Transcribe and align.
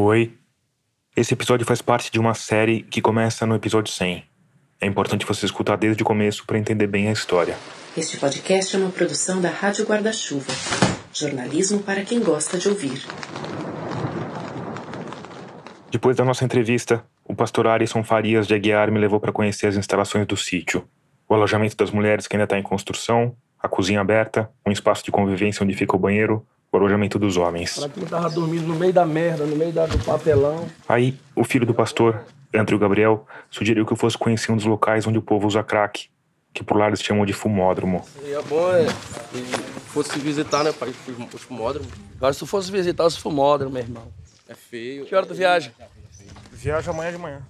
Oi. 0.00 0.32
Esse 1.16 1.34
episódio 1.34 1.66
faz 1.66 1.82
parte 1.82 2.12
de 2.12 2.20
uma 2.20 2.32
série 2.32 2.84
que 2.84 3.02
começa 3.02 3.44
no 3.44 3.56
episódio 3.56 3.92
100. 3.92 4.22
É 4.80 4.86
importante 4.86 5.26
você 5.26 5.44
escutar 5.44 5.76
desde 5.76 6.04
o 6.04 6.06
começo 6.06 6.46
para 6.46 6.56
entender 6.56 6.86
bem 6.86 7.08
a 7.08 7.12
história. 7.12 7.56
Este 7.96 8.16
podcast 8.16 8.76
é 8.76 8.78
uma 8.78 8.92
produção 8.92 9.40
da 9.40 9.50
Rádio 9.50 9.84
Guarda-Chuva. 9.84 10.52
Jornalismo 11.12 11.82
para 11.82 12.04
quem 12.04 12.20
gosta 12.20 12.56
de 12.58 12.68
ouvir. 12.68 13.04
Depois 15.90 16.16
da 16.16 16.24
nossa 16.24 16.44
entrevista, 16.44 17.04
o 17.24 17.34
pastor 17.34 17.66
Arison 17.66 18.04
Farias 18.04 18.46
de 18.46 18.54
Aguiar 18.54 18.92
me 18.92 19.00
levou 19.00 19.18
para 19.18 19.32
conhecer 19.32 19.66
as 19.66 19.76
instalações 19.76 20.28
do 20.28 20.36
sítio. 20.36 20.88
O 21.28 21.34
alojamento 21.34 21.76
das 21.76 21.90
mulheres 21.90 22.28
que 22.28 22.36
ainda 22.36 22.44
está 22.44 22.56
em 22.56 22.62
construção, 22.62 23.34
a 23.60 23.68
cozinha 23.68 24.00
aberta, 24.00 24.48
um 24.64 24.70
espaço 24.70 25.04
de 25.04 25.10
convivência 25.10 25.64
onde 25.64 25.74
fica 25.74 25.96
o 25.96 25.98
banheiro, 25.98 26.46
o 26.70 26.76
alojamento 26.76 27.18
dos 27.18 27.36
homens. 27.36 27.78
Pra 27.78 27.88
quem 27.88 28.04
tava 28.04 28.28
dormindo 28.30 28.66
no 28.66 28.74
meio 28.74 28.92
da 28.92 29.06
merda, 29.06 29.44
no 29.44 29.56
meio 29.56 29.72
da, 29.72 29.86
do 29.86 29.98
papelão. 30.04 30.66
Aí, 30.88 31.16
o 31.34 31.44
filho 31.44 31.64
do 31.66 31.72
pastor, 31.74 32.20
Andrew 32.54 32.78
Gabriel, 32.78 33.26
sugeriu 33.50 33.86
que 33.86 33.92
eu 33.92 33.96
fosse 33.96 34.16
conhecer 34.18 34.52
um 34.52 34.56
dos 34.56 34.66
locais 34.66 35.06
onde 35.06 35.18
o 35.18 35.22
povo 35.22 35.46
usa 35.46 35.62
crack, 35.62 36.08
que 36.52 36.62
por 36.62 36.76
lá 36.76 36.88
eles 36.88 37.00
chamam 37.00 37.24
de 37.24 37.32
fumódromo. 37.32 38.04
Seria 38.20 38.42
bom 38.42 38.70
é, 38.72 38.86
se 38.86 39.42
fosse 39.86 40.18
visitar, 40.18 40.62
né, 40.64 40.72
pai, 40.72 40.92
os 41.34 41.42
fumódromos. 41.42 41.88
Agora, 42.16 42.32
se 42.32 42.38
tu 42.40 42.46
fosse 42.46 42.70
visitar 42.70 43.04
os 43.06 43.16
fumódromos, 43.16 43.72
meu 43.74 43.82
irmão. 43.82 44.04
É 44.48 44.54
feio. 44.54 45.04
Que 45.06 45.14
hora 45.14 45.26
tu 45.26 45.34
viaja? 45.34 45.72
Viaja 46.52 46.90
amanhã 46.90 47.12
de 47.12 47.18
manhã. 47.18 47.42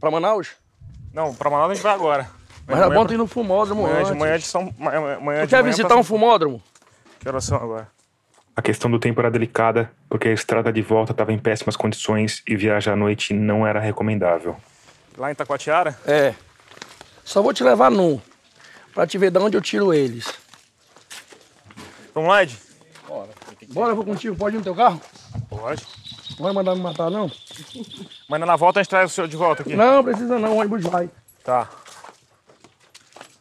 Pra 0.00 0.10
Manaus? 0.10 0.50
Não, 1.12 1.34
pra 1.34 1.50
Manaus 1.50 1.70
a 1.70 1.74
gente 1.74 1.82
vai 1.82 1.94
agora. 1.94 2.28
Mas 2.66 2.80
é 2.80 2.90
bom 2.90 3.06
tu 3.06 3.14
ir 3.14 3.16
no 3.16 3.26
fumódromo 3.28 3.82
Amanhã 3.86 3.98
antes. 4.00 4.12
de 4.12 4.18
manhã 4.18 4.38
de 4.38 4.44
São. 4.44 4.74
Amanhã 4.78 5.16
amanhã 5.16 5.40
Tu 5.42 5.46
de 5.46 5.50
quer 5.50 5.62
manhã 5.62 5.70
visitar 5.70 5.88
pra- 5.88 5.96
um 5.98 6.02
fumódromo? 6.04 6.60
Que 7.20 7.28
horas 7.28 7.44
são 7.44 7.56
agora? 7.56 7.88
A 8.56 8.62
questão 8.62 8.90
do 8.90 8.98
tempo 8.98 9.20
era 9.20 9.30
delicada, 9.30 9.90
porque 10.08 10.28
a 10.28 10.32
estrada 10.32 10.72
de 10.72 10.80
volta 10.80 11.12
estava 11.12 11.30
em 11.30 11.38
péssimas 11.38 11.76
condições 11.76 12.42
e 12.48 12.56
viajar 12.56 12.94
à 12.94 12.96
noite 12.96 13.34
não 13.34 13.66
era 13.66 13.78
recomendável. 13.78 14.56
Lá 15.18 15.30
em 15.30 15.34
Taquatiara? 15.34 15.98
É. 16.06 16.34
Só 17.22 17.42
vou 17.42 17.52
te 17.52 17.62
levar 17.62 17.90
num. 17.90 18.18
Pra 18.94 19.06
te 19.06 19.18
ver 19.18 19.30
de 19.30 19.38
onde 19.38 19.58
eu 19.58 19.60
tiro 19.60 19.92
eles. 19.92 20.32
Vamos 22.14 22.30
lá, 22.30 22.42
Ed? 22.42 22.58
Bora, 23.68 23.90
eu 23.90 23.96
vou 23.96 24.04
contigo. 24.04 24.34
Pode 24.34 24.56
ir 24.56 24.58
no 24.58 24.64
teu 24.64 24.74
carro? 24.74 25.00
Pode. 25.50 25.86
Não 26.38 26.44
vai 26.44 26.52
mandar 26.52 26.74
me 26.74 26.80
matar, 26.80 27.10
não? 27.10 27.30
Mas 28.28 28.40
na 28.40 28.56
volta 28.56 28.80
a 28.80 28.82
gente 28.82 28.90
traz 28.90 29.10
o 29.10 29.14
senhor 29.14 29.28
de 29.28 29.36
volta 29.36 29.62
aqui. 29.62 29.76
Não, 29.76 30.02
precisa 30.02 30.38
não. 30.38 30.54
O 30.54 30.60
ônibus 30.60 30.82
vai. 30.84 31.10
Tá. 31.44 31.68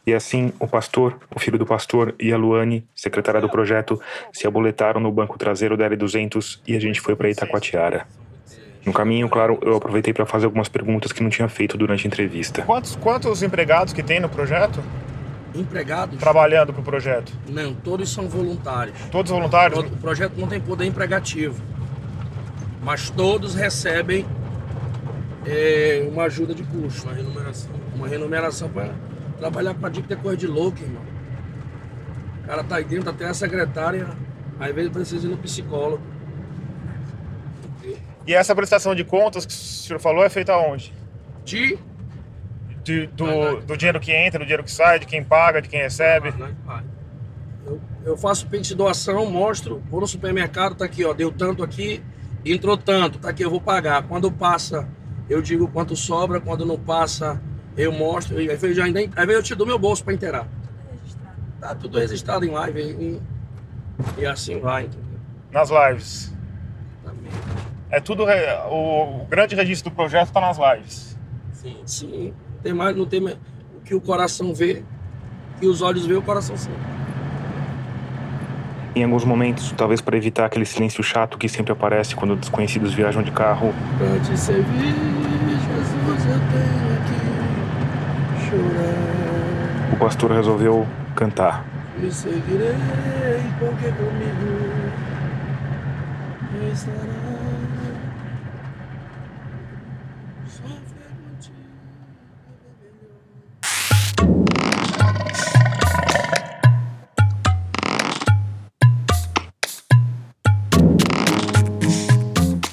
E 0.06 0.14
assim, 0.14 0.54
o 0.60 0.68
pastor, 0.68 1.18
o 1.36 1.40
filho 1.40 1.58
do 1.58 1.66
pastor 1.66 2.14
e 2.20 2.32
a 2.32 2.38
Luane, 2.38 2.88
secretária 2.94 3.42
do 3.42 3.50
projeto, 3.50 4.00
se 4.32 4.46
aboletaram 4.46 5.02
no 5.02 5.12
banco 5.12 5.38
traseiro 5.38 5.76
da 5.76 5.90
L200 5.90 6.60
e 6.68 6.76
a 6.76 6.80
gente 6.80 7.02
foi 7.02 7.16
para 7.16 7.30
Itacoatiara. 7.30 8.06
No 8.86 8.94
caminho, 8.94 9.28
claro, 9.28 9.58
eu 9.64 9.76
aproveitei 9.76 10.14
para 10.14 10.28
fazer 10.28 10.46
algumas 10.46 10.70
perguntas 10.70 11.12
que 11.12 11.24
não 11.24 11.30
tinha 11.30 11.50
feito 11.50 11.76
durante 11.76 12.06
a 12.06 12.08
entrevista. 12.08 12.62
Quantos, 12.62 12.96
quantos 12.96 13.42
empregados 13.42 13.94
que 13.94 14.04
tem 14.04 14.20
no 14.20 14.30
projeto 14.30 14.80
Empregados? 15.56 16.20
trabalhando 16.20 16.72
pro 16.72 16.84
projeto? 16.84 17.34
Não, 17.50 17.74
todos 17.74 18.12
são 18.14 18.30
voluntários. 18.30 18.96
Todos 19.12 19.32
voluntários? 19.32 19.80
O 19.80 19.98
projeto 19.98 20.34
não 20.38 20.48
tem 20.48 20.62
poder 20.62 20.86
empregativo, 20.86 21.60
mas 22.84 23.10
todos 23.10 23.56
recebem 23.56 24.24
é, 25.48 26.08
uma 26.12 26.26
ajuda 26.26 26.54
de 26.54 26.62
custo, 26.62 27.08
uma 27.08 27.16
remuneração. 27.16 27.72
Uma 27.96 28.08
remuneração 28.08 28.70
para 28.70 28.94
trabalhar 29.38 29.74
com 29.76 29.90
dica 29.90 30.14
é 30.14 30.18
coisa 30.18 30.38
de 30.38 30.48
louco, 30.48 30.82
irmão. 30.82 31.02
O 32.44 32.48
cara 32.48 32.64
tá 32.64 32.76
aí 32.78 32.84
dentro, 32.84 33.10
até 33.10 33.26
a 33.26 33.34
secretária, 33.34 34.08
às 34.60 34.74
vezes 34.74 34.92
precisa 34.92 35.28
ir 35.28 35.30
no 35.32 35.38
psicólogo. 35.38 36.02
E 38.28 38.34
essa 38.34 38.56
prestação 38.56 38.96
de 38.96 39.04
contas 39.04 39.46
que 39.46 39.54
o 39.54 39.56
senhor 39.56 40.00
falou 40.00 40.24
é 40.24 40.30
feita 40.30 40.56
onde? 40.58 40.94
De 41.44 41.78
De- 42.84 43.08
do, 43.08 43.62
do 43.62 43.78
dinheiro 43.78 44.00
que 44.00 44.12
entra, 44.12 44.40
do 44.40 44.46
dinheiro 44.46 44.64
que 44.64 44.72
sai, 44.72 45.00
de 45.00 45.06
quem 45.08 45.24
paga, 45.24 45.62
de 45.62 45.68
quem 45.70 45.82
recebe? 45.82 46.32
Eu, 47.66 47.82
eu 48.06 48.18
faço 48.18 48.48
pix 48.48 48.68
de 48.68 48.76
doação, 48.76 49.26
mostro, 49.30 49.82
vou 49.90 50.00
no 50.02 50.08
supermercado, 50.08 50.76
tá 50.76 50.86
aqui, 50.86 51.04
ó, 51.04 51.12
deu 51.14 51.32
tanto 51.32 51.64
aqui, 51.64 52.04
entrou 52.46 52.78
tanto, 52.78 53.18
tá 53.18 53.30
aqui, 53.30 53.44
eu 53.44 53.50
vou 53.50 53.60
pagar. 53.60 54.04
Quando 54.04 54.32
passa, 54.32 54.88
eu 55.28 55.42
digo 55.42 55.68
quanto 55.68 55.96
sobra, 55.96 56.40
quando 56.40 56.64
não 56.64 56.78
passa, 56.78 57.42
eu 57.78 57.92
mostro, 57.92 58.40
e 58.42 58.50
às 58.50 58.62
vezes, 58.62 58.78
eu 58.78 58.84
ainda, 58.84 59.00
às 59.02 59.26
vezes 59.26 59.36
eu 59.36 59.44
te 59.44 59.56
dou 59.56 59.66
meu 59.68 59.78
bolso 59.80 60.04
para 60.04 60.14
inteirar. 60.14 60.48
Tá 61.60 61.74
tudo 61.76 61.98
registrado 62.00 62.46
em 62.46 62.50
live 62.52 62.80
e, 62.82 63.22
e 64.22 64.26
assim 64.26 64.60
vai, 64.60 64.84
entendeu? 64.84 65.20
Nas 65.52 65.70
lives. 65.70 66.34
É 67.90 68.00
tudo. 68.00 68.26
re- 68.26 68.54
O, 68.70 69.22
o 69.22 69.26
grande 69.30 69.56
registro 69.56 69.90
do 69.90 69.96
projeto 69.96 70.32
tá 70.32 70.42
nas 70.42 70.58
lives. 70.58 71.18
Sim, 71.54 71.78
sim. 71.86 72.34
Tem 72.62 72.74
mais, 72.74 72.96
não 72.96 73.06
tem 73.06 73.22
mais, 73.22 73.38
o 73.78 73.82
que 73.84 73.96
o 73.96 74.02
coração 74.02 74.54
vê, 74.54 74.84
o 75.56 75.60
que 75.60 75.68
os 75.68 75.82
olhos 75.82 76.06
vê, 76.06 76.14
o 76.16 76.22
coração 76.22 76.58
sente. 76.58 76.76
Em 78.96 79.04
alguns 79.04 79.26
momentos, 79.26 79.74
talvez 79.76 80.00
para 80.02 80.16
evitar 80.16 80.46
aquele 80.46 80.66
silêncio 80.66 81.04
chato 81.04 81.38
que 81.38 81.50
sempre 81.50 81.72
aparece 81.74 82.16
quando 82.16 82.36
desconhecidos 82.36 82.94
viajam 82.94 83.22
de 83.24 83.32
carro, 83.32 83.74
Pra 83.98 84.20
te 84.20 84.38
servir, 84.40 84.94
Jesus, 84.94 86.26
eu 86.26 86.40
tenho 86.40 86.85
o 89.96 89.98
pastor 89.98 90.32
resolveu 90.32 90.86
cantar. 91.16 91.66
Me 91.98 92.12
seguirei, 92.12 92.76
porque 93.60 93.92
comigo 93.92 94.92
estará. 96.74 97.26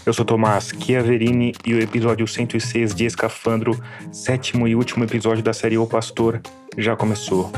Eu 0.05 0.13
sou 0.13 0.25
Tomás 0.27 0.73
Chiaverini 0.79 1.55
e 1.65 1.73
o 1.73 1.81
episódio 1.81 2.27
106 2.27 2.95
de 2.95 3.07
Escafandro, 3.07 3.81
sétimo 4.11 4.67
e 4.67 4.75
último 4.75 5.05
episódio 5.05 5.43
da 5.43 5.53
série 5.53 5.79
O 5.79 5.87
Pastor, 5.87 6.43
já 6.77 6.97
começou. 6.97 7.51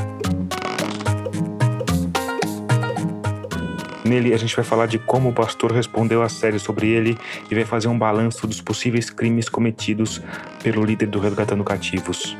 Nele 4.05 4.35
a 4.35 4.37
gente 4.37 4.55
vai 4.55 4.63
falar 4.63 4.85
de 4.85 4.99
como 4.99 5.29
o 5.29 5.33
pastor 5.33 5.71
respondeu 5.71 6.21
à 6.21 6.29
série 6.29 6.59
sobre 6.59 6.89
ele 6.89 7.17
e 7.49 7.55
vai 7.55 7.65
fazer 7.65 7.87
um 7.87 7.97
balanço 7.97 8.45
dos 8.45 8.61
possíveis 8.61 9.09
crimes 9.09 9.49
cometidos 9.49 10.21
pelo 10.61 10.85
líder 10.85 11.07
do 11.07 11.19
Resgatando 11.19 11.63
Cativos. 11.63 12.37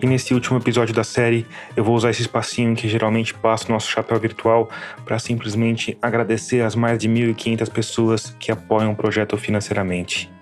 E 0.00 0.06
nesse 0.06 0.32
último 0.32 0.58
episódio 0.58 0.94
da 0.94 1.02
série, 1.02 1.46
eu 1.76 1.82
vou 1.82 1.94
usar 1.94 2.10
esse 2.10 2.22
espacinho 2.22 2.70
em 2.70 2.74
que 2.74 2.88
geralmente 2.88 3.34
passo 3.34 3.70
nosso 3.70 3.90
chapéu 3.90 4.18
virtual 4.18 4.68
para 5.04 5.18
simplesmente 5.18 5.98
agradecer 6.00 6.62
as 6.62 6.74
mais 6.74 6.98
de 6.98 7.08
1.500 7.08 7.70
pessoas 7.70 8.36
que 8.38 8.50
apoiam 8.52 8.92
o 8.92 8.96
projeto 8.96 9.36
financeiramente. 9.36 10.37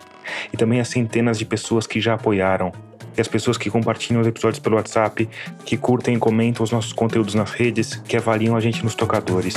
E 0.53 0.57
também 0.57 0.81
as 0.81 0.89
centenas 0.89 1.39
de 1.39 1.45
pessoas 1.45 1.87
que 1.87 2.01
já 2.01 2.15
apoiaram. 2.15 2.73
E 3.17 3.21
as 3.21 3.29
pessoas 3.29 3.57
que 3.57 3.71
compartilham 3.71 4.21
os 4.21 4.27
episódios 4.27 4.59
pelo 4.59 4.77
WhatsApp, 4.77 5.29
que 5.65 5.77
curtem 5.77 6.17
e 6.17 6.19
comentam 6.19 6.63
os 6.63 6.71
nossos 6.71 6.93
conteúdos 6.93 7.35
nas 7.35 7.51
redes, 7.51 7.97
que 8.07 8.17
avaliam 8.17 8.55
a 8.55 8.61
gente 8.61 8.85
nos 8.85 8.95
tocadores. 8.95 9.55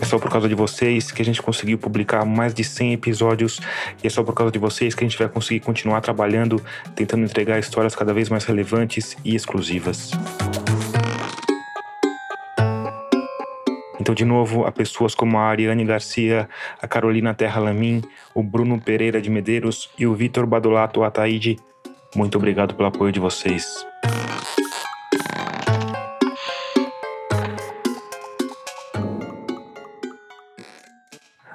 É 0.00 0.04
só 0.04 0.18
por 0.18 0.30
causa 0.30 0.48
de 0.48 0.54
vocês 0.54 1.10
que 1.10 1.22
a 1.22 1.24
gente 1.24 1.42
conseguiu 1.42 1.78
publicar 1.78 2.24
mais 2.24 2.54
de 2.54 2.62
100 2.62 2.92
episódios 2.92 3.60
e 4.02 4.06
é 4.06 4.10
só 4.10 4.22
por 4.22 4.34
causa 4.34 4.52
de 4.52 4.58
vocês 4.58 4.94
que 4.94 5.04
a 5.04 5.08
gente 5.08 5.18
vai 5.18 5.28
conseguir 5.28 5.60
continuar 5.60 6.00
trabalhando, 6.00 6.62
tentando 6.94 7.24
entregar 7.24 7.58
histórias 7.58 7.94
cada 7.96 8.14
vez 8.14 8.28
mais 8.28 8.44
relevantes 8.44 9.16
e 9.24 9.34
exclusivas. 9.34 10.12
Então, 14.06 14.14
de 14.14 14.24
novo, 14.24 14.64
a 14.64 14.70
pessoas 14.70 15.16
como 15.16 15.36
a 15.36 15.42
Ariane 15.46 15.84
Garcia, 15.84 16.48
a 16.80 16.86
Carolina 16.86 17.34
Terra 17.34 17.60
Lamin, 17.60 18.04
o 18.32 18.40
Bruno 18.40 18.80
Pereira 18.80 19.20
de 19.20 19.28
Medeiros 19.28 19.90
e 19.98 20.06
o 20.06 20.14
Vitor 20.14 20.46
Badolato 20.46 21.02
Ataíde, 21.02 21.56
muito 22.14 22.38
obrigado 22.38 22.72
pelo 22.76 22.88
apoio 22.88 23.10
de 23.10 23.18
vocês. 23.18 23.84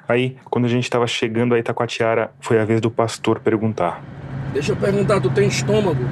Aí, 0.06 0.36
quando 0.50 0.66
a 0.66 0.68
gente 0.68 0.84
estava 0.84 1.06
chegando 1.06 1.54
a 1.54 1.58
Itacoatiara, 1.58 2.34
foi 2.38 2.60
a 2.60 2.66
vez 2.66 2.82
do 2.82 2.90
pastor 2.90 3.40
perguntar. 3.40 4.04
Deixa 4.52 4.72
eu 4.72 4.76
perguntar, 4.76 5.22
tu 5.22 5.30
tem 5.30 5.48
estômago? 5.48 6.04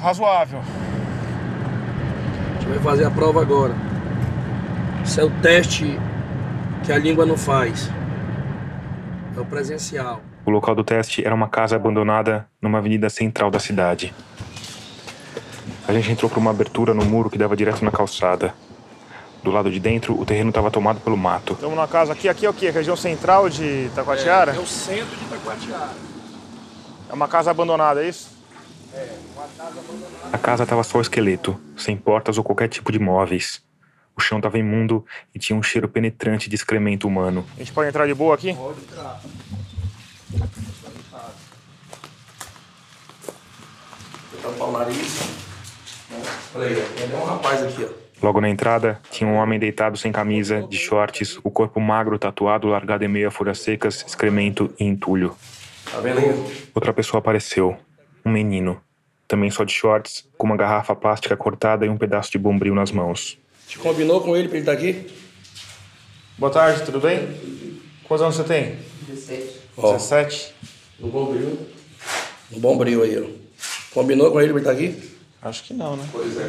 Razoável. 0.00 0.60
A 0.60 2.54
gente 2.54 2.70
vai 2.70 2.78
fazer 2.78 3.04
a 3.04 3.10
prova 3.10 3.42
agora. 3.42 3.93
Isso 5.04 5.20
é 5.20 5.24
o 5.24 5.30
teste 5.42 5.98
que 6.84 6.90
a 6.90 6.98
língua 6.98 7.26
não 7.26 7.36
faz. 7.36 7.90
É 9.36 9.40
o 9.40 9.44
presencial. 9.44 10.22
O 10.46 10.50
local 10.50 10.74
do 10.74 10.82
teste 10.82 11.24
era 11.24 11.34
uma 11.34 11.48
casa 11.48 11.76
abandonada 11.76 12.46
numa 12.60 12.78
avenida 12.78 13.10
central 13.10 13.50
da 13.50 13.58
cidade. 13.58 14.14
A 15.86 15.92
gente 15.92 16.10
entrou 16.10 16.30
por 16.30 16.38
uma 16.38 16.50
abertura 16.50 16.94
no 16.94 17.04
muro 17.04 17.28
que 17.28 17.36
dava 17.36 17.54
direto 17.54 17.84
na 17.84 17.90
calçada. 17.90 18.54
Do 19.42 19.50
lado 19.50 19.70
de 19.70 19.78
dentro, 19.78 20.18
o 20.18 20.24
terreno 20.24 20.48
estava 20.48 20.70
tomado 20.70 21.00
pelo 21.00 21.18
mato. 21.18 21.52
Estamos 21.52 21.76
numa 21.76 21.86
casa 21.86 22.14
aqui. 22.14 22.26
Aqui 22.26 22.46
é 22.46 22.50
o 22.50 22.54
quê? 22.54 22.70
Região 22.70 22.96
central 22.96 23.50
de 23.50 23.90
Taquatiara? 23.94 24.52
É, 24.52 24.56
é 24.56 24.58
o 24.58 24.66
centro 24.66 25.16
de 25.16 25.24
Taquatiara. 25.26 25.92
É 27.10 27.12
uma 27.12 27.28
casa 27.28 27.50
abandonada, 27.50 28.02
é 28.02 28.08
isso? 28.08 28.30
É, 28.94 29.16
uma 29.36 29.46
casa 29.56 29.80
abandonada. 29.80 30.14
A 30.32 30.38
casa 30.38 30.62
estava 30.62 30.82
só 30.82 30.98
esqueleto, 30.98 31.60
sem 31.76 31.94
portas 31.94 32.38
ou 32.38 32.44
qualquer 32.44 32.68
tipo 32.68 32.90
de 32.90 32.98
móveis. 32.98 33.62
O 34.16 34.20
chão 34.20 34.38
estava 34.38 34.58
imundo 34.58 35.04
e 35.34 35.38
tinha 35.38 35.58
um 35.58 35.62
cheiro 35.62 35.88
penetrante 35.88 36.48
de 36.48 36.54
excremento 36.54 37.08
humano. 37.08 37.44
A 37.56 37.58
gente 37.58 37.72
pode 37.72 37.88
entrar 37.88 38.06
de 38.06 38.14
boa 38.14 38.34
aqui? 38.34 38.54
Pode 38.54 38.80
entrar. 38.80 39.20
Tampar 44.42 44.68
o 44.68 44.72
nariz. 44.72 45.44
Olha 46.54 46.66
aí, 46.66 46.74
tem 46.96 47.16
um 47.16 47.24
rapaz 47.24 47.62
aqui, 47.62 47.84
ó. 47.84 48.04
Logo 48.24 48.40
na 48.40 48.48
entrada, 48.48 49.00
tinha 49.10 49.28
um 49.28 49.34
homem 49.34 49.58
deitado 49.58 49.98
sem 49.98 50.10
camisa, 50.10 50.62
de 50.62 50.78
shorts, 50.78 51.38
o 51.42 51.50
corpo 51.50 51.80
magro, 51.80 52.18
tatuado, 52.18 52.68
largado 52.68 53.04
em 53.04 53.08
meio 53.08 53.28
a 53.28 53.30
folhas 53.30 53.58
secas, 53.58 54.04
excremento 54.06 54.72
e 54.78 54.84
entulho. 54.84 55.36
Tá 55.90 56.00
vendo 56.00 56.20
aí? 56.20 56.68
Outra 56.74 56.92
pessoa 56.92 57.18
apareceu. 57.18 57.76
Um 58.24 58.30
menino. 58.30 58.80
Também 59.28 59.50
só 59.50 59.64
de 59.64 59.72
shorts, 59.72 60.26
com 60.38 60.46
uma 60.46 60.56
garrafa 60.56 60.94
plástica 60.94 61.36
cortada 61.36 61.84
e 61.84 61.88
um 61.88 61.98
pedaço 61.98 62.30
de 62.30 62.38
bombril 62.38 62.74
nas 62.74 62.90
mãos. 62.90 63.38
Te 63.66 63.78
combinou 63.78 64.20
com 64.20 64.36
ele 64.36 64.48
pra 64.48 64.58
ele 64.58 64.62
estar 64.62 64.72
aqui? 64.72 65.06
Boa 66.38 66.52
tarde, 66.52 66.84
tudo 66.84 67.00
bem? 67.00 67.28
Quantos 68.04 68.22
anos 68.22 68.36
você 68.36 68.44
tem? 68.44 68.78
17. 69.08 69.60
Ó. 69.76 69.92
17? 69.92 70.54
Um 71.00 71.08
bom 71.08 71.26
brilho. 71.32 71.58
Um 72.52 72.60
bom 72.60 72.76
brilho 72.76 73.02
aí, 73.02 73.18
ó. 73.18 73.26
Combinou 73.92 74.30
com 74.30 74.40
ele 74.40 74.52
pra 74.52 74.60
ele 74.60 74.70
estar 74.70 74.72
aqui? 74.72 75.14
Acho 75.40 75.64
que 75.64 75.74
não, 75.74 75.96
né? 75.96 76.08
Pois 76.10 76.36
é. 76.38 76.46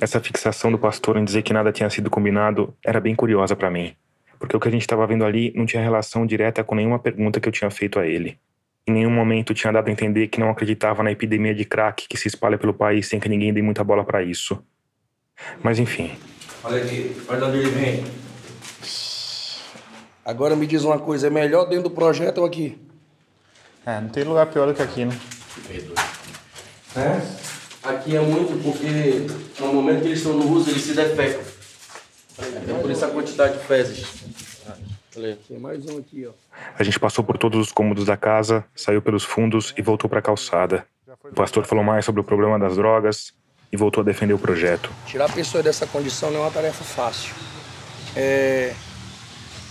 Essa 0.00 0.20
fixação 0.20 0.72
do 0.72 0.78
pastor 0.78 1.16
em 1.16 1.24
dizer 1.24 1.42
que 1.42 1.52
nada 1.52 1.72
tinha 1.72 1.88
sido 1.90 2.08
combinado 2.08 2.74
era 2.84 3.00
bem 3.00 3.14
curiosa 3.14 3.54
para 3.54 3.70
mim, 3.70 3.94
porque 4.38 4.56
o 4.56 4.60
que 4.60 4.68
a 4.68 4.70
gente 4.70 4.82
estava 4.82 5.06
vendo 5.06 5.24
ali 5.24 5.52
não 5.54 5.66
tinha 5.66 5.82
relação 5.82 6.26
direta 6.26 6.64
com 6.64 6.74
nenhuma 6.74 6.98
pergunta 6.98 7.40
que 7.40 7.48
eu 7.48 7.52
tinha 7.52 7.70
feito 7.70 7.98
a 7.98 8.06
ele. 8.06 8.38
Em 8.86 8.92
nenhum 8.92 9.10
momento 9.10 9.52
tinha 9.52 9.72
dado 9.72 9.88
a 9.88 9.90
entender 9.90 10.28
que 10.28 10.40
não 10.40 10.50
acreditava 10.50 11.02
na 11.02 11.12
epidemia 11.12 11.54
de 11.54 11.64
crack 11.64 12.08
que 12.08 12.16
se 12.16 12.28
espalha 12.28 12.56
pelo 12.58 12.72
país 12.72 13.06
sem 13.06 13.20
que 13.20 13.28
ninguém 13.28 13.52
dê 13.52 13.60
muita 13.62 13.84
bola 13.84 14.04
para 14.04 14.22
isso. 14.22 14.58
Mas 15.62 15.78
enfim, 15.78 16.12
Olha 16.62 16.82
aqui, 16.82 17.16
olha 17.26 17.46
onde 17.46 17.56
ele 17.56 17.70
vem. 17.70 18.04
Agora 20.22 20.54
me 20.54 20.66
diz 20.66 20.84
uma 20.84 20.98
coisa, 20.98 21.28
é 21.28 21.30
melhor 21.30 21.64
dentro 21.64 21.84
do 21.84 21.90
projeto 21.90 22.38
ou 22.38 22.44
aqui? 22.44 22.78
É, 23.86 23.98
não 23.98 24.10
tem 24.10 24.24
lugar 24.24 24.46
pior 24.46 24.66
do 24.66 24.74
que 24.74 24.82
aqui, 24.82 25.06
né? 25.06 25.18
É? 26.94 27.88
Aqui 27.88 28.14
é 28.14 28.20
muito 28.20 28.62
porque 28.62 29.26
no 29.58 29.72
momento 29.72 30.02
que 30.02 30.08
eles 30.08 30.18
estão 30.18 30.34
no 30.34 30.50
uso, 30.52 30.70
eles 30.70 30.82
se 30.82 30.92
defecam. 30.92 31.40
É 32.38 32.80
por 32.80 32.90
isso 32.90 33.04
a 33.06 33.08
quantidade 33.08 33.56
de 33.56 33.64
fezes. 33.64 34.06
Olha 35.16 35.28
aí. 35.28 35.36
Tem 35.48 35.58
mais 35.58 35.84
um 35.86 35.98
aqui, 35.98 36.26
ó. 36.26 36.32
a 36.78 36.82
gente 36.82 37.00
passou 37.00 37.24
por 37.24 37.38
todos 37.38 37.58
os 37.58 37.72
cômodos 37.72 38.04
da 38.04 38.18
casa, 38.18 38.64
saiu 38.74 39.00
pelos 39.00 39.24
fundos 39.24 39.72
e 39.78 39.82
voltou 39.82 40.10
para 40.10 40.18
a 40.18 40.22
calçada. 40.22 40.86
O 41.24 41.34
pastor 41.34 41.64
falou 41.64 41.82
mais 41.82 42.04
sobre 42.04 42.20
o 42.20 42.24
problema 42.24 42.58
das 42.58 42.76
drogas 42.76 43.32
e 43.72 43.76
voltou 43.76 44.02
a 44.02 44.04
defender 44.04 44.34
o 44.34 44.38
projeto. 44.38 44.90
Tirar 45.06 45.26
a 45.26 45.32
pessoa 45.32 45.62
dessa 45.62 45.86
condição 45.86 46.30
não 46.30 46.40
é 46.40 46.42
uma 46.42 46.50
tarefa 46.50 46.82
fácil. 46.82 47.32
É, 48.16 48.74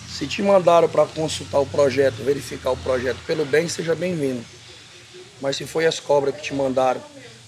se 0.08 0.26
te 0.28 0.42
mandaram 0.42 0.88
para 0.88 1.06
consultar 1.06 1.60
o 1.60 1.66
projeto, 1.66 2.16
verificar 2.24 2.72
o 2.72 2.78
projeto 2.78 3.18
pelo 3.26 3.46
bem, 3.46 3.68
seja 3.68 3.96
bem-vindo. 3.96 4.44
Mas 5.42 5.56
se 5.56 5.66
foi 5.66 5.86
as 5.86 6.00
cobras 6.00 6.36
que 6.36 6.42
te 6.42 6.54
mandaram 6.54 7.02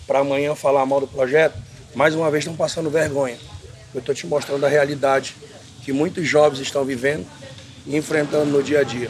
para 0.06 0.20
amanhã 0.20 0.56
falar 0.56 0.86
mal 0.86 1.00
do 1.00 1.08
projeto, 1.08 1.58
mais 1.96 2.16
uma 2.16 2.30
vez 2.30 2.44
estão 2.44 2.56
passando 2.56 2.90
vergonha. 2.90 3.38
Eu 3.94 4.00
estou 4.00 4.16
te 4.16 4.26
mostrando 4.26 4.66
a 4.66 4.70
realidade 4.70 5.36
que 5.84 5.92
muitos 5.92 6.28
jovens 6.28 6.62
estão 6.62 6.86
vivendo 6.86 7.26
e 7.86 7.96
enfrentando 7.96 8.46
no 8.46 8.64
dia 8.64 8.80
a 8.80 8.84
dia. 8.84 9.10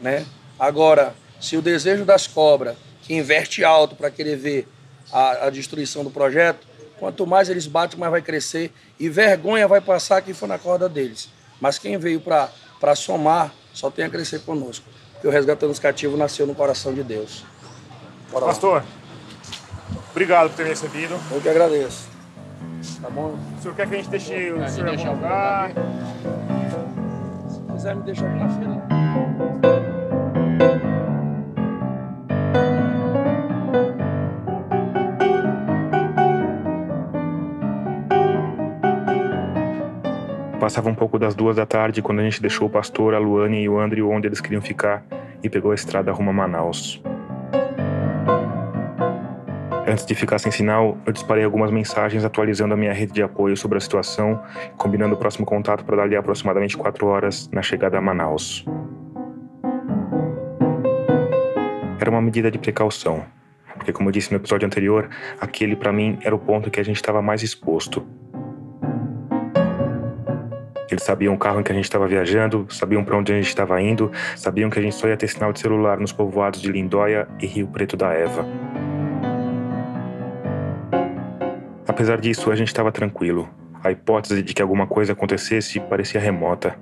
Né? 0.00 0.24
Agora, 0.58 1.14
se 1.40 1.56
o 1.56 1.62
desejo 1.62 2.04
das 2.04 2.26
cobras, 2.26 2.76
que 3.02 3.14
investe 3.14 3.64
alto 3.64 3.94
para 3.94 4.10
querer 4.10 4.36
ver 4.36 4.68
a, 5.12 5.46
a 5.46 5.50
destruição 5.50 6.04
do 6.04 6.10
projeto, 6.10 6.66
quanto 6.98 7.26
mais 7.26 7.48
eles 7.48 7.66
batem, 7.66 7.98
mais 7.98 8.10
vai 8.10 8.22
crescer 8.22 8.72
e 8.98 9.08
vergonha 9.08 9.66
vai 9.68 9.80
passar 9.80 10.22
quem 10.22 10.34
for 10.34 10.46
na 10.48 10.58
corda 10.58 10.88
deles. 10.88 11.28
Mas 11.60 11.78
quem 11.78 11.96
veio 11.98 12.20
para 12.20 12.96
somar 12.96 13.52
só 13.72 13.90
tem 13.90 14.04
a 14.04 14.10
crescer 14.10 14.40
conosco. 14.40 14.86
Porque 15.12 15.26
o 15.26 15.30
Resgatando 15.30 15.70
os 15.70 15.78
Cativos 15.78 16.18
nasceu 16.18 16.46
no 16.46 16.54
coração 16.54 16.92
de 16.92 17.02
Deus. 17.02 17.44
Bora 18.30 18.46
lá. 18.46 18.50
Pastor, 18.52 18.84
obrigado 20.10 20.50
por 20.50 20.56
ter 20.56 20.64
me 20.64 20.70
recebido. 20.70 21.18
Eu 21.30 21.40
que 21.40 21.48
agradeço. 21.48 22.08
Tá 23.00 23.08
bom? 23.10 23.38
O 23.58 23.62
senhor 23.62 23.74
quer 23.74 23.88
que 23.88 23.94
a 23.94 23.98
gente 23.98 24.10
deixe 24.10 24.52
o 24.52 24.68
senhor 24.68 24.88
em 24.88 25.06
algum 25.06 25.14
lugar? 25.14 25.70
Se 27.48 27.72
quiser 27.72 27.96
me 27.96 28.02
deixar 28.02 28.26
aqui 28.26 28.38
na 28.38 28.48
fila. 28.48 29.83
Passava 40.64 40.88
um 40.88 40.94
pouco 40.94 41.18
das 41.18 41.34
duas 41.34 41.56
da 41.56 41.66
tarde 41.66 42.00
quando 42.00 42.20
a 42.20 42.22
gente 42.22 42.40
deixou 42.40 42.68
o 42.68 42.70
pastor, 42.70 43.12
a 43.12 43.18
Luane 43.18 43.60
e 43.60 43.68
o 43.68 43.78
Andrew 43.78 44.08
onde 44.08 44.28
eles 44.28 44.40
queriam 44.40 44.62
ficar 44.62 45.04
e 45.42 45.50
pegou 45.50 45.72
a 45.72 45.74
estrada 45.74 46.10
rumo 46.10 46.30
a 46.30 46.32
Manaus. 46.32 47.02
Antes 49.86 50.06
de 50.06 50.14
ficar 50.14 50.38
sem 50.38 50.50
sinal, 50.50 50.96
eu 51.04 51.12
disparei 51.12 51.44
algumas 51.44 51.70
mensagens 51.70 52.24
atualizando 52.24 52.72
a 52.72 52.78
minha 52.78 52.94
rede 52.94 53.12
de 53.12 53.22
apoio 53.22 53.54
sobre 53.58 53.76
a 53.76 53.80
situação, 53.82 54.40
combinando 54.78 55.14
o 55.14 55.18
próximo 55.18 55.44
contato 55.44 55.84
para 55.84 55.96
dali 55.96 56.16
a 56.16 56.20
aproximadamente 56.20 56.78
quatro 56.78 57.08
horas 57.08 57.46
na 57.52 57.60
chegada 57.60 57.98
a 57.98 58.00
Manaus. 58.00 58.64
Era 62.00 62.10
uma 62.10 62.22
medida 62.22 62.50
de 62.50 62.56
precaução, 62.56 63.22
porque, 63.74 63.92
como 63.92 64.08
eu 64.08 64.12
disse 64.12 64.32
no 64.32 64.38
episódio 64.38 64.64
anterior, 64.64 65.10
aquele 65.38 65.76
para 65.76 65.92
mim 65.92 66.18
era 66.22 66.34
o 66.34 66.38
ponto 66.38 66.70
que 66.70 66.80
a 66.80 66.82
gente 66.82 66.96
estava 66.96 67.20
mais 67.20 67.42
exposto. 67.42 68.23
Eles 70.90 71.02
sabiam 71.02 71.34
o 71.34 71.38
carro 71.38 71.60
em 71.60 71.62
que 71.62 71.72
a 71.72 71.74
gente 71.74 71.84
estava 71.84 72.06
viajando, 72.06 72.66
sabiam 72.70 73.04
para 73.04 73.16
onde 73.16 73.32
a 73.32 73.36
gente 73.36 73.48
estava 73.48 73.80
indo, 73.80 74.10
sabiam 74.36 74.68
que 74.68 74.78
a 74.78 74.82
gente 74.82 74.94
só 74.94 75.08
ia 75.08 75.16
ter 75.16 75.28
sinal 75.28 75.52
de 75.52 75.60
celular 75.60 75.98
nos 75.98 76.12
povoados 76.12 76.60
de 76.60 76.70
Lindóia 76.70 77.26
e 77.40 77.46
Rio 77.46 77.66
Preto 77.68 77.96
da 77.96 78.12
Eva. 78.12 78.44
Apesar 81.86 82.20
disso, 82.20 82.50
a 82.50 82.56
gente 82.56 82.68
estava 82.68 82.90
tranquilo. 82.90 83.48
A 83.82 83.90
hipótese 83.90 84.42
de 84.42 84.54
que 84.54 84.62
alguma 84.62 84.86
coisa 84.86 85.12
acontecesse 85.12 85.78
parecia 85.78 86.20
remota. 86.20 86.76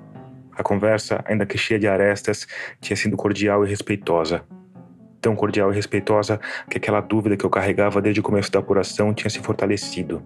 A 0.55 0.63
conversa, 0.63 1.23
ainda 1.27 1.47
que 1.47 1.59
cheia 1.59 1.79
de 1.79 1.89
arestas, 1.89 2.47
tinha 2.81 2.97
sido 2.97 3.17
cordial 3.17 3.65
e 3.65 3.69
respeitosa. 3.69 4.43
Tão 5.21 5.37
cordial 5.37 5.73
e 5.73 5.75
respeitosa 5.75 6.41
que 6.69 6.79
aquela 6.79 7.01
dúvida 7.01 7.37
que 7.37 7.45
eu 7.45 7.51
carregava 7.51 8.01
desde 8.01 8.21
o 8.21 8.23
começo 8.23 8.51
da 8.51 8.59
apuração 8.59 9.15
tinha 9.15 9.31
se 9.31 9.39
fortalecido. 9.41 10.23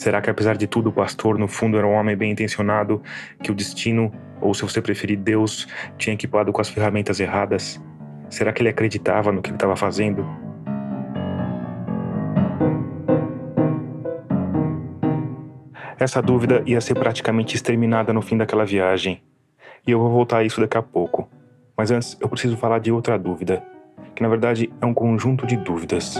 Será 0.00 0.22
que, 0.22 0.30
apesar 0.30 0.56
de 0.56 0.66
tudo, 0.66 0.88
o 0.88 0.92
pastor, 0.92 1.38
no 1.38 1.46
fundo, 1.46 1.76
era 1.76 1.86
um 1.86 1.92
homem 1.92 2.16
bem 2.16 2.32
intencionado, 2.32 3.02
que 3.42 3.52
o 3.52 3.54
destino, 3.54 4.10
ou 4.40 4.54
se 4.54 4.62
você 4.62 4.80
preferir, 4.80 5.18
Deus, 5.18 5.68
tinha 5.98 6.14
equipado 6.14 6.50
com 6.54 6.60
as 6.62 6.70
ferramentas 6.70 7.20
erradas? 7.20 7.78
Será 8.30 8.50
que 8.50 8.62
ele 8.62 8.70
acreditava 8.70 9.30
no 9.30 9.42
que 9.42 9.50
ele 9.50 9.56
estava 9.56 9.76
fazendo? 9.76 10.26
Essa 15.98 16.22
dúvida 16.22 16.62
ia 16.64 16.80
ser 16.80 16.94
praticamente 16.94 17.54
exterminada 17.54 18.10
no 18.10 18.22
fim 18.22 18.38
daquela 18.38 18.64
viagem. 18.64 19.22
E 19.86 19.90
eu 19.90 19.98
vou 19.98 20.10
voltar 20.10 20.38
a 20.38 20.44
isso 20.44 20.62
daqui 20.62 20.78
a 20.78 20.82
pouco. 20.82 21.28
Mas 21.76 21.90
antes, 21.90 22.16
eu 22.22 22.28
preciso 22.30 22.56
falar 22.56 22.78
de 22.78 22.90
outra 22.90 23.18
dúvida, 23.18 23.62
que 24.14 24.22
na 24.22 24.30
verdade 24.30 24.72
é 24.80 24.86
um 24.86 24.94
conjunto 24.94 25.46
de 25.46 25.58
dúvidas. 25.58 26.16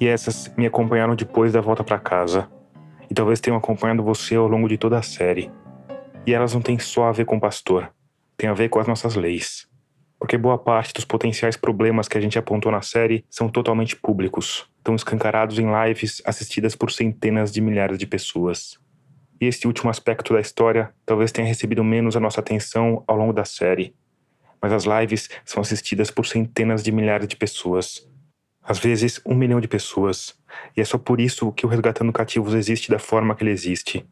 E 0.00 0.06
essas 0.06 0.52
me 0.56 0.66
acompanharam 0.66 1.14
depois 1.14 1.52
da 1.52 1.60
volta 1.60 1.84
para 1.84 1.98
casa. 1.98 2.48
E 3.10 3.14
talvez 3.14 3.40
tenham 3.40 3.56
acompanhado 3.56 4.02
você 4.02 4.34
ao 4.34 4.48
longo 4.48 4.68
de 4.68 4.76
toda 4.76 4.98
a 4.98 5.02
série. 5.02 5.50
E 6.26 6.32
elas 6.32 6.54
não 6.54 6.60
têm 6.60 6.78
só 6.78 7.04
a 7.04 7.12
ver 7.12 7.26
com 7.26 7.36
o 7.36 7.40
pastor, 7.40 7.92
tem 8.36 8.48
a 8.48 8.54
ver 8.54 8.68
com 8.68 8.80
as 8.80 8.88
nossas 8.88 9.14
leis. 9.14 9.68
Porque 10.18 10.38
boa 10.38 10.56
parte 10.56 10.94
dos 10.94 11.04
potenciais 11.04 11.56
problemas 11.56 12.08
que 12.08 12.16
a 12.16 12.20
gente 12.20 12.38
apontou 12.38 12.72
na 12.72 12.80
série 12.80 13.24
são 13.28 13.48
totalmente 13.48 13.94
públicos, 13.94 14.66
estão 14.78 14.94
escancarados 14.94 15.58
em 15.58 15.66
lives 15.84 16.22
assistidas 16.24 16.74
por 16.74 16.90
centenas 16.90 17.52
de 17.52 17.60
milhares 17.60 17.98
de 17.98 18.06
pessoas. 18.06 18.78
E 19.40 19.46
este 19.46 19.66
último 19.66 19.90
aspecto 19.90 20.32
da 20.32 20.40
história 20.40 20.94
talvez 21.04 21.30
tenha 21.30 21.46
recebido 21.46 21.84
menos 21.84 22.16
a 22.16 22.20
nossa 22.20 22.40
atenção 22.40 23.04
ao 23.06 23.16
longo 23.16 23.32
da 23.32 23.44
série. 23.44 23.94
Mas 24.62 24.72
as 24.72 24.84
lives 24.84 25.28
são 25.44 25.60
assistidas 25.60 26.10
por 26.10 26.24
centenas 26.24 26.82
de 26.82 26.90
milhares 26.90 27.28
de 27.28 27.36
pessoas, 27.36 28.08
às 28.64 28.78
vezes 28.78 29.20
um 29.26 29.34
milhão 29.34 29.60
de 29.60 29.68
pessoas. 29.68 30.34
E 30.76 30.80
é 30.80 30.84
só 30.84 30.98
por 30.98 31.20
isso 31.20 31.52
que 31.52 31.66
o 31.66 31.68
Resgatando 31.68 32.12
Cativos 32.12 32.54
existe 32.54 32.90
da 32.90 32.98
forma 32.98 33.34
que 33.34 33.44
ele 33.44 33.50
existe. 33.50 34.04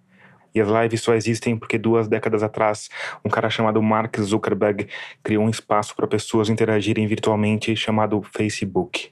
E 0.55 0.61
as 0.61 0.69
lives 0.69 1.01
só 1.01 1.15
existem 1.15 1.57
porque 1.57 1.79
duas 1.79 2.09
décadas 2.09 2.43
atrás, 2.43 2.91
um 3.25 3.31
cara 3.31 3.49
chamado 3.49 3.83
Mark 3.83 4.19
Zuckerberg 4.21 4.87
criou 5.23 5.45
um 5.45 5.49
espaço 5.49 5.97
para 5.97 6.07
pessoas 6.07 6.51
interagirem 6.51 7.07
virtualmente 7.07 7.75
chamado 7.75 8.23
Facebook. 8.23 9.11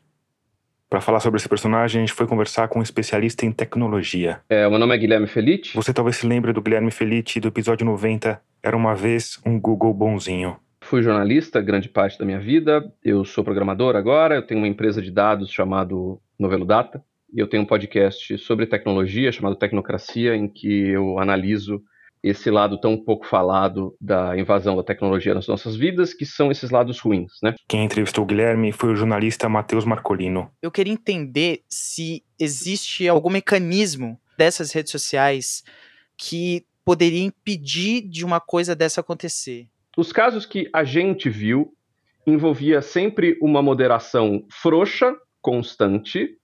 Para 0.90 1.00
falar 1.00 1.20
sobre 1.20 1.38
esse 1.38 1.48
personagem, 1.48 2.02
a 2.02 2.04
gente 2.04 2.14
foi 2.14 2.26
conversar 2.26 2.66
com 2.68 2.80
um 2.80 2.82
especialista 2.82 3.46
em 3.46 3.52
tecnologia. 3.52 4.40
É, 4.48 4.68
meu 4.68 4.78
nome 4.78 4.94
é 4.94 4.98
Guilherme 4.98 5.28
Felite. 5.28 5.74
Você 5.74 5.94
talvez 5.94 6.16
se 6.16 6.26
lembre 6.26 6.52
do 6.52 6.60
Guilherme 6.60 6.90
Felite 6.90 7.38
do 7.38 7.48
episódio 7.48 7.86
90, 7.86 8.42
Era 8.62 8.76
uma 8.76 8.94
vez 8.94 9.38
um 9.46 9.58
Google 9.58 9.94
bonzinho. 9.94 10.56
Fui 10.90 11.04
jornalista 11.04 11.60
grande 11.60 11.88
parte 11.88 12.18
da 12.18 12.24
minha 12.24 12.40
vida. 12.40 12.92
Eu 13.00 13.24
sou 13.24 13.44
programador 13.44 13.94
agora. 13.94 14.34
Eu 14.34 14.44
tenho 14.44 14.58
uma 14.58 14.66
empresa 14.66 15.00
de 15.00 15.08
dados 15.08 15.48
chamado 15.48 16.20
Novelo 16.36 16.64
Data. 16.64 17.00
E 17.32 17.38
eu 17.38 17.46
tenho 17.46 17.62
um 17.62 17.66
podcast 17.66 18.36
sobre 18.38 18.66
tecnologia 18.66 19.30
chamado 19.30 19.54
Tecnocracia, 19.54 20.34
em 20.34 20.48
que 20.48 20.88
eu 20.88 21.20
analiso 21.20 21.80
esse 22.24 22.50
lado 22.50 22.76
tão 22.80 22.96
pouco 22.96 23.24
falado 23.24 23.94
da 24.00 24.36
invasão 24.36 24.74
da 24.74 24.82
tecnologia 24.82 25.32
nas 25.32 25.46
nossas 25.46 25.76
vidas, 25.76 26.12
que 26.12 26.26
são 26.26 26.50
esses 26.50 26.70
lados 26.70 26.98
ruins, 26.98 27.34
né? 27.40 27.54
Quem 27.68 27.84
entrevistou 27.84 28.24
o 28.24 28.26
Guilherme 28.26 28.72
foi 28.72 28.90
o 28.90 28.96
jornalista 28.96 29.48
Matheus 29.48 29.84
Marcolino. 29.84 30.50
Eu 30.60 30.72
queria 30.72 30.92
entender 30.92 31.62
se 31.68 32.24
existe 32.36 33.06
algum 33.06 33.30
mecanismo 33.30 34.18
dessas 34.36 34.72
redes 34.72 34.90
sociais 34.90 35.62
que 36.18 36.64
poderia 36.84 37.22
impedir 37.22 38.00
de 38.00 38.24
uma 38.24 38.40
coisa 38.40 38.74
dessa 38.74 39.00
acontecer. 39.00 39.68
Os 39.96 40.12
casos 40.12 40.46
que 40.46 40.68
a 40.72 40.84
gente 40.84 41.28
viu 41.28 41.74
envolvia 42.26 42.80
sempre 42.80 43.36
uma 43.42 43.60
moderação 43.60 44.46
frouxa, 44.50 45.16
constante, 45.40 46.38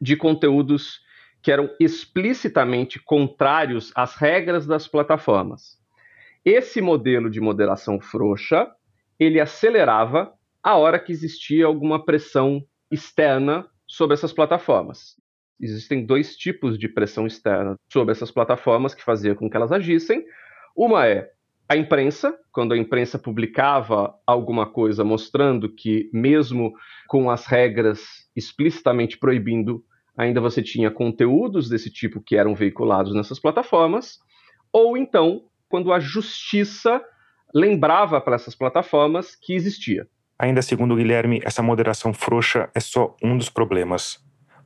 de 0.00 0.16
conteúdos 0.16 1.00
que 1.42 1.52
eram 1.52 1.70
explicitamente 1.78 2.98
contrários 2.98 3.92
às 3.94 4.16
regras 4.16 4.66
das 4.66 4.88
plataformas. 4.88 5.78
Esse 6.44 6.80
modelo 6.80 7.30
de 7.30 7.40
moderação 7.40 8.00
frouxa, 8.00 8.68
ele 9.18 9.40
acelerava 9.40 10.32
a 10.62 10.76
hora 10.76 10.98
que 10.98 11.12
existia 11.12 11.66
alguma 11.66 12.04
pressão 12.04 12.64
externa 12.90 13.66
sobre 13.86 14.14
essas 14.14 14.32
plataformas. 14.32 15.14
Existem 15.60 16.04
dois 16.04 16.36
tipos 16.36 16.78
de 16.78 16.88
pressão 16.88 17.26
externa 17.26 17.76
sobre 17.92 18.12
essas 18.12 18.30
plataformas 18.30 18.94
que 18.94 19.04
fazia 19.04 19.34
com 19.34 19.48
que 19.48 19.56
elas 19.56 19.72
agissem. 19.72 20.24
Uma 20.76 21.06
é 21.06 21.30
a 21.68 21.76
imprensa, 21.76 22.34
quando 22.50 22.72
a 22.72 22.78
imprensa 22.78 23.18
publicava 23.18 24.14
alguma 24.26 24.66
coisa 24.66 25.04
mostrando 25.04 25.68
que, 25.68 26.08
mesmo 26.12 26.72
com 27.06 27.30
as 27.30 27.46
regras 27.46 28.00
explicitamente 28.34 29.18
proibindo 29.18 29.84
ainda 30.18 30.40
você 30.40 30.60
tinha 30.60 30.90
conteúdos 30.90 31.68
desse 31.68 31.88
tipo 31.88 32.20
que 32.20 32.36
eram 32.36 32.52
veiculados 32.52 33.14
nessas 33.14 33.38
plataformas, 33.38 34.18
ou 34.72 34.96
então 34.96 35.42
quando 35.68 35.92
a 35.92 36.00
justiça 36.00 37.00
lembrava 37.54 38.20
para 38.20 38.34
essas 38.34 38.54
plataformas 38.54 39.36
que 39.36 39.54
existia. 39.54 40.08
Ainda 40.36 40.60
segundo 40.60 40.96
Guilherme, 40.96 41.40
essa 41.44 41.62
moderação 41.62 42.12
frouxa 42.12 42.68
é 42.74 42.80
só 42.80 43.16
um 43.22 43.36
dos 43.36 43.48
problemas. 43.48 44.18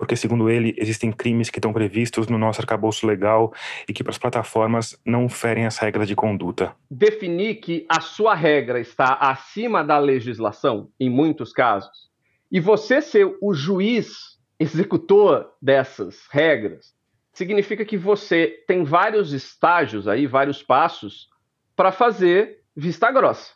Porque, 0.03 0.17
segundo 0.17 0.51
ele, 0.51 0.75
existem 0.77 1.13
crimes 1.13 1.49
que 1.49 1.61
estão 1.61 1.73
previstos 1.73 2.27
no 2.27 2.37
nosso 2.37 2.61
arcabouço 2.61 3.07
legal 3.07 3.55
e 3.89 3.93
que 3.93 4.03
para 4.03 4.11
as 4.11 4.19
plataformas 4.19 5.01
não 5.07 5.29
ferem 5.29 5.65
as 5.65 5.79
regras 5.79 6.09
de 6.09 6.17
conduta. 6.17 6.75
Definir 6.91 7.61
que 7.61 7.87
a 7.89 8.01
sua 8.01 8.35
regra 8.35 8.81
está 8.81 9.15
acima 9.15 9.85
da 9.85 10.01
legislação, 10.01 10.91
em 10.99 11.09
muitos 11.09 11.53
casos, 11.53 12.11
e 12.51 12.59
você 12.59 13.01
ser 13.01 13.33
o 13.41 13.55
juiz 13.55 14.41
executor 14.59 15.53
dessas 15.63 16.27
regras, 16.33 16.97
significa 17.33 17.85
que 17.85 17.97
você 17.97 18.61
tem 18.67 18.83
vários 18.83 19.33
estágios 19.33 20.09
aí, 20.09 20.27
vários 20.27 20.65
passos 20.65 21.29
para 21.77 21.93
fazer 21.93 22.59
vista 22.75 23.09
grossa. 23.13 23.53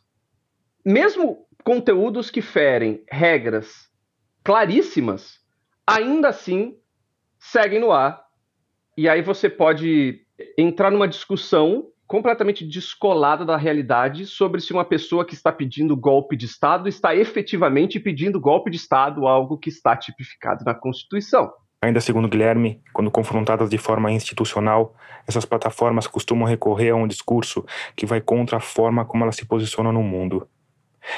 Mesmo 0.85 1.45
conteúdos 1.65 2.31
que 2.31 2.41
ferem 2.41 3.03
regras 3.11 3.91
claríssimas, 4.45 5.45
ainda 5.87 6.29
assim 6.29 6.77
seguem 7.39 7.81
no 7.81 7.93
ar. 7.93 8.25
E 8.97 9.09
aí 9.09 9.23
você 9.23 9.49
pode 9.49 10.21
entrar 10.59 10.91
numa 10.91 11.07
discussão 11.07 11.87
completamente 12.07 12.65
descolada 12.65 13.45
da 13.45 13.57
realidade 13.57 14.27
sobre 14.27 14.61
se 14.61 14.73
uma 14.73 14.85
pessoa 14.85 15.25
que 15.25 15.35
está 15.35 15.53
pedindo 15.53 15.97
golpe 15.97 16.37
de 16.37 16.47
Estado 16.47 16.89
está 16.89 17.15
efetivamente 17.15 17.99
pedindo 17.99 18.41
golpe 18.41 18.71
de 18.71 18.77
Estado, 18.77 19.27
algo 19.27 19.59
que 19.59 19.69
está 19.69 19.97
tipificado 19.97 20.65
na 20.65 20.75
Constituição. 20.75 21.53
Ainda 21.83 22.01
segundo 22.01 22.29
Guilherme, 22.29 22.81
quando 22.93 23.11
confrontadas 23.11 23.69
de 23.69 23.77
forma 23.77 24.11
institucional, 24.11 24.95
essas 25.27 25.45
plataformas 25.45 26.07
costumam 26.07 26.49
recorrer 26.49 26.91
a 26.91 26.97
um 26.97 27.07
discurso 27.07 27.65
que 27.95 28.07
vai 28.07 28.21
contra 28.21 28.57
a 28.57 28.61
forma 28.61 29.05
como 29.05 29.25
elas 29.25 29.37
se 29.37 29.45
posicionam 29.45 29.93
no 29.93 30.03
mundo. 30.03 30.49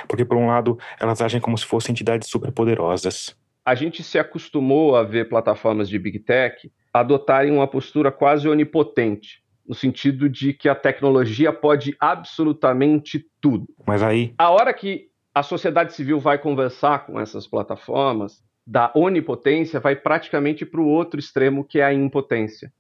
Porque, 0.07 0.25
por 0.25 0.37
um 0.37 0.49
lado, 0.49 0.79
elas 1.01 1.23
agem 1.23 1.41
como 1.41 1.57
se 1.57 1.65
fossem 1.65 1.93
entidades 1.93 2.29
superpoderosas. 2.29 3.37
A 3.69 3.75
gente 3.75 4.03
se 4.03 4.19
acostumou 4.19 4.97
a 4.97 5.03
ver 5.03 5.29
plataformas 5.29 5.91
de 5.91 5.99
Big 5.99 6.21
Tech 6.21 6.73
adotarem 6.91 7.53
uma 7.53 7.69
postura 7.69 8.11
quase 8.11 8.49
onipotente, 8.49 9.43
no 9.69 9.75
sentido 9.75 10.27
de 10.27 10.55
que 10.55 10.71
a 10.71 10.75
tecnologia 10.75 11.53
pode 11.53 11.95
absolutamente 12.01 13.27
tudo. 13.43 13.67
Mas 13.87 14.03
aí. 14.03 14.33
A 14.39 14.49
hora 14.49 14.73
que 14.73 15.11
a 15.35 15.43
sociedade 15.43 15.93
civil 15.93 16.19
vai 16.19 16.39
conversar 16.39 17.05
com 17.05 17.21
essas 17.21 17.47
plataformas, 17.47 18.43
da 18.67 18.91
onipotência 18.95 19.79
vai 19.79 19.95
praticamente 19.95 20.65
para 20.65 20.81
o 20.81 20.89
outro 20.89 21.21
extremo, 21.21 21.63
que 21.63 21.79
é 21.79 21.85
a 21.85 21.93
impotência. 21.93 22.73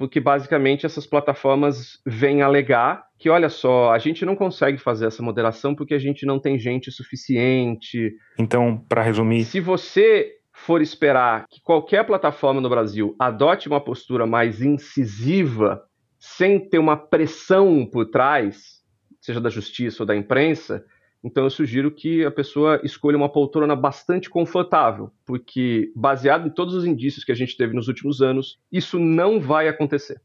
Porque 0.00 0.18
basicamente 0.18 0.86
essas 0.86 1.06
plataformas 1.06 2.00
vêm 2.06 2.40
alegar 2.40 3.04
que, 3.18 3.28
olha 3.28 3.50
só, 3.50 3.92
a 3.92 3.98
gente 3.98 4.24
não 4.24 4.34
consegue 4.34 4.78
fazer 4.78 5.04
essa 5.04 5.22
moderação 5.22 5.74
porque 5.74 5.92
a 5.92 5.98
gente 5.98 6.24
não 6.24 6.40
tem 6.40 6.58
gente 6.58 6.90
suficiente. 6.90 8.14
Então, 8.38 8.82
para 8.88 9.02
resumir. 9.02 9.44
Se 9.44 9.60
você 9.60 10.36
for 10.54 10.80
esperar 10.80 11.44
que 11.50 11.60
qualquer 11.60 12.06
plataforma 12.06 12.62
no 12.62 12.70
Brasil 12.70 13.14
adote 13.18 13.68
uma 13.68 13.78
postura 13.78 14.26
mais 14.26 14.62
incisiva 14.62 15.82
sem 16.18 16.58
ter 16.58 16.78
uma 16.78 16.96
pressão 16.96 17.84
por 17.84 18.06
trás, 18.06 18.80
seja 19.20 19.38
da 19.38 19.50
justiça 19.50 20.02
ou 20.02 20.06
da 20.06 20.16
imprensa, 20.16 20.82
então 21.22 21.44
eu 21.44 21.50
sugiro 21.50 21.90
que 21.90 22.24
a 22.24 22.30
pessoa 22.30 22.80
escolha 22.82 23.16
uma 23.16 23.28
poltrona 23.28 23.76
bastante 23.76 24.30
confortável, 24.30 25.10
porque 25.26 25.92
baseado 25.94 26.48
em 26.48 26.50
todos 26.50 26.74
os 26.74 26.86
indícios 26.86 27.24
que 27.24 27.32
a 27.32 27.34
gente 27.34 27.56
teve 27.56 27.74
nos 27.74 27.88
últimos 27.88 28.22
anos, 28.22 28.58
isso 28.72 28.98
não 28.98 29.38
vai 29.38 29.68
acontecer. 29.68 30.20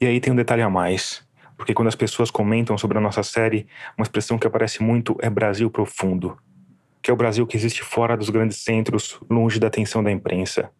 E 0.00 0.06
aí 0.06 0.20
tem 0.20 0.32
um 0.32 0.36
detalhe 0.36 0.62
a 0.62 0.70
mais, 0.70 1.26
porque 1.56 1.74
quando 1.74 1.88
as 1.88 1.96
pessoas 1.96 2.30
comentam 2.30 2.78
sobre 2.78 2.98
a 2.98 3.00
nossa 3.00 3.22
série, 3.22 3.66
uma 3.96 4.04
expressão 4.04 4.38
que 4.38 4.46
aparece 4.46 4.82
muito 4.82 5.16
é 5.20 5.28
Brasil 5.28 5.68
profundo, 5.70 6.36
que 7.02 7.10
é 7.10 7.14
o 7.14 7.16
Brasil 7.16 7.46
que 7.46 7.56
existe 7.56 7.82
fora 7.82 8.16
dos 8.16 8.30
grandes 8.30 8.58
centros, 8.58 9.20
longe 9.28 9.58
da 9.58 9.66
atenção 9.66 10.04
da 10.04 10.10
imprensa. 10.10 10.70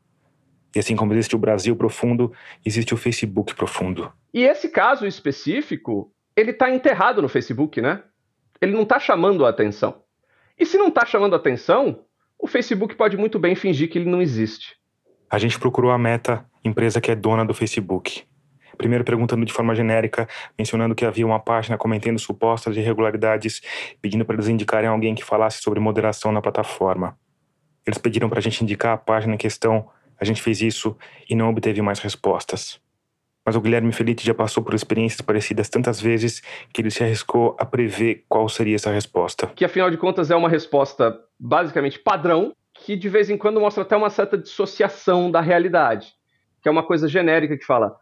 E 0.75 0.79
assim 0.79 0.97
como 0.97 1.13
existe 1.13 1.37
o 1.37 1.39
Brasil 1.39 1.77
profundo, 1.77 2.33
existe 2.65 2.95
o 2.95 2.97
Facebook 2.97 3.55
profundo. 3.55 4.11
E 4.33 4.45
esse 4.45 4.69
caso 4.69 5.05
específico, 5.05 6.11
ele 6.35 6.53
está 6.53 6.71
enterrado 6.71 7.21
no 7.21 7.29
Facebook, 7.29 7.81
né? 7.81 8.03
Ele 8.63 8.73
não 8.73 8.85
está 8.85 9.01
chamando 9.01 9.45
a 9.45 9.49
atenção. 9.49 9.97
E 10.57 10.65
se 10.65 10.79
não 10.79 10.87
está 10.87 11.05
chamando 11.05 11.35
a 11.35 11.37
atenção, 11.37 12.05
o 12.39 12.47
Facebook 12.47 12.95
pode 12.95 13.17
muito 13.17 13.37
bem 13.37 13.57
fingir 13.57 13.91
que 13.91 13.99
ele 13.99 14.09
não 14.09 14.23
existe. 14.23 14.77
A 15.29 15.37
gente 15.37 15.59
procurou 15.59 15.91
a 15.91 15.99
Meta, 15.99 16.47
empresa 16.65 17.01
que 17.01 17.11
é 17.11 17.17
dona 17.17 17.45
do 17.45 17.53
Facebook. 17.53 18.23
Primeiro 18.79 19.05
perguntando 19.05 19.45
de 19.45 19.53
forma 19.53 19.75
genérica, 19.75 20.29
mencionando 20.57 20.95
que 20.95 21.05
havia 21.05 21.27
uma 21.27 21.41
página 21.41 21.77
cometendo 21.77 22.21
supostas 22.21 22.77
irregularidades, 22.77 23.61
pedindo 24.01 24.25
para 24.25 24.37
eles 24.37 24.47
indicarem 24.47 24.89
alguém 24.89 25.17
que 25.17 25.25
falasse 25.25 25.61
sobre 25.61 25.81
moderação 25.81 26.31
na 26.31 26.41
plataforma. 26.41 27.19
Eles 27.85 27.99
pediram 27.99 28.29
para 28.29 28.39
a 28.39 28.43
gente 28.43 28.63
indicar 28.63 28.95
a 28.95 28.97
página 28.97 29.35
em 29.35 29.39
questão, 29.39 29.91
a 30.21 30.25
gente 30.25 30.41
fez 30.41 30.61
isso 30.61 30.97
e 31.29 31.35
não 31.35 31.51
obteve 31.51 31.83
mais 31.83 31.99
respostas. 31.99 32.81
Mas 33.45 33.57
o 33.57 33.61
Guilherme 33.61 33.93
Felipe 33.93 34.25
já 34.25 34.35
passou 34.35 34.63
por 34.63 34.75
experiências 34.75 35.21
parecidas 35.21 35.69
tantas 35.69 36.01
vezes 36.01 36.43
que 36.73 36.81
ele 36.81 36.91
se 36.91 37.03
arriscou 37.03 37.57
a 37.59 37.65
prever 37.65 38.25
qual 38.29 38.49
seria 38.49 38.77
essa 38.77 38.91
resposta. 38.91 39.49
Que 39.49 39.65
afinal 39.65 39.91
de 39.91 39.97
contas 39.97 40.31
é 40.31 40.37
uma 40.37 40.49
resposta 40.49 41.19
basicamente 41.39 41.99
padrão, 41.99 42.55
que 42.73 42.97
de 42.97 43.09
vez 43.09 43.31
em 43.31 43.37
quando 43.37 43.61
mostra 43.61 43.83
até 43.83 43.97
uma 43.97 44.11
certa 44.11 44.39
dissociação 44.39 45.31
da 45.31 45.41
realidade. 45.41 46.13
Que 46.63 46.69
é 46.69 46.73
uma 46.73 46.85
coisa 46.85 47.09
genérica 47.09 47.59
que 47.59 47.65
fala: 47.65 47.97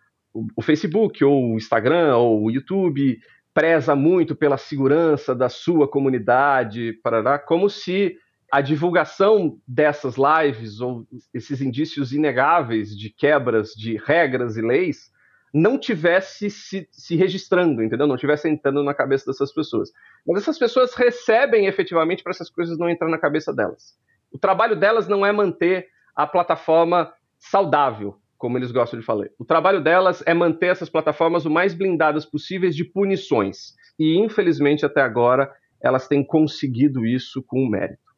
o 0.55 0.63
Facebook, 0.63 1.25
ou 1.25 1.55
o 1.55 1.57
Instagram, 1.57 2.17
ou 2.17 2.45
o 2.45 2.51
YouTube 2.51 3.19
preza 3.53 3.97
muito 3.97 4.37
pela 4.37 4.57
segurança 4.57 5.35
da 5.35 5.49
sua 5.49 5.89
comunidade, 5.89 6.93
parará, 7.03 7.39
como 7.39 7.69
se 7.69 8.17
a 8.51 8.61
divulgação 8.61 9.59
dessas 9.67 10.15
lives 10.17 10.81
ou 10.81 11.07
esses 11.33 11.61
indícios 11.61 12.13
inegáveis 12.13 12.97
de 12.97 13.11
quebras 13.11 13.71
de 13.71 13.97
regras 13.97 14.57
e 14.57 14.63
leis 14.63 15.11
não 15.53 15.79
tivesse 15.79 16.49
se, 16.49 16.89
se, 16.93 17.17
registrando, 17.17 17.83
entendeu? 17.83 18.07
Não 18.07 18.17
tivesse 18.17 18.49
entrando 18.49 18.83
na 18.85 18.95
cabeça 18.95 19.27
dessas 19.27 19.53
pessoas. 19.53 19.91
Mas 20.27 20.43
essas 20.43 20.59
pessoas 20.59 20.95
recebem 20.95 21.67
efetivamente 21.67 22.23
para 22.23 22.31
essas 22.31 22.49
coisas 22.49 22.79
não 22.79 22.89
entrar 22.89 23.09
na 23.09 23.19
cabeça 23.19 23.53
delas. 23.53 23.99
O 24.33 24.39
trabalho 24.39 24.77
delas 24.77 25.09
não 25.09 25.27
é 25.27 25.33
manter 25.33 25.89
a 26.15 26.27
plataforma 26.27 27.13
saudável, 27.39 28.17
como 28.39 28.57
eles 28.57 28.71
gostam 28.71 29.01
de 29.01 29.05
falar. 29.05 29.27
O 29.39 29.45
trabalho 29.45 29.83
delas 29.83 30.23
é 30.27 30.33
manter 30.33 30.67
essas 30.67 30.89
plataformas 30.89 31.45
o 31.45 31.51
mais 31.51 31.75
blindadas 31.75 32.25
possíveis 32.25 32.77
de 32.77 32.85
punições. 32.85 33.75
E, 33.99 34.19
infelizmente, 34.19 34.87
até 34.87 35.01
agora, 35.01 35.53
elas 35.83 36.07
têm 36.07 36.25
conseguido 36.25 37.05
isso 37.05 37.43
com 37.43 37.69
mérito. 37.69 38.10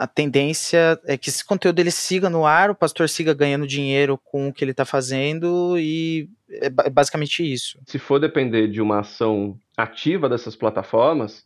A 0.00 0.06
tendência 0.06 0.98
é 1.04 1.18
que 1.18 1.28
esse 1.28 1.44
conteúdo 1.44 1.78
ele 1.78 1.90
siga 1.90 2.30
no 2.30 2.46
ar, 2.46 2.70
o 2.70 2.74
pastor 2.74 3.06
siga 3.06 3.34
ganhando 3.34 3.66
dinheiro 3.66 4.18
com 4.24 4.48
o 4.48 4.52
que 4.52 4.64
ele 4.64 4.70
está 4.70 4.86
fazendo 4.86 5.78
e 5.78 6.26
é, 6.50 6.68
é 6.86 6.90
basicamente 6.90 7.42
isso. 7.42 7.78
Se 7.86 7.98
for 7.98 8.18
depender 8.18 8.66
de 8.68 8.80
uma 8.80 9.00
ação 9.00 9.58
ativa 9.76 10.26
dessas 10.26 10.56
plataformas, 10.56 11.44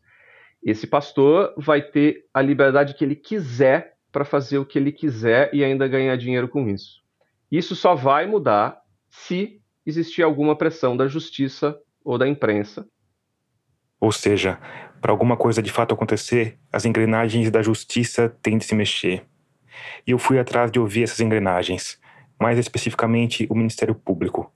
esse 0.62 0.86
pastor 0.86 1.52
vai 1.56 1.82
ter 1.82 2.26
a 2.32 2.40
liberdade 2.40 2.94
que 2.94 3.02
ele 3.02 3.16
quiser 3.16 3.96
para 4.12 4.24
fazer 4.24 4.58
o 4.58 4.64
que 4.64 4.78
ele 4.78 4.92
quiser 4.92 5.52
e 5.52 5.64
ainda 5.64 5.88
ganhar 5.88 6.14
dinheiro 6.14 6.46
com 6.48 6.68
isso. 6.68 7.02
Isso 7.50 7.74
só 7.74 7.96
vai 7.96 8.24
mudar 8.24 8.80
se 9.10 9.60
existir 9.84 10.22
alguma 10.22 10.54
pressão 10.54 10.96
da 10.96 11.08
justiça 11.08 11.76
ou 12.04 12.16
da 12.16 12.28
imprensa. 12.28 12.86
Ou 14.00 14.12
seja, 14.12 14.60
para 15.04 15.12
alguma 15.12 15.36
coisa 15.36 15.60
de 15.60 15.70
fato 15.70 15.92
acontecer, 15.92 16.58
as 16.72 16.86
engrenagens 16.86 17.50
da 17.50 17.60
justiça 17.60 18.34
têm 18.40 18.56
de 18.56 18.64
se 18.64 18.74
mexer. 18.74 19.22
E 20.06 20.12
eu 20.12 20.18
fui 20.18 20.38
atrás 20.38 20.72
de 20.72 20.80
ouvir 20.80 21.02
essas 21.02 21.20
engrenagens, 21.20 22.00
mais 22.40 22.58
especificamente 22.58 23.46
o 23.50 23.54
Ministério 23.54 23.94
Público. 23.94 24.50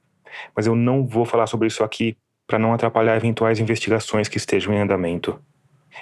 Mas 0.57 0.67
eu 0.67 0.75
não 0.75 1.07
vou 1.07 1.27
falar 1.27 1.47
sobre 1.49 1.69
isso 1.69 1.85
aqui 1.85 2.17
para 2.47 2.59
não 2.59 2.73
atrapalhar 2.73 3.15
eventuais 3.15 3.61
investigações 3.61 4.27
que 4.27 4.39
estejam 4.39 4.73
em 4.73 4.81
andamento. 4.81 5.39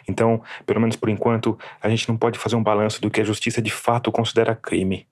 Então, 0.09 0.41
pelo 0.65 0.81
menos 0.81 0.95
por 0.95 1.09
enquanto, 1.09 1.59
a 1.83 1.89
gente 1.89 2.09
não 2.09 2.17
pode 2.17 2.39
fazer 2.39 2.55
um 2.55 2.63
balanço 2.63 3.03
do 3.03 3.11
que 3.11 3.21
a 3.21 3.25
justiça 3.25 3.61
de 3.61 3.73
fato 3.73 4.13
considera 4.13 4.55
crime. 4.55 5.09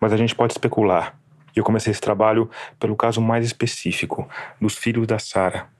Mas 0.00 0.12
a 0.12 0.16
gente 0.16 0.32
pode 0.32 0.52
especular. 0.52 1.18
Eu 1.56 1.64
comecei 1.64 1.90
esse 1.90 2.00
trabalho 2.00 2.48
pelo 2.78 2.94
caso 2.94 3.20
mais 3.20 3.44
específico, 3.44 4.28
dos 4.60 4.76
filhos 4.76 5.08
da 5.08 5.18
Sara, 5.18 5.74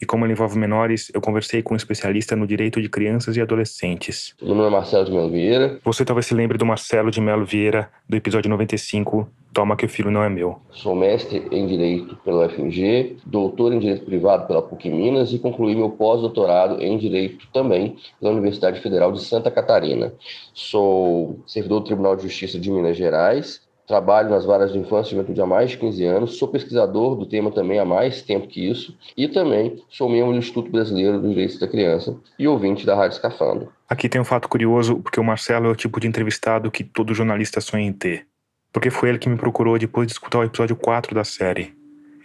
e 0.00 0.06
como 0.06 0.24
ele 0.24 0.32
envolve 0.32 0.58
menores, 0.58 1.10
eu 1.14 1.20
conversei 1.20 1.62
com 1.62 1.74
um 1.74 1.76
especialista 1.76 2.36
no 2.36 2.46
direito 2.46 2.80
de 2.80 2.88
crianças 2.88 3.36
e 3.36 3.40
adolescentes. 3.40 4.34
Meu 4.40 4.54
nome 4.54 4.68
é 4.68 4.70
Marcelo 4.70 5.04
de 5.04 5.12
Melo 5.12 5.30
Vieira. 5.30 5.78
Você 5.84 6.04
talvez 6.04 6.26
se 6.26 6.34
lembre 6.34 6.58
do 6.58 6.66
Marcelo 6.66 7.10
de 7.10 7.20
Melo 7.20 7.44
Vieira, 7.44 7.90
do 8.08 8.16
episódio 8.16 8.50
95, 8.50 9.28
Toma 9.56 9.74
que 9.74 9.86
o 9.86 9.88
filho 9.88 10.10
não 10.10 10.22
é 10.22 10.28
meu. 10.28 10.58
Sou 10.70 10.94
mestre 10.94 11.48
em 11.50 11.66
Direito 11.66 12.14
pelo 12.16 12.46
FMG, 12.46 13.16
doutor 13.24 13.72
em 13.72 13.78
Direito 13.78 14.04
Privado 14.04 14.46
pela 14.46 14.60
PUC 14.60 14.90
Minas 14.90 15.32
e 15.32 15.38
concluí 15.38 15.74
meu 15.74 15.88
pós-doutorado 15.88 16.82
em 16.82 16.98
Direito 16.98 17.48
também 17.54 17.96
pela 18.20 18.34
Universidade 18.34 18.82
Federal 18.82 19.12
de 19.12 19.24
Santa 19.24 19.50
Catarina. 19.50 20.12
Sou 20.52 21.40
servidor 21.46 21.80
do 21.80 21.86
Tribunal 21.86 22.16
de 22.16 22.24
Justiça 22.24 22.58
de 22.58 22.70
Minas 22.70 22.98
Gerais 22.98 23.62
Trabalho 23.86 24.30
nas 24.30 24.44
varas 24.44 24.72
de 24.72 24.78
infância 24.78 25.10
e 25.10 25.16
juventude 25.16 25.40
há 25.40 25.46
mais 25.46 25.70
de 25.70 25.78
15 25.78 26.04
anos, 26.04 26.36
sou 26.38 26.48
pesquisador 26.48 27.14
do 27.14 27.24
tema 27.24 27.52
também 27.52 27.78
há 27.78 27.84
mais 27.84 28.20
tempo 28.20 28.48
que 28.48 28.68
isso 28.68 28.96
e 29.16 29.28
também 29.28 29.80
sou 29.88 30.08
membro 30.08 30.32
do 30.32 30.38
Instituto 30.38 30.70
Brasileiro 30.70 31.20
dos 31.20 31.30
Direitos 31.30 31.58
da 31.58 31.68
Criança 31.68 32.16
e 32.36 32.48
ouvinte 32.48 32.84
da 32.84 32.96
Rádio 32.96 33.14
Escafando. 33.14 33.72
Aqui 33.88 34.08
tem 34.08 34.20
um 34.20 34.24
fato 34.24 34.48
curioso, 34.48 34.96
porque 34.96 35.20
o 35.20 35.24
Marcelo 35.24 35.66
é 35.66 35.70
o 35.70 35.76
tipo 35.76 36.00
de 36.00 36.08
entrevistado 36.08 36.70
que 36.70 36.82
todo 36.82 37.14
jornalista 37.14 37.60
sonha 37.60 37.86
em 37.86 37.92
ter. 37.92 38.26
Porque 38.72 38.90
foi 38.90 39.10
ele 39.10 39.18
que 39.18 39.28
me 39.28 39.36
procurou 39.36 39.78
depois 39.78 40.08
de 40.08 40.14
escutar 40.14 40.40
o 40.40 40.44
episódio 40.44 40.74
4 40.74 41.14
da 41.14 41.22
série. 41.22 41.72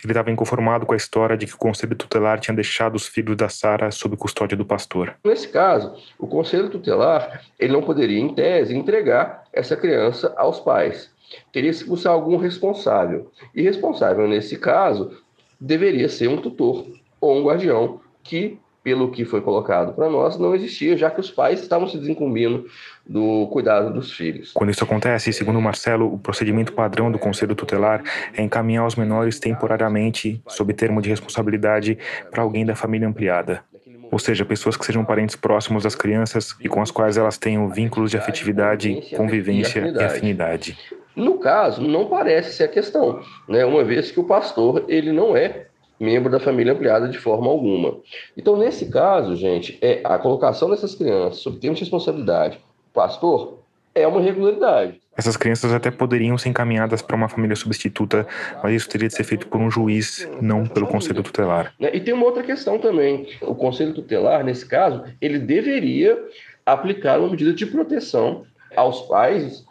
Ele 0.04 0.14
estava 0.14 0.32
inconformado 0.32 0.88
com 0.88 0.94
a 0.94 0.98
história 0.98 1.38
de 1.38 1.46
que 1.46 1.54
o 1.54 1.58
Conselho 1.60 1.96
Tutelar 1.96 2.40
tinha 2.40 2.56
deixado 2.56 2.96
os 2.96 3.06
filhos 3.06 3.38
da 3.38 3.48
Sara 3.48 3.92
sob 3.92 4.18
custódia 4.18 4.58
do 4.58 4.66
pastor. 4.66 5.14
Nesse 5.24 5.48
caso, 5.48 5.94
o 6.18 6.26
Conselho 6.26 6.72
Tutelar 6.72 7.44
ele 7.60 7.72
não 7.72 7.84
poderia, 7.84 8.20
em 8.20 8.34
tese, 8.34 8.76
entregar 8.76 9.44
essa 9.54 9.78
criança 9.78 10.34
aos 10.36 10.60
pais 10.60 11.11
teria 11.52 11.72
que 11.72 11.78
se 11.78 11.86
buscar 11.86 12.12
algum 12.12 12.38
responsável. 12.38 13.32
E 13.56 13.62
responsável, 13.62 14.28
nesse 14.28 14.58
caso, 14.58 15.12
deveria 15.60 16.10
ser 16.10 16.28
um 16.28 16.38
tutor 16.38 16.86
ou 17.20 17.40
um 17.40 17.44
guardião, 17.44 18.00
que, 18.24 18.58
pelo 18.84 19.12
que 19.12 19.26
foi 19.26 19.42
colocado 19.42 19.94
para 19.94 20.10
nós, 20.10 20.38
não 20.38 20.56
existia, 20.56 20.98
já 20.98 21.10
que 21.10 21.20
os 21.20 21.30
pais 21.30 21.62
estavam 21.62 21.88
se 21.88 21.98
desincumbindo 21.98 22.66
do 23.06 23.48
cuidado 23.52 23.94
dos 23.94 24.12
filhos. 24.12 24.52
Quando 24.54 24.72
isso 24.72 24.84
acontece, 24.84 25.32
segundo 25.32 25.60
o 25.60 25.62
Marcelo, 25.62 26.12
o 26.12 26.18
procedimento 26.18 26.74
padrão 26.74 27.12
do 27.12 27.20
Conselho 27.20 27.56
Tutelar 27.56 28.04
é 28.36 28.42
encaminhar 28.42 28.86
os 28.86 28.96
menores 28.96 29.40
temporariamente, 29.40 30.42
sob 30.48 30.74
termo 30.74 31.02
de 31.02 31.10
responsabilidade, 31.10 31.98
para 32.32 32.42
alguém 32.42 32.66
da 32.66 32.76
família 32.76 33.08
ampliada 33.08 33.64
ou 34.12 34.20
seja, 34.20 34.44
pessoas 34.44 34.76
que 34.76 34.86
sejam 34.86 35.06
parentes 35.06 35.38
próximos 35.38 35.84
das 35.84 35.96
crianças 35.96 36.54
e 36.60 36.68
com 36.68 36.82
as 36.82 36.92
quais 36.92 37.16
elas 37.16 37.38
tenham 37.38 37.70
vínculos 37.70 38.12
de 38.12 38.18
afetividade, 38.18 39.02
convivência 39.16 39.88
e 39.88 40.04
afinidade. 40.04 40.78
No 41.16 41.40
caso, 41.40 41.82
não 41.82 42.08
parece 42.08 42.54
ser 42.54 42.66
a 42.66 42.68
questão, 42.68 43.22
né? 43.48 43.66
uma 43.66 43.84
vez 43.84 44.12
que 44.12 44.20
o 44.20 44.24
pastor 44.24 44.86
ele 44.88 45.12
não 45.12 45.36
é 45.36 45.68
membro 46.00 46.32
da 46.32 46.40
família 46.40 46.74
ampliada 46.74 47.08
de 47.08 47.20
forma 47.20 47.48
alguma. 47.48 48.00
Então, 48.36 48.58
nesse 48.58 48.90
caso, 48.90 49.36
gente, 49.36 49.78
é 49.82 50.02
a 50.04 50.18
colocação 50.18 50.70
dessas 50.70 50.96
crianças 50.96 51.40
sob 51.40 51.58
termos 51.58 51.78
de 51.78 51.86
responsabilidade, 51.86 52.60
pastor, 52.92 53.60
é 53.94 54.08
uma 54.08 54.22
irregularidade. 54.22 55.00
Essas 55.16 55.36
crianças 55.36 55.74
até 55.74 55.92
poderiam 55.92 56.38
ser 56.38 56.50
encaminhadas 56.50 57.02
para 57.02 57.16
uma 57.16 57.28
família 57.28 57.56
substituta, 57.56 58.26
mas 58.64 58.74
isso 58.74 58.90
teria 58.90 59.10
de 59.10 59.14
ser 59.14 59.26
feito 59.26 59.48
por 59.48 59.60
um 59.60 59.70
juiz, 59.70 60.28
não 60.42 60.66
pelo 60.66 60.88
conselho 60.88 61.22
tutelar. 61.22 61.74
Né, 61.80 61.92
e 61.94 62.00
tem 62.00 62.14
uma 62.14 62.26
outra 62.26 62.42
questão 62.42 62.80
também. 62.80 63.28
O 63.42 63.54
conselho 63.54 63.94
tutelar, 63.94 64.44
nesse 64.44 64.66
caso, 64.66 65.04
ele 65.20 65.38
deveria 65.38 66.18
aplicar 66.66 67.20
uma 67.20 67.30
medida 67.30 67.54
de 67.54 67.66
proteção 67.66 68.46
aos 68.76 69.02
pais 69.02 69.66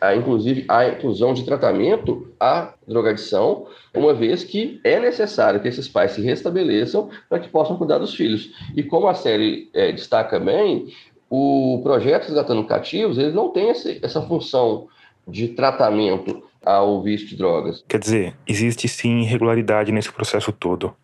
a, 0.00 0.14
inclusive 0.14 0.64
a 0.68 0.88
inclusão 0.88 1.34
de 1.34 1.44
tratamento 1.44 2.28
à 2.38 2.74
drogadição, 2.86 3.66
uma 3.94 4.14
vez 4.14 4.44
que 4.44 4.80
é 4.84 4.98
necessário 5.00 5.60
que 5.60 5.68
esses 5.68 5.88
pais 5.88 6.12
se 6.12 6.22
restabeleçam 6.22 7.10
para 7.28 7.38
que 7.38 7.48
possam 7.48 7.76
cuidar 7.76 7.98
dos 7.98 8.14
filhos. 8.14 8.50
E 8.76 8.82
como 8.82 9.08
a 9.08 9.14
série 9.14 9.68
é, 9.74 9.92
destaca 9.92 10.38
bem, 10.38 10.92
o 11.28 11.80
projeto 11.82 12.26
Resgatando 12.26 12.64
Cativos 12.64 13.18
ele 13.18 13.32
não 13.32 13.50
tem 13.50 13.70
esse, 13.70 13.98
essa 14.02 14.22
função 14.22 14.88
de 15.26 15.48
tratamento 15.48 16.42
ao 16.64 17.02
vício 17.02 17.26
de 17.28 17.36
drogas. 17.36 17.84
Quer 17.86 17.98
dizer, 17.98 18.34
existe 18.46 18.88
sim 18.88 19.20
irregularidade 19.20 19.92
nesse 19.92 20.12
processo 20.12 20.52
todo. 20.52 20.94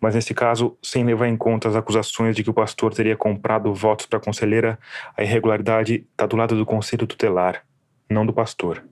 Mas 0.00 0.14
nesse 0.14 0.32
caso, 0.32 0.76
sem 0.82 1.04
levar 1.04 1.28
em 1.28 1.36
conta 1.36 1.68
as 1.68 1.76
acusações 1.76 2.34
de 2.34 2.42
que 2.42 2.50
o 2.50 2.54
pastor 2.54 2.94
teria 2.94 3.16
comprado 3.16 3.72
votos 3.74 4.06
para 4.06 4.18
a 4.18 4.22
conselheira, 4.22 4.78
a 5.16 5.22
irregularidade 5.22 6.06
está 6.12 6.24
do 6.26 6.36
lado 6.36 6.56
do 6.56 6.64
conselho 6.64 7.06
tutelar, 7.06 7.62
não 8.08 8.24
do 8.24 8.32
pastor. 8.32 8.84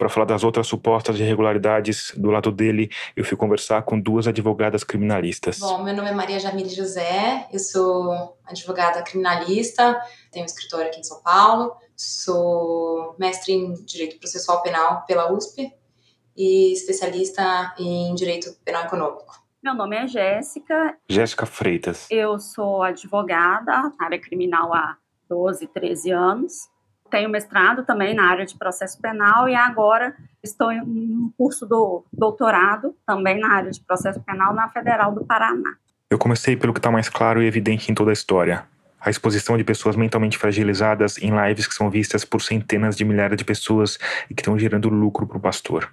Para 0.00 0.08
falar 0.08 0.24
das 0.24 0.42
outras 0.42 0.66
supostas 0.66 1.20
irregularidades 1.20 2.12
do 2.16 2.30
lado 2.30 2.50
dele, 2.50 2.88
eu 3.14 3.22
fui 3.22 3.36
conversar 3.36 3.82
com 3.82 4.00
duas 4.00 4.26
advogadas 4.26 4.82
criminalistas. 4.82 5.58
Bom, 5.58 5.84
meu 5.84 5.94
nome 5.94 6.08
é 6.08 6.14
Maria 6.14 6.40
Jamile 6.40 6.70
José, 6.70 7.46
eu 7.52 7.58
sou 7.58 8.34
advogada 8.46 9.02
criminalista, 9.02 10.02
tenho 10.32 10.44
um 10.44 10.46
escritório 10.46 10.86
aqui 10.86 11.00
em 11.00 11.04
São 11.04 11.22
Paulo, 11.22 11.76
sou 11.94 13.14
mestre 13.18 13.52
em 13.52 13.74
Direito 13.84 14.18
Processual 14.18 14.62
Penal 14.62 15.04
pela 15.04 15.30
USP 15.30 15.70
e 16.34 16.72
especialista 16.72 17.74
em 17.78 18.14
Direito 18.14 18.56
Penal 18.64 18.84
Econômico. 18.86 19.38
Meu 19.62 19.74
nome 19.74 19.96
é 19.96 20.06
Jéssica. 20.06 20.96
Jéssica 21.10 21.44
Freitas. 21.44 22.06
Eu 22.10 22.38
sou 22.38 22.82
advogada 22.82 23.92
na 23.98 24.06
área 24.06 24.18
criminal 24.18 24.72
há 24.72 24.96
12, 25.28 25.66
13 25.66 26.10
anos 26.10 26.70
tenho 27.10 27.28
mestrado 27.28 27.84
também 27.84 28.14
na 28.14 28.30
área 28.30 28.46
de 28.46 28.56
processo 28.56 29.00
penal 29.00 29.48
e 29.48 29.54
agora 29.54 30.14
estou 30.42 30.70
em 30.72 30.80
um 30.80 31.32
curso 31.36 31.66
do 31.66 32.04
doutorado 32.12 32.94
também 33.06 33.38
na 33.38 33.52
área 33.52 33.70
de 33.70 33.80
processo 33.80 34.20
penal 34.20 34.54
na 34.54 34.68
Federal 34.68 35.12
do 35.12 35.24
Paraná. 35.24 35.74
Eu 36.08 36.18
comecei 36.18 36.56
pelo 36.56 36.72
que 36.72 36.78
está 36.78 36.90
mais 36.90 37.08
claro 37.08 37.42
e 37.42 37.46
evidente 37.46 37.90
em 37.90 37.94
toda 37.94 38.10
a 38.10 38.12
história. 38.12 38.64
A 39.00 39.10
exposição 39.10 39.56
de 39.56 39.64
pessoas 39.64 39.96
mentalmente 39.96 40.38
fragilizadas 40.38 41.18
em 41.18 41.30
lives 41.30 41.66
que 41.66 41.74
são 41.74 41.90
vistas 41.90 42.24
por 42.24 42.40
centenas 42.42 42.96
de 42.96 43.04
milhares 43.04 43.36
de 43.36 43.44
pessoas 43.44 43.98
e 44.28 44.34
que 44.34 44.42
estão 44.42 44.58
gerando 44.58 44.88
lucro 44.88 45.26
para 45.26 45.38
o 45.38 45.40
pastor. 45.40 45.90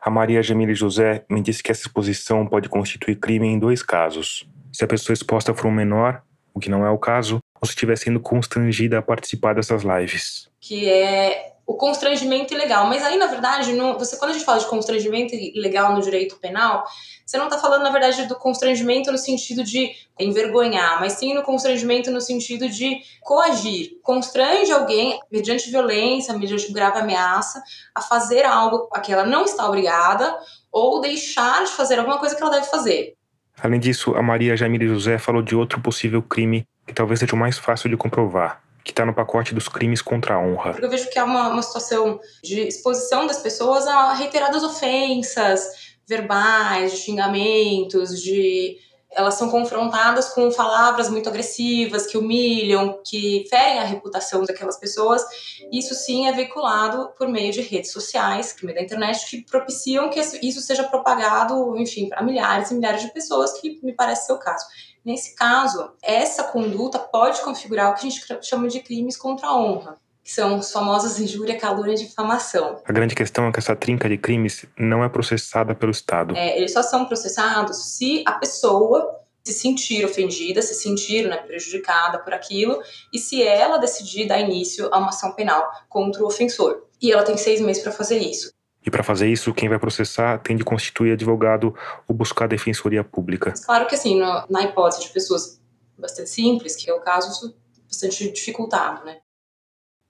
A 0.00 0.10
Maria 0.10 0.42
Jamile 0.42 0.74
José 0.74 1.24
me 1.30 1.40
disse 1.40 1.62
que 1.62 1.70
essa 1.70 1.82
exposição 1.82 2.46
pode 2.46 2.68
constituir 2.68 3.16
crime 3.16 3.46
em 3.46 3.58
dois 3.58 3.82
casos. 3.82 4.48
Se 4.72 4.84
a 4.84 4.88
pessoa 4.88 5.14
exposta 5.14 5.54
for 5.54 5.68
um 5.68 5.72
menor, 5.72 6.22
o 6.52 6.58
que 6.58 6.68
não 6.68 6.84
é 6.84 6.90
o 6.90 6.98
caso, 6.98 7.38
ou 7.62 7.66
se 7.66 7.74
estiver 7.74 7.96
sendo 7.96 8.18
constrangida 8.18 8.98
a 8.98 9.02
participar 9.02 9.54
dessas 9.54 9.84
lives. 9.84 10.48
Que 10.60 10.90
é 10.90 11.52
o 11.64 11.74
constrangimento 11.74 12.52
ilegal. 12.52 12.88
Mas 12.88 13.04
aí, 13.04 13.16
na 13.16 13.26
verdade, 13.26 13.72
você, 13.96 14.16
quando 14.16 14.32
a 14.32 14.34
gente 14.34 14.44
fala 14.44 14.58
de 14.58 14.66
constrangimento 14.66 15.32
ilegal 15.32 15.94
no 15.94 16.02
direito 16.02 16.36
penal, 16.38 16.84
você 17.24 17.38
não 17.38 17.44
está 17.44 17.58
falando, 17.58 17.84
na 17.84 17.90
verdade, 17.90 18.26
do 18.26 18.34
constrangimento 18.34 19.12
no 19.12 19.16
sentido 19.16 19.62
de 19.62 19.92
envergonhar, 20.18 20.98
mas 20.98 21.14
sim 21.14 21.34
no 21.34 21.42
constrangimento 21.42 22.10
no 22.10 22.20
sentido 22.20 22.68
de 22.68 23.00
coagir. 23.20 23.92
Constrange 24.02 24.72
alguém, 24.72 25.20
mediante 25.30 25.70
violência, 25.70 26.36
mediante 26.36 26.72
grave 26.72 26.98
ameaça, 26.98 27.62
a 27.94 28.02
fazer 28.02 28.44
algo 28.44 28.88
a 28.92 28.98
que 28.98 29.12
ela 29.12 29.24
não 29.24 29.44
está 29.44 29.68
obrigada 29.68 30.36
ou 30.70 31.00
deixar 31.00 31.64
de 31.64 31.70
fazer 31.70 31.98
alguma 31.98 32.18
coisa 32.18 32.34
que 32.34 32.42
ela 32.42 32.50
deve 32.50 32.66
fazer. 32.66 33.14
Além 33.60 33.80
disso, 33.80 34.14
a 34.14 34.22
Maria 34.22 34.56
Jamile 34.56 34.88
José 34.88 35.18
falou 35.18 35.42
de 35.42 35.54
outro 35.54 35.80
possível 35.80 36.22
crime 36.22 36.66
que 36.86 36.92
talvez 36.92 37.20
seja 37.20 37.34
o 37.34 37.38
mais 37.38 37.58
fácil 37.58 37.88
de 37.88 37.96
comprovar, 37.96 38.62
que 38.84 38.90
está 38.90 39.06
no 39.06 39.14
pacote 39.14 39.54
dos 39.54 39.68
crimes 39.68 40.02
contra 40.02 40.34
a 40.34 40.40
honra. 40.40 40.76
Eu 40.80 40.90
vejo 40.90 41.08
que 41.10 41.18
é 41.18 41.22
uma, 41.22 41.48
uma 41.48 41.62
situação 41.62 42.20
de 42.42 42.60
exposição 42.60 43.26
das 43.26 43.38
pessoas 43.38 43.86
a 43.86 44.14
reiteradas 44.14 44.62
ofensas 44.64 45.92
verbais, 46.08 46.92
de 46.92 46.98
xingamentos, 46.98 48.20
de 48.20 48.76
elas 49.14 49.34
são 49.34 49.50
confrontadas 49.50 50.30
com 50.30 50.50
palavras 50.50 51.08
muito 51.08 51.28
agressivas, 51.28 52.06
que 52.06 52.16
humilham, 52.16 53.00
que 53.04 53.46
ferem 53.48 53.78
a 53.78 53.84
reputação 53.84 54.44
daquelas 54.44 54.78
pessoas. 54.78 55.22
Isso 55.70 55.94
sim 55.94 56.26
é 56.26 56.32
veiculado 56.32 57.10
por 57.16 57.28
meio 57.28 57.52
de 57.52 57.60
redes 57.60 57.92
sociais, 57.92 58.52
por 58.52 58.64
meio 58.64 58.76
da 58.76 58.84
internet, 58.84 59.26
que 59.28 59.42
propiciam 59.42 60.10
que 60.10 60.20
isso 60.42 60.60
seja 60.60 60.84
propagado, 60.84 61.76
enfim, 61.76 62.08
para 62.08 62.22
milhares 62.22 62.70
e 62.70 62.74
milhares 62.74 63.02
de 63.02 63.12
pessoas, 63.12 63.60
que 63.60 63.78
me 63.82 63.92
parece 63.92 64.26
ser 64.26 64.32
o 64.32 64.38
caso. 64.38 64.64
Nesse 65.04 65.34
caso, 65.34 65.92
essa 66.02 66.44
conduta 66.44 66.98
pode 66.98 67.40
configurar 67.42 67.90
o 67.90 67.94
que 67.94 68.06
a 68.06 68.10
gente 68.10 68.46
chama 68.46 68.68
de 68.68 68.80
crimes 68.80 69.16
contra 69.16 69.48
a 69.48 69.56
honra 69.56 70.01
que 70.22 70.32
são 70.32 70.58
os 70.58 70.70
famosos 70.70 71.18
injúria, 71.18 71.58
calúnia 71.58 71.94
e 71.94 72.06
difamação. 72.06 72.80
A 72.84 72.92
grande 72.92 73.14
questão 73.14 73.46
é 73.46 73.52
que 73.52 73.58
essa 73.58 73.74
trinca 73.74 74.08
de 74.08 74.16
crimes 74.16 74.64
não 74.78 75.02
é 75.02 75.08
processada 75.08 75.74
pelo 75.74 75.90
Estado. 75.90 76.36
É, 76.36 76.56
eles 76.56 76.72
só 76.72 76.82
são 76.82 77.06
processados 77.06 77.96
se 77.96 78.22
a 78.26 78.32
pessoa 78.32 79.20
se 79.42 79.52
sentir 79.52 80.04
ofendida, 80.04 80.62
se 80.62 80.74
sentir 80.74 81.28
né, 81.28 81.36
prejudicada 81.38 82.18
por 82.18 82.32
aquilo, 82.32 82.80
e 83.12 83.18
se 83.18 83.42
ela 83.42 83.76
decidir 83.76 84.26
dar 84.26 84.38
início 84.38 84.88
a 84.92 84.98
uma 84.98 85.08
ação 85.08 85.32
penal 85.32 85.68
contra 85.88 86.22
o 86.22 86.26
ofensor. 86.26 86.84
E 87.00 87.10
ela 87.10 87.24
tem 87.24 87.36
seis 87.36 87.60
meses 87.60 87.82
para 87.82 87.90
fazer 87.90 88.18
isso. 88.18 88.52
E 88.84 88.90
para 88.90 89.02
fazer 89.02 89.28
isso, 89.28 89.52
quem 89.52 89.68
vai 89.68 89.78
processar 89.78 90.38
tem 90.38 90.56
de 90.56 90.64
constituir 90.64 91.12
advogado 91.12 91.74
ou 92.06 92.14
buscar 92.14 92.44
a 92.44 92.48
defensoria 92.48 93.02
pública. 93.02 93.52
Claro 93.64 93.86
que 93.86 93.94
assim, 93.94 94.20
na 94.48 94.62
hipótese 94.62 95.02
de 95.02 95.08
pessoas 95.08 95.60
bastante 95.96 96.30
simples, 96.30 96.74
que 96.74 96.90
é 96.90 96.94
o 96.94 97.00
caso, 97.00 97.30
isso 97.30 97.56
é 97.78 97.88
bastante 97.88 98.30
dificultado, 98.30 99.04
né? 99.04 99.18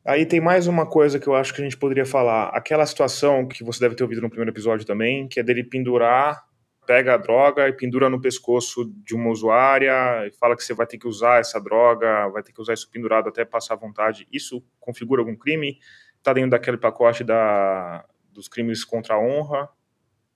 Aí 0.04 0.26
tem 0.26 0.40
mais 0.40 0.66
uma 0.66 0.84
coisa 0.84 1.20
que 1.20 1.28
eu 1.28 1.34
acho 1.34 1.54
que 1.54 1.60
a 1.60 1.64
gente 1.64 1.76
poderia 1.76 2.04
falar. 2.04 2.48
Aquela 2.48 2.84
situação 2.84 3.46
que 3.46 3.62
você 3.62 3.78
deve 3.78 3.94
ter 3.94 4.02
ouvido 4.02 4.20
no 4.20 4.28
primeiro 4.28 4.50
episódio 4.50 4.84
também, 4.84 5.28
que 5.28 5.38
é 5.38 5.44
dele 5.44 5.62
pendurar, 5.62 6.42
pega 6.84 7.14
a 7.14 7.16
droga 7.16 7.68
e 7.68 7.72
pendura 7.72 8.10
no 8.10 8.20
pescoço 8.20 8.92
de 9.04 9.14
uma 9.14 9.30
usuária 9.30 10.26
e 10.26 10.32
fala 10.32 10.56
que 10.56 10.64
você 10.64 10.74
vai 10.74 10.88
ter 10.88 10.98
que 10.98 11.06
usar 11.06 11.38
essa 11.38 11.60
droga, 11.60 12.28
vai 12.30 12.42
ter 12.42 12.52
que 12.52 12.60
usar 12.60 12.74
isso 12.74 12.90
pendurado 12.90 13.28
até 13.28 13.44
passar 13.44 13.76
vontade. 13.76 14.26
Isso 14.32 14.60
configura 14.80 15.22
algum 15.22 15.36
crime? 15.36 15.78
Está 16.18 16.32
dentro 16.32 16.50
daquele 16.50 16.78
pacote 16.78 17.22
da, 17.22 18.04
dos 18.32 18.48
crimes 18.48 18.84
contra 18.84 19.14
a 19.14 19.20
honra? 19.20 19.68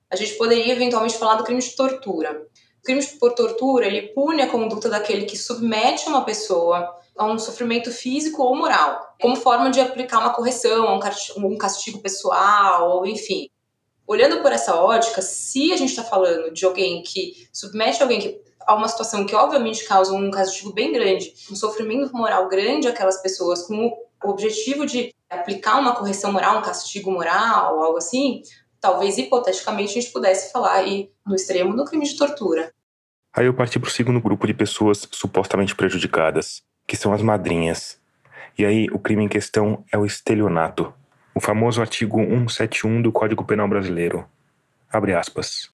A 0.08 0.14
gente 0.14 0.34
poderia 0.34 0.72
eventualmente 0.72 1.18
falar 1.18 1.34
do 1.34 1.44
crime 1.44 1.60
de 1.60 1.74
tortura. 1.74 2.40
O 2.78 2.82
crime 2.84 3.04
por 3.18 3.34
tortura, 3.34 3.86
ele 3.86 4.12
pune 4.14 4.42
a 4.42 4.48
conduta 4.48 4.88
daquele 4.88 5.26
que 5.26 5.36
submete 5.36 6.08
uma 6.08 6.24
pessoa 6.24 6.94
a 7.16 7.26
um 7.26 7.38
sofrimento 7.38 7.90
físico 7.90 8.42
ou 8.42 8.56
moral, 8.56 9.16
como 9.20 9.36
forma 9.36 9.70
de 9.70 9.80
aplicar 9.80 10.18
uma 10.18 10.32
correção, 10.32 11.00
um 11.38 11.58
castigo 11.58 12.00
pessoal, 12.00 12.90
ou 12.90 13.06
enfim. 13.06 13.48
Olhando 14.06 14.40
por 14.40 14.52
essa 14.52 14.74
ótica, 14.76 15.20
se 15.20 15.72
a 15.72 15.76
gente 15.76 15.90
está 15.90 16.04
falando 16.04 16.52
de 16.52 16.64
alguém 16.64 17.02
que 17.02 17.48
submete 17.52 18.02
alguém 18.02 18.20
que, 18.20 18.40
a 18.66 18.74
uma 18.74 18.88
situação 18.88 19.26
que 19.26 19.34
obviamente 19.34 19.84
causa 19.84 20.12
um 20.12 20.30
castigo 20.30 20.72
bem 20.72 20.92
grande, 20.92 21.32
um 21.50 21.56
sofrimento 21.56 22.12
moral 22.12 22.48
grande 22.48 22.86
àquelas 22.86 23.20
pessoas, 23.20 23.62
com 23.62 23.86
o 24.24 24.30
objetivo 24.30 24.86
de 24.86 25.12
aplicar 25.28 25.78
uma 25.78 25.94
correção 25.94 26.32
moral, 26.32 26.58
um 26.58 26.62
castigo 26.62 27.10
moral, 27.10 27.82
algo 27.82 27.98
assim, 27.98 28.42
talvez 28.80 29.18
hipoteticamente 29.18 29.90
a 29.90 30.00
gente 30.00 30.12
pudesse 30.12 30.52
falar 30.52 30.74
aí 30.74 31.10
no 31.26 31.34
extremo 31.34 31.74
do 31.74 31.84
crime 31.84 32.06
de 32.06 32.16
tortura. 32.16 32.72
Aí 33.34 33.46
eu 33.46 33.54
parti 33.54 33.78
para 33.78 33.88
o 33.88 33.90
segundo 33.90 34.20
grupo 34.20 34.46
de 34.46 34.54
pessoas 34.54 35.06
supostamente 35.10 35.74
prejudicadas, 35.74 36.62
que 36.86 36.96
são 36.96 37.12
as 37.12 37.22
madrinhas. 37.22 38.00
E 38.58 38.64
aí 38.64 38.88
o 38.90 38.98
crime 38.98 39.24
em 39.24 39.28
questão 39.28 39.84
é 39.92 39.98
o 39.98 40.06
estelionato, 40.06 40.92
o 41.34 41.40
famoso 41.40 41.80
artigo 41.80 42.18
171 42.18 43.02
do 43.02 43.12
Código 43.12 43.44
Penal 43.44 43.68
Brasileiro. 43.68 44.24
Abre 44.90 45.14
aspas. 45.14 45.70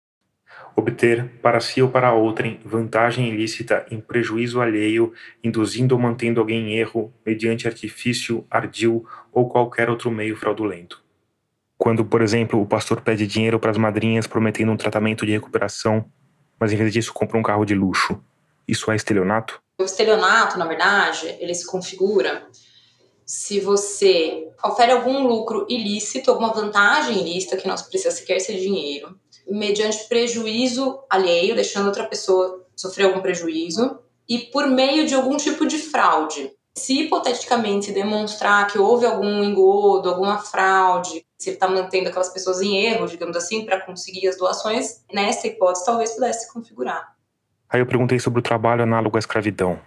Obter, 0.75 1.29
para 1.43 1.61
si 1.61 1.83
ou 1.83 1.89
para 1.89 2.13
outrem, 2.13 2.59
vantagem 2.65 3.29
ilícita 3.29 3.87
em 3.91 4.01
prejuízo 4.01 4.61
alheio, 4.61 5.13
induzindo 5.45 5.95
ou 5.95 6.01
mantendo 6.01 6.41
alguém 6.41 6.71
em 6.71 6.79
erro, 6.79 7.13
mediante 7.25 7.69
artifício, 7.69 8.45
ardil 8.51 9.07
ou 9.31 9.49
qualquer 9.49 9.91
outro 9.91 10.11
meio 10.11 10.35
fraudulento. 10.35 11.01
Quando, 11.79 12.05
por 12.05 12.23
exemplo, 12.23 12.61
o 12.61 12.67
pastor 12.67 13.01
pede 13.01 13.27
dinheiro 13.27 13.61
para 13.61 13.71
as 13.71 13.79
madrinhas 13.79 14.27
prometendo 14.27 14.73
um 14.73 14.77
tratamento 14.77 15.27
de 15.27 15.33
recuperação, 15.33 16.05
mas 16.59 16.73
em 16.73 16.77
vez 16.77 16.93
disso 16.93 17.13
compra 17.13 17.39
um 17.39 17.43
carro 17.43 17.65
de 17.65 17.75
luxo, 17.75 18.21
isso 18.67 18.91
é 18.91 18.97
estelionato? 18.97 19.62
O 19.79 19.85
estelionato, 19.85 20.59
na 20.59 20.67
verdade, 20.67 21.37
ele 21.41 21.55
se 21.55 21.67
configura 21.67 22.49
se 23.25 23.61
você 23.61 24.49
ofere 24.63 24.93
algum 24.93 25.27
lucro 25.27 25.67
ilícito, 25.69 26.31
alguma 26.31 26.53
vantagem 26.53 27.21
ilícita 27.21 27.57
que 27.57 27.67
não 27.67 27.75
precisa 27.77 28.11
sequer 28.11 28.41
ser 28.41 28.59
dinheiro, 28.59 29.19
mediante 29.49 30.07
prejuízo 30.09 31.03
alheio, 31.09 31.55
deixando 31.55 31.87
outra 31.87 32.07
pessoa 32.07 32.67
sofrer 32.77 33.07
algum 33.07 33.23
prejuízo, 33.23 33.99
e 34.29 34.39
por 34.39 34.67
meio 34.67 35.07
de 35.07 35.15
algum 35.15 35.37
tipo 35.37 35.67
de 35.67 35.79
fraude. 35.79 36.53
Se 36.77 37.03
hipoteticamente 37.03 37.93
demonstrar 37.93 38.67
que 38.67 38.79
houve 38.79 39.05
algum 39.05 39.43
engodo, 39.43 40.09
alguma 40.09 40.39
fraude, 40.39 41.25
se 41.39 41.51
está 41.51 41.69
mantendo 41.69 42.09
aquelas 42.09 42.31
pessoas 42.31 42.61
em 42.61 42.85
erro, 42.85 43.07
digamos 43.07 43.37
assim, 43.37 43.65
para 43.65 43.81
conseguir 43.81 44.29
as 44.29 44.37
doações, 44.37 45.05
nessa 45.13 45.47
hipótese 45.47 45.85
talvez 45.85 46.13
pudesse 46.13 46.47
se 46.47 46.53
configurar. 46.53 47.15
Aí 47.73 47.81
eu 47.81 47.87
perguntei 47.87 48.19
sobre 48.19 48.41
o 48.41 48.43
trabalho 48.43 48.83
análogo 48.83 49.17
à 49.17 49.19
escravidão. 49.19 49.81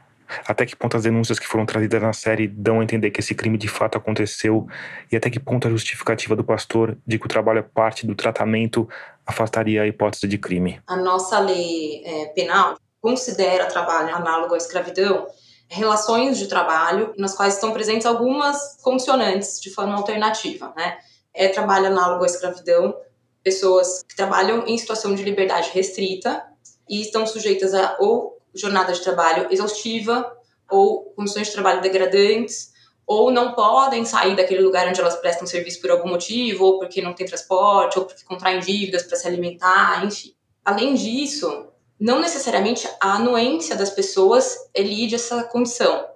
Até 0.47 0.65
que 0.65 0.75
ponto 0.75 0.97
as 0.97 1.03
denúncias 1.03 1.37
que 1.37 1.45
foram 1.45 1.67
trazidas 1.67 2.01
na 2.01 2.13
série 2.13 2.47
dão 2.47 2.79
a 2.79 2.83
entender 2.83 3.11
que 3.11 3.19
esse 3.19 3.35
crime 3.35 3.59
de 3.59 3.67
fato 3.67 3.95
aconteceu 3.95 4.67
e 5.11 5.15
até 5.15 5.29
que 5.29 5.39
ponto 5.39 5.67
a 5.67 5.69
justificativa 5.69 6.35
do 6.35 6.43
pastor 6.43 6.97
de 7.05 7.19
que 7.19 7.25
o 7.27 7.29
trabalho 7.29 7.59
é 7.59 7.61
parte 7.61 8.07
do 8.07 8.15
tratamento 8.15 8.89
afastaria 9.23 9.83
a 9.83 9.87
hipótese 9.87 10.27
de 10.27 10.39
crime? 10.39 10.81
A 10.87 10.97
nossa 10.97 11.37
lei 11.39 12.01
é, 12.03 12.25
penal 12.33 12.75
considera 12.99 13.67
trabalho 13.67 14.15
análogo 14.15 14.55
à 14.55 14.57
escravidão 14.57 15.27
relações 15.67 16.39
de 16.39 16.47
trabalho 16.47 17.13
nas 17.17 17.35
quais 17.35 17.53
estão 17.53 17.71
presentes 17.71 18.07
algumas 18.07 18.77
condicionantes 18.81 19.61
de 19.61 19.69
forma 19.69 19.95
alternativa, 19.95 20.73
né? 20.75 20.97
É 21.33 21.49
trabalho 21.49 21.87
análogo 21.87 22.23
à 22.23 22.27
escravidão, 22.27 22.95
pessoas 23.43 24.03
que 24.07 24.15
trabalham 24.15 24.65
em 24.65 24.75
situação 24.75 25.13
de 25.13 25.21
liberdade 25.23 25.69
restrita 25.71 26.43
e 26.89 27.01
estão 27.01 27.25
sujeitas 27.25 27.73
a 27.73 27.97
ou 27.99 28.41
jornada 28.53 28.93
de 28.93 29.01
trabalho 29.01 29.47
exaustiva 29.51 30.31
ou 30.69 31.11
condições 31.15 31.47
de 31.47 31.53
trabalho 31.53 31.81
degradantes 31.81 32.73
ou 33.07 33.31
não 33.31 33.53
podem 33.53 34.03
sair 34.03 34.35
daquele 34.35 34.61
lugar 34.61 34.87
onde 34.87 34.99
elas 34.99 35.15
prestam 35.15 35.45
serviço 35.45 35.79
por 35.79 35.91
algum 35.91 36.09
motivo, 36.09 36.65
ou 36.65 36.79
porque 36.79 37.01
não 37.01 37.13
tem 37.13 37.25
transporte, 37.25 37.99
ou 37.99 38.05
porque 38.05 38.23
contraem 38.23 38.59
dívidas 38.59 39.03
para 39.03 39.15
se 39.15 39.27
alimentar, 39.27 40.03
enfim. 40.03 40.33
Além 40.63 40.95
disso, 40.95 41.67
não 41.99 42.19
necessariamente 42.19 42.89
a 42.99 43.13
anuência 43.13 43.75
das 43.75 43.91
pessoas 43.91 44.57
elide 44.73 45.15
essa 45.15 45.43
condição. 45.43 46.07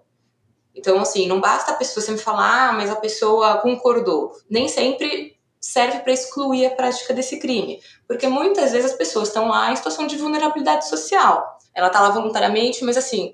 Então, 0.74 1.00
assim, 1.00 1.28
não 1.28 1.40
basta 1.40 1.72
a 1.72 1.76
pessoa 1.76 2.04
sempre 2.04 2.24
falar, 2.24 2.70
ah, 2.70 2.74
mas 2.74 2.90
a 2.90 2.96
pessoa 2.96 3.58
concordou. 3.58 4.32
Nem 4.50 4.68
sempre 4.68 5.39
serve 5.60 6.00
para 6.00 6.14
excluir 6.14 6.66
a 6.66 6.72
prática 6.72 7.14
desse 7.14 7.40
crime, 7.40 7.82
porque 8.08 8.28
muitas 8.28 8.72
vezes 8.72 8.92
as 8.92 8.98
pessoas 8.98 9.28
estão 9.28 9.48
lá 9.48 9.72
em 9.72 9.76
situação 9.76 10.08
de 10.08 10.16
vulnerabilidade 10.18 10.88
social. 10.88 11.58
Ela 11.74 11.88
está 11.88 12.00
lá 12.00 12.10
voluntariamente, 12.10 12.84
mas 12.84 12.98
assim, 12.98 13.34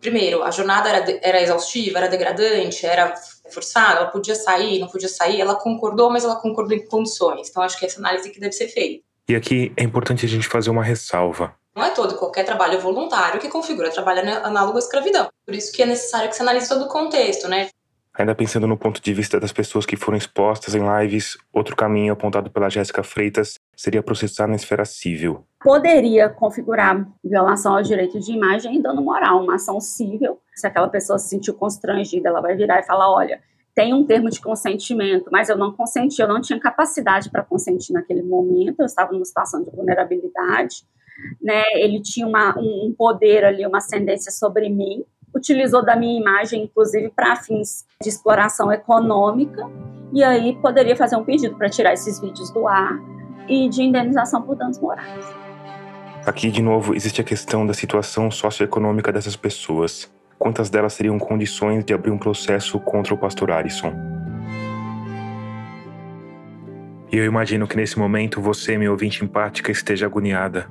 primeiro, 0.00 0.42
a 0.42 0.50
jornada 0.50 0.88
era, 0.88 1.18
era 1.22 1.42
exaustiva, 1.42 1.98
era 1.98 2.08
degradante, 2.08 2.86
era 2.86 3.14
forçada, 3.50 4.00
ela 4.00 4.10
podia 4.10 4.34
sair, 4.34 4.78
não 4.78 4.88
podia 4.88 5.08
sair, 5.08 5.40
ela 5.40 5.54
concordou, 5.54 6.10
mas 6.10 6.24
ela 6.24 6.36
concordou 6.36 6.76
em 6.76 6.86
condições. 6.86 7.48
Então, 7.48 7.62
acho 7.62 7.78
que 7.78 7.86
essa 7.86 7.98
análise 7.98 8.30
que 8.30 8.40
deve 8.40 8.52
ser 8.52 8.68
feita. 8.68 9.04
E 9.28 9.34
aqui 9.34 9.72
é 9.76 9.82
importante 9.82 10.24
a 10.24 10.28
gente 10.28 10.48
fazer 10.48 10.70
uma 10.70 10.82
ressalva. 10.82 11.54
Não 11.76 11.84
é 11.84 11.90
todo 11.90 12.16
qualquer 12.16 12.44
trabalho 12.44 12.80
voluntário 12.80 13.40
que 13.40 13.48
configura 13.48 13.90
trabalho 13.90 14.20
análogo 14.44 14.76
à 14.76 14.80
escravidão. 14.80 15.28
Por 15.44 15.54
isso 15.54 15.72
que 15.72 15.82
é 15.82 15.86
necessário 15.86 16.28
que 16.28 16.34
se 16.34 16.42
analise 16.42 16.68
todo 16.68 16.86
o 16.86 16.88
contexto, 16.88 17.46
né? 17.46 17.68
Ainda 18.18 18.34
pensando 18.34 18.66
no 18.66 18.76
ponto 18.76 19.00
de 19.00 19.14
vista 19.14 19.38
das 19.38 19.52
pessoas 19.52 19.86
que 19.86 19.96
foram 19.96 20.18
expostas 20.18 20.74
em 20.74 20.82
lives, 20.82 21.38
outro 21.52 21.76
caminho 21.76 22.12
apontado 22.12 22.50
pela 22.50 22.68
Jéssica 22.68 23.04
Freitas 23.04 23.60
seria 23.76 24.02
processar 24.02 24.48
na 24.48 24.56
esfera 24.56 24.84
civil. 24.84 25.44
Poderia 25.62 26.28
configurar 26.28 27.06
violação 27.22 27.76
ao 27.76 27.82
direito 27.82 28.18
de 28.18 28.32
imagem 28.32 28.76
e 28.76 28.82
dano 28.82 29.00
moral, 29.02 29.44
uma 29.44 29.54
ação 29.54 29.80
civil. 29.80 30.40
Se 30.52 30.66
aquela 30.66 30.88
pessoa 30.88 31.16
se 31.16 31.28
sentiu 31.28 31.54
constrangida, 31.54 32.28
ela 32.28 32.40
vai 32.40 32.56
virar 32.56 32.80
e 32.80 32.82
falar: 32.82 33.08
olha, 33.08 33.40
tem 33.72 33.94
um 33.94 34.04
termo 34.04 34.28
de 34.28 34.40
consentimento, 34.40 35.30
mas 35.30 35.48
eu 35.48 35.56
não 35.56 35.70
consenti, 35.70 36.20
eu 36.20 36.26
não 36.26 36.40
tinha 36.40 36.58
capacidade 36.58 37.30
para 37.30 37.44
consentir 37.44 37.92
naquele 37.92 38.24
momento, 38.24 38.80
eu 38.80 38.86
estava 38.86 39.12
numa 39.12 39.24
situação 39.24 39.62
de 39.62 39.70
vulnerabilidade, 39.70 40.84
né? 41.40 41.62
Ele 41.74 42.02
tinha 42.02 42.26
uma, 42.26 42.58
um 42.58 42.92
poder 42.98 43.44
ali, 43.44 43.64
uma 43.64 43.78
ascendência 43.78 44.32
sobre 44.32 44.68
mim, 44.68 45.04
utilizou 45.34 45.84
da 45.84 45.96
minha 45.96 46.18
imagem, 46.20 46.64
inclusive, 46.64 47.10
para 47.10 47.36
fins 47.36 47.86
de 48.02 48.08
exploração 48.08 48.72
econômica, 48.72 49.68
e 50.12 50.24
aí 50.24 50.56
poderia 50.60 50.96
fazer 50.96 51.16
um 51.16 51.24
pedido 51.24 51.54
para 51.56 51.68
tirar 51.68 51.92
esses 51.92 52.20
vídeos 52.20 52.50
do 52.50 52.66
ar 52.66 52.98
e 53.48 53.68
de 53.68 53.82
indenização 53.82 54.42
por 54.42 54.56
danos 54.56 54.78
morais. 54.78 55.26
Aqui, 56.26 56.50
de 56.50 56.60
novo, 56.60 56.94
existe 56.94 57.20
a 57.20 57.24
questão 57.24 57.66
da 57.66 57.72
situação 57.72 58.30
socioeconômica 58.30 59.12
dessas 59.12 59.36
pessoas. 59.36 60.10
Quantas 60.38 60.68
delas 60.70 60.96
teriam 60.96 61.18
condições 61.18 61.84
de 61.84 61.94
abrir 61.94 62.10
um 62.10 62.18
processo 62.18 62.78
contra 62.78 63.14
o 63.14 63.18
pastor 63.18 63.50
Arisson? 63.50 63.92
E 67.10 67.16
eu 67.16 67.24
imagino 67.24 67.66
que 67.66 67.76
nesse 67.76 67.98
momento 67.98 68.40
você, 68.40 68.76
meu 68.76 68.92
ouvinte 68.92 69.24
empática, 69.24 69.72
esteja 69.72 70.04
agoniada, 70.04 70.68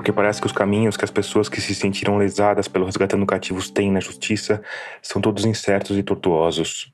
Porque 0.00 0.12
parece 0.12 0.40
que 0.40 0.46
os 0.46 0.52
caminhos 0.52 0.96
que 0.96 1.04
as 1.04 1.10
pessoas 1.10 1.46
que 1.46 1.60
se 1.60 1.74
sentiram 1.74 2.16
lesadas 2.16 2.66
pelo 2.66 2.86
resgatando 2.86 3.26
cativos 3.26 3.70
têm 3.70 3.92
na 3.92 4.00
justiça 4.00 4.62
são 5.02 5.20
todos 5.20 5.44
incertos 5.44 5.98
e 5.98 6.02
tortuosos. 6.02 6.90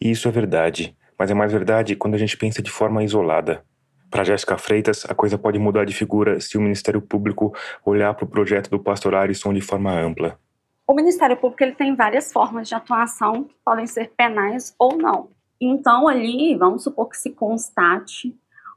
E 0.00 0.12
isso 0.12 0.28
é 0.28 0.30
verdade, 0.30 0.96
mas 1.18 1.32
é 1.32 1.34
mais 1.34 1.50
verdade 1.50 1.96
quando 1.96 2.14
a 2.14 2.18
gente 2.18 2.36
pensa 2.36 2.62
de 2.62 2.70
forma 2.70 3.02
isolada. 3.02 3.64
Para 4.12 4.22
Jéssica 4.22 4.56
Freitas, 4.56 5.04
a 5.08 5.12
coisa 5.12 5.36
pode 5.36 5.58
mudar 5.58 5.84
de 5.84 5.92
figura 5.92 6.38
se 6.38 6.56
o 6.56 6.60
Ministério 6.60 7.02
Público 7.02 7.52
olhar 7.84 8.14
para 8.14 8.26
o 8.26 8.28
projeto 8.28 8.70
do 8.70 8.78
pastor 8.78 9.16
Arisson 9.16 9.52
de 9.52 9.60
forma 9.60 9.90
ampla. 9.92 10.38
O 10.86 10.94
Ministério 10.94 11.36
Público 11.36 11.64
ele 11.64 11.74
tem 11.74 11.96
várias 11.96 12.32
formas 12.32 12.68
de 12.68 12.76
atuação 12.76 13.42
que 13.42 13.56
podem 13.64 13.88
ser 13.88 14.12
penais 14.16 14.72
ou 14.78 14.96
não. 14.96 15.30
Então, 15.60 16.06
ali, 16.06 16.54
vamos 16.54 16.84
supor 16.84 17.08
que 17.08 17.16
se 17.16 17.30
constate 17.30 18.32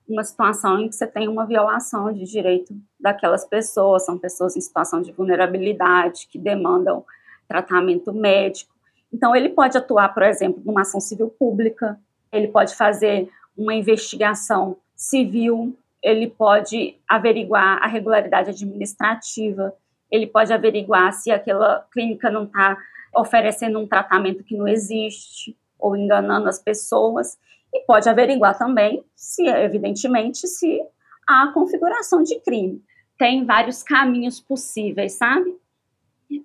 uma 0.07 0.23
situação 0.23 0.79
em 0.79 0.87
que 0.87 0.95
você 0.95 1.05
tem 1.05 1.27
uma 1.27 1.45
violação 1.45 2.11
de 2.13 2.23
direito 2.23 2.73
daquelas 2.99 3.45
pessoas, 3.45 4.05
são 4.05 4.17
pessoas 4.17 4.55
em 4.55 4.61
situação 4.61 5.01
de 5.01 5.11
vulnerabilidade, 5.11 6.27
que 6.31 6.39
demandam 6.39 7.05
tratamento 7.47 8.13
médico. 8.13 8.73
Então, 9.13 9.35
ele 9.35 9.49
pode 9.49 9.77
atuar, 9.77 10.13
por 10.13 10.23
exemplo, 10.23 10.61
numa 10.65 10.81
ação 10.81 10.99
civil 10.99 11.29
pública, 11.29 11.99
ele 12.31 12.47
pode 12.47 12.75
fazer 12.75 13.29
uma 13.57 13.73
investigação 13.73 14.77
civil, 14.95 15.75
ele 16.01 16.27
pode 16.27 16.95
averiguar 17.07 17.83
a 17.83 17.87
regularidade 17.87 18.49
administrativa, 18.49 19.73
ele 20.11 20.27
pode 20.27 20.53
averiguar 20.53 21.11
se 21.13 21.31
aquela 21.31 21.85
clínica 21.91 22.29
não 22.29 22.43
está 22.43 22.77
oferecendo 23.15 23.79
um 23.79 23.87
tratamento 23.87 24.43
que 24.43 24.55
não 24.55 24.67
existe 24.67 25.57
ou 25.79 25.95
enganando 25.95 26.47
as 26.47 26.59
pessoas 26.59 27.37
e 27.73 27.81
pode 27.81 28.09
averiguar 28.09 28.57
também 28.57 29.03
se, 29.15 29.45
evidentemente, 29.47 30.47
se 30.47 30.81
há 31.27 31.51
configuração 31.53 32.23
de 32.23 32.39
crime. 32.39 32.81
Tem 33.17 33.45
vários 33.45 33.83
caminhos 33.83 34.39
possíveis, 34.39 35.13
sabe? 35.13 35.55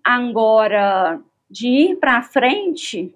Agora, 0.05 1.21
de 1.51 1.69
ir 1.69 1.97
para 1.97 2.23
frente, 2.23 3.15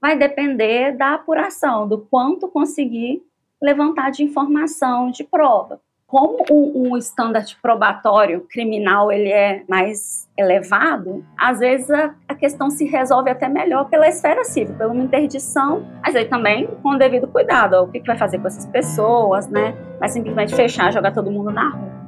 vai 0.00 0.16
depender 0.16 0.96
da 0.96 1.14
apuração, 1.14 1.88
do 1.88 1.98
quanto 1.98 2.48
conseguir 2.48 3.22
levantar 3.60 4.10
de 4.10 4.22
informação, 4.22 5.10
de 5.10 5.24
prova. 5.24 5.80
Como 6.14 6.44
o, 6.48 6.92
o 6.92 6.98
standard 6.98 7.56
probatório 7.60 8.46
criminal 8.48 9.10
ele 9.10 9.32
é 9.32 9.64
mais 9.68 10.28
elevado, 10.38 11.24
às 11.36 11.58
vezes 11.58 11.90
a, 11.90 12.14
a, 12.28 12.36
questão 12.36 12.70
se 12.70 12.84
resolve 12.84 13.30
até 13.30 13.48
melhor 13.48 13.88
pela 13.88 14.06
esfera 14.06 14.44
civil, 14.44 14.76
pela 14.76 14.94
interdição, 14.94 15.84
mas 16.00 16.14
aí 16.14 16.26
também 16.26 16.68
com 16.84 16.90
o 16.90 16.98
devido 16.98 17.26
cuidado, 17.26 17.82
o 17.82 17.88
que, 17.88 17.98
que 17.98 18.06
vai 18.06 18.16
fazer 18.16 18.38
com 18.38 18.46
essas 18.46 18.64
pessoas, 18.66 19.48
né? 19.48 19.74
Vai 19.98 20.08
simplesmente 20.08 20.54
fechar, 20.54 20.92
jogar 20.92 21.10
todo 21.10 21.32
mundo 21.32 21.50
na 21.50 21.68
rua. 21.70 22.03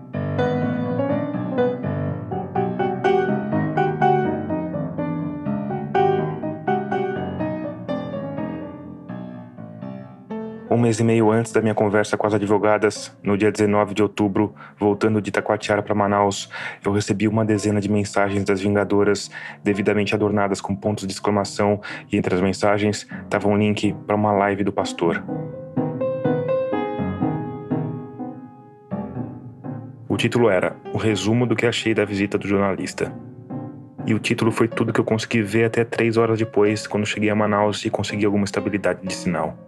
Mês 10.87 11.01
e 11.01 11.05
meio 11.05 11.33
antes 11.33 11.51
da 11.51 11.61
minha 11.61 11.75
conversa 11.75 12.17
com 12.17 12.29
as 12.29 12.35
advogadas, 12.35 13.13
no 13.21 13.37
dia 13.37 13.51
19 13.51 13.93
de 13.93 14.05
outubro, 14.05 14.55
voltando 14.79 15.21
de 15.21 15.31
Itacoatiara 15.31 15.83
para 15.83 15.97
Manaus, 15.97 16.49
eu 16.85 16.93
recebi 16.93 17.27
uma 17.27 17.45
dezena 17.45 17.81
de 17.81 17.91
mensagens 17.91 18.45
das 18.45 18.61
Vingadoras, 18.61 19.29
devidamente 19.65 20.15
adornadas 20.15 20.61
com 20.61 20.77
pontos 20.77 21.05
de 21.05 21.13
exclamação, 21.13 21.81
e 22.13 22.17
entre 22.17 22.37
as 22.37 22.41
mensagens 22.41 23.05
estava 23.25 23.49
um 23.49 23.59
link 23.59 23.97
para 24.07 24.15
uma 24.15 24.31
live 24.31 24.63
do 24.63 24.73
pastor. 24.73 25.25
O 30.09 30.17
título 30.17 30.49
era 30.49 30.77
O 30.93 30.99
resumo 30.99 31.49
do 31.49 31.57
que 31.57 31.67
achei 31.67 31.95
da 31.95 32.05
visita 32.05 32.39
do 32.39 32.47
jornalista. 32.47 33.13
E 34.07 34.15
o 34.15 34.21
título 34.21 34.53
foi 34.53 34.69
tudo 34.69 34.93
que 34.93 35.01
eu 35.01 35.05
consegui 35.05 35.43
ver 35.43 35.65
até 35.65 35.85
três 35.85 36.17
horas 36.17 36.39
depois, 36.39 36.87
quando 36.87 37.05
cheguei 37.05 37.29
a 37.29 37.35
Manaus 37.35 37.85
e 37.85 37.91
consegui 37.91 38.25
alguma 38.25 38.45
estabilidade 38.45 39.01
de 39.03 39.13
sinal. 39.13 39.66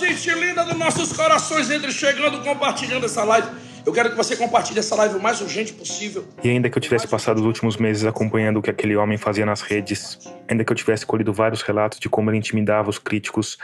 Gente 0.00 0.30
linda 0.30 0.64
dos 0.64 0.78
nossos 0.78 1.12
corações, 1.12 1.70
entre 1.70 1.92
chegando, 1.92 2.42
compartilhando 2.42 3.04
essa 3.04 3.22
live. 3.22 3.48
Eu 3.84 3.92
quero 3.92 4.08
que 4.08 4.16
você 4.16 4.34
compartilhe 4.34 4.78
essa 4.78 4.94
live 4.94 5.16
o 5.16 5.20
mais 5.20 5.42
urgente 5.42 5.74
possível. 5.74 6.24
E 6.42 6.48
ainda 6.48 6.70
que 6.70 6.78
eu 6.78 6.80
tivesse 6.80 7.06
passado 7.06 7.36
os 7.36 7.44
últimos 7.44 7.76
meses 7.76 8.06
acompanhando 8.06 8.58
o 8.58 8.62
que 8.62 8.70
aquele 8.70 8.96
homem 8.96 9.18
fazia 9.18 9.44
nas 9.44 9.60
redes, 9.60 10.18
ainda 10.48 10.64
que 10.64 10.72
eu 10.72 10.76
tivesse 10.76 11.04
colhido 11.04 11.34
vários 11.34 11.60
relatos 11.60 12.00
de 12.00 12.08
como 12.08 12.30
ele 12.30 12.38
intimidava 12.38 12.88
os 12.88 12.98
críticos, 12.98 13.58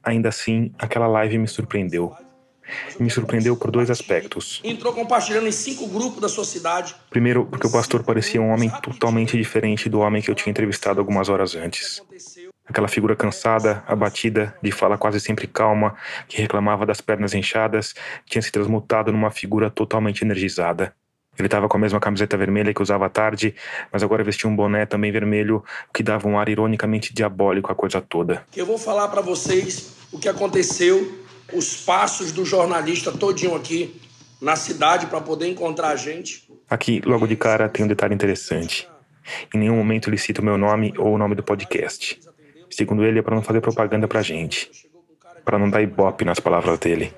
ainda 0.00 0.28
assim, 0.28 0.72
aquela 0.78 1.08
live 1.08 1.38
me 1.38 1.48
surpreendeu. 1.48 2.14
Me 3.00 3.10
surpreendeu 3.10 3.56
por 3.56 3.72
dois 3.72 3.90
aspectos. 3.90 4.60
Entrou 4.62 4.92
compartilhando 4.92 5.48
em 5.48 5.52
cinco 5.52 5.88
grupos 5.88 6.20
da 6.20 6.28
sua 6.28 6.44
cidade. 6.44 6.94
Primeiro, 7.10 7.46
porque 7.46 7.66
o 7.66 7.72
pastor 7.72 8.04
parecia 8.04 8.40
um 8.40 8.50
homem 8.50 8.70
totalmente 8.80 9.36
diferente 9.36 9.88
do 9.88 9.98
homem 9.98 10.22
que 10.22 10.30
eu 10.30 10.36
tinha 10.36 10.52
entrevistado 10.52 11.00
algumas 11.00 11.28
horas 11.28 11.56
antes. 11.56 12.00
Aquela 12.70 12.86
figura 12.86 13.16
cansada, 13.16 13.82
abatida, 13.84 14.54
de 14.62 14.70
fala 14.70 14.96
quase 14.96 15.18
sempre 15.18 15.48
calma, 15.48 15.96
que 16.28 16.40
reclamava 16.40 16.86
das 16.86 17.00
pernas 17.00 17.34
inchadas, 17.34 17.94
tinha 18.24 18.40
se 18.40 18.52
transmutado 18.52 19.10
numa 19.10 19.32
figura 19.32 19.68
totalmente 19.68 20.22
energizada. 20.22 20.94
Ele 21.36 21.48
estava 21.48 21.68
com 21.68 21.76
a 21.76 21.80
mesma 21.80 21.98
camiseta 21.98 22.36
vermelha 22.36 22.72
que 22.72 22.80
usava 22.80 23.06
à 23.06 23.08
tarde, 23.08 23.56
mas 23.92 24.04
agora 24.04 24.22
vestia 24.22 24.48
um 24.48 24.54
boné 24.54 24.86
também 24.86 25.10
vermelho, 25.10 25.64
o 25.88 25.92
que 25.92 26.00
dava 26.00 26.28
um 26.28 26.38
ar 26.38 26.48
ironicamente 26.48 27.12
diabólico 27.12 27.72
à 27.72 27.74
coisa 27.74 28.00
toda. 28.00 28.44
Eu 28.56 28.64
vou 28.64 28.78
falar 28.78 29.08
para 29.08 29.20
vocês 29.20 29.96
o 30.12 30.18
que 30.20 30.28
aconteceu, 30.28 31.24
os 31.52 31.74
passos 31.84 32.30
do 32.30 32.44
jornalista 32.44 33.10
todinho 33.10 33.56
aqui 33.56 34.00
na 34.40 34.54
cidade 34.54 35.06
para 35.06 35.20
poder 35.20 35.48
encontrar 35.48 35.88
a 35.88 35.96
gente. 35.96 36.48
Aqui, 36.68 37.02
logo 37.04 37.26
de 37.26 37.34
cara, 37.34 37.68
tem 37.68 37.84
um 37.84 37.88
detalhe 37.88 38.14
interessante. 38.14 38.88
Em 39.52 39.58
nenhum 39.58 39.76
momento 39.76 40.08
ele 40.08 40.18
cita 40.18 40.40
o 40.40 40.44
meu 40.44 40.56
nome 40.56 40.94
ou 40.96 41.14
o 41.14 41.18
nome 41.18 41.34
do 41.34 41.42
podcast. 41.42 42.29
Segundo 42.70 43.04
ele, 43.04 43.18
é 43.18 43.22
para 43.22 43.34
não 43.34 43.42
fazer 43.42 43.60
propaganda 43.60 44.06
pra 44.06 44.22
gente, 44.22 44.70
para 45.44 45.58
não 45.58 45.68
dar 45.68 45.82
ibope 45.82 46.24
nas 46.24 46.38
palavras 46.38 46.78
dele. 46.78 47.12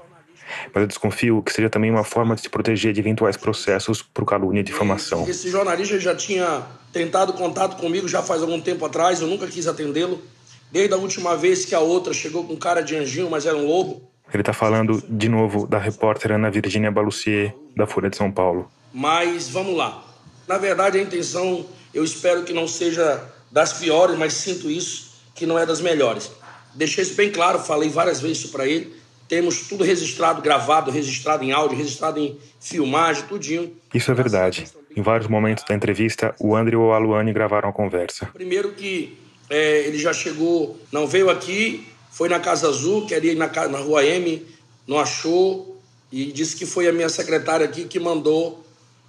Mas 0.72 0.82
eu 0.82 0.86
desconfio 0.86 1.42
que 1.42 1.52
seja 1.52 1.68
também 1.68 1.90
uma 1.90 2.04
forma 2.04 2.34
de 2.34 2.42
se 2.42 2.48
proteger 2.48 2.92
de 2.92 3.00
eventuais 3.00 3.36
processos 3.36 4.02
por 4.02 4.24
calúnia 4.24 4.60
e 4.60 4.62
difamação. 4.62 5.28
Esse 5.28 5.48
jornalista 5.50 5.98
já 5.98 6.14
tinha 6.14 6.62
tentado 6.92 7.32
contato 7.32 7.76
comigo 7.76 8.08
já 8.08 8.22
faz 8.22 8.42
algum 8.42 8.60
tempo 8.60 8.84
atrás, 8.84 9.20
eu 9.20 9.26
nunca 9.26 9.46
quis 9.46 9.66
atendê-lo. 9.66 10.22
Desde 10.70 10.94
a 10.94 10.96
última 10.96 11.36
vez 11.36 11.64
que 11.64 11.74
a 11.74 11.80
outra 11.80 12.14
chegou 12.14 12.44
com 12.44 12.56
cara 12.56 12.80
de 12.80 12.96
anjinho, 12.96 13.30
mas 13.30 13.44
era 13.44 13.56
um 13.56 13.66
lobo. 13.66 14.02
Ele 14.32 14.40
está 14.40 14.54
falando 14.54 15.02
de 15.06 15.28
novo 15.28 15.66
da 15.66 15.78
repórter 15.78 16.32
Ana 16.32 16.50
Virginia 16.50 16.90
Balucier, 16.90 17.54
da 17.76 17.86
Folha 17.86 18.08
de 18.08 18.16
São 18.16 18.32
Paulo. 18.32 18.70
Mas 18.92 19.48
vamos 19.48 19.76
lá. 19.76 20.02
Na 20.48 20.56
verdade, 20.56 20.98
a 20.98 21.02
intenção, 21.02 21.66
eu 21.92 22.02
espero 22.02 22.42
que 22.42 22.54
não 22.54 22.66
seja 22.66 23.22
das 23.50 23.74
piores, 23.74 24.16
mas 24.16 24.32
sinto 24.32 24.70
isso 24.70 25.11
que 25.34 25.46
não 25.46 25.58
é 25.58 25.66
das 25.66 25.80
melhores. 25.80 26.30
Deixei 26.74 27.02
isso 27.04 27.14
bem 27.14 27.30
claro, 27.30 27.58
falei 27.58 27.88
várias 27.88 28.20
vezes 28.20 28.38
isso 28.38 28.48
para 28.50 28.66
ele. 28.66 28.94
Temos 29.28 29.68
tudo 29.68 29.84
registrado, 29.84 30.42
gravado, 30.42 30.90
registrado 30.90 31.42
em 31.44 31.52
áudio, 31.52 31.76
registrado 31.76 32.18
em 32.18 32.38
filmagem, 32.60 33.24
tudinho. 33.26 33.74
Isso 33.94 34.10
é 34.10 34.14
verdade. 34.14 34.66
Em 34.94 35.00
vários 35.00 35.28
momentos 35.28 35.64
da 35.66 35.74
entrevista, 35.74 36.34
o 36.38 36.54
André 36.54 36.76
ou 36.76 36.92
a 36.92 36.98
Luane 36.98 37.32
gravaram 37.32 37.68
a 37.68 37.72
conversa. 37.72 38.26
Primeiro 38.26 38.72
que 38.72 39.18
é, 39.48 39.86
ele 39.86 39.98
já 39.98 40.12
chegou, 40.12 40.78
não 40.90 41.06
veio 41.06 41.30
aqui, 41.30 41.86
foi 42.10 42.28
na 42.28 42.38
Casa 42.38 42.68
Azul, 42.68 43.06
queria 43.06 43.32
ir 43.32 43.36
na, 43.36 43.48
na 43.68 43.78
Rua 43.78 44.04
M, 44.04 44.46
não 44.86 44.98
achou, 44.98 45.80
e 46.10 46.30
disse 46.30 46.54
que 46.56 46.66
foi 46.66 46.86
a 46.86 46.92
minha 46.92 47.08
secretária 47.08 47.64
aqui 47.64 47.84
que 47.84 47.98
mandou, 47.98 48.62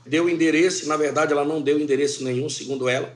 deu 0.06 0.26
o 0.26 0.30
endereço, 0.30 0.88
na 0.88 0.96
verdade 0.96 1.34
ela 1.34 1.44
não 1.44 1.62
deu 1.62 1.78
endereço 1.80 2.24
nenhum, 2.24 2.48
segundo 2.50 2.88
ela, 2.88 3.14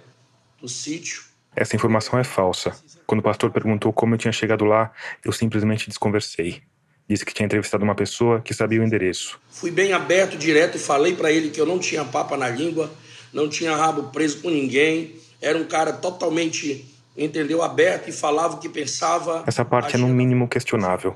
do 0.61 0.67
sítio. 0.67 1.23
Essa 1.57 1.75
informação 1.75 2.19
é 2.19 2.23
falsa. 2.23 2.71
Quando 3.07 3.19
o 3.19 3.23
pastor 3.23 3.49
perguntou 3.49 3.91
como 3.91 4.13
eu 4.13 4.17
tinha 4.19 4.31
chegado 4.31 4.63
lá, 4.63 4.91
eu 5.25 5.31
simplesmente 5.31 5.89
desconversei. 5.89 6.61
Disse 7.09 7.25
que 7.25 7.33
tinha 7.33 7.47
entrevistado 7.47 7.83
uma 7.83 7.95
pessoa 7.95 8.39
que 8.41 8.53
sabia 8.53 8.79
o 8.79 8.83
endereço. 8.83 9.39
Fui 9.49 9.71
bem 9.71 9.91
aberto, 9.91 10.37
direto 10.37 10.75
e 10.75 10.79
falei 10.79 11.15
para 11.15 11.31
ele 11.31 11.49
que 11.49 11.59
eu 11.59 11.65
não 11.65 11.79
tinha 11.79 12.05
papa 12.05 12.37
na 12.37 12.47
língua, 12.47 12.91
não 13.33 13.49
tinha 13.49 13.75
rabo 13.75 14.11
preso 14.11 14.39
com 14.43 14.51
ninguém. 14.51 15.15
Era 15.41 15.57
um 15.57 15.63
cara 15.63 15.91
totalmente, 15.93 16.85
entendeu, 17.17 17.63
aberto 17.63 18.07
e 18.09 18.11
falava 18.11 18.57
o 18.57 18.59
que 18.59 18.69
pensava. 18.69 19.43
Essa 19.47 19.65
parte 19.65 19.95
é 19.95 19.97
no 19.97 20.09
mínimo 20.09 20.47
questionável, 20.47 21.15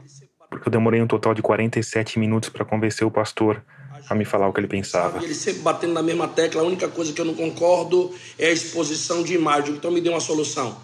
porque 0.49 0.67
eu 0.67 0.71
demorei 0.71 1.03
um 1.03 1.07
total 1.07 1.35
de 1.35 1.43
47 1.43 2.17
minutos 2.17 2.49
para 2.49 2.65
convencer 2.65 3.05
o 3.05 3.11
pastor 3.11 3.63
a 4.11 4.15
me 4.15 4.25
falar 4.25 4.47
o 4.47 4.53
que 4.53 4.59
ele 4.59 4.67
pensava. 4.67 5.23
Ele 5.23 5.33
sempre 5.33 5.61
batendo 5.61 5.93
na 5.93 6.03
mesma 6.03 6.27
tecla, 6.27 6.61
a 6.61 6.65
única 6.65 6.87
coisa 6.87 7.13
que 7.13 7.21
eu 7.21 7.25
não 7.25 7.33
concordo 7.33 8.13
é 8.37 8.47
a 8.47 8.51
exposição 8.51 9.23
de 9.23 9.33
imagem. 9.33 9.73
Então 9.75 9.89
me 9.89 10.01
dê 10.01 10.09
uma 10.09 10.19
solução 10.19 10.77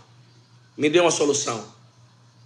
me 0.77 0.89
deu 0.89 1.03
uma 1.03 1.11
solução. 1.11 1.65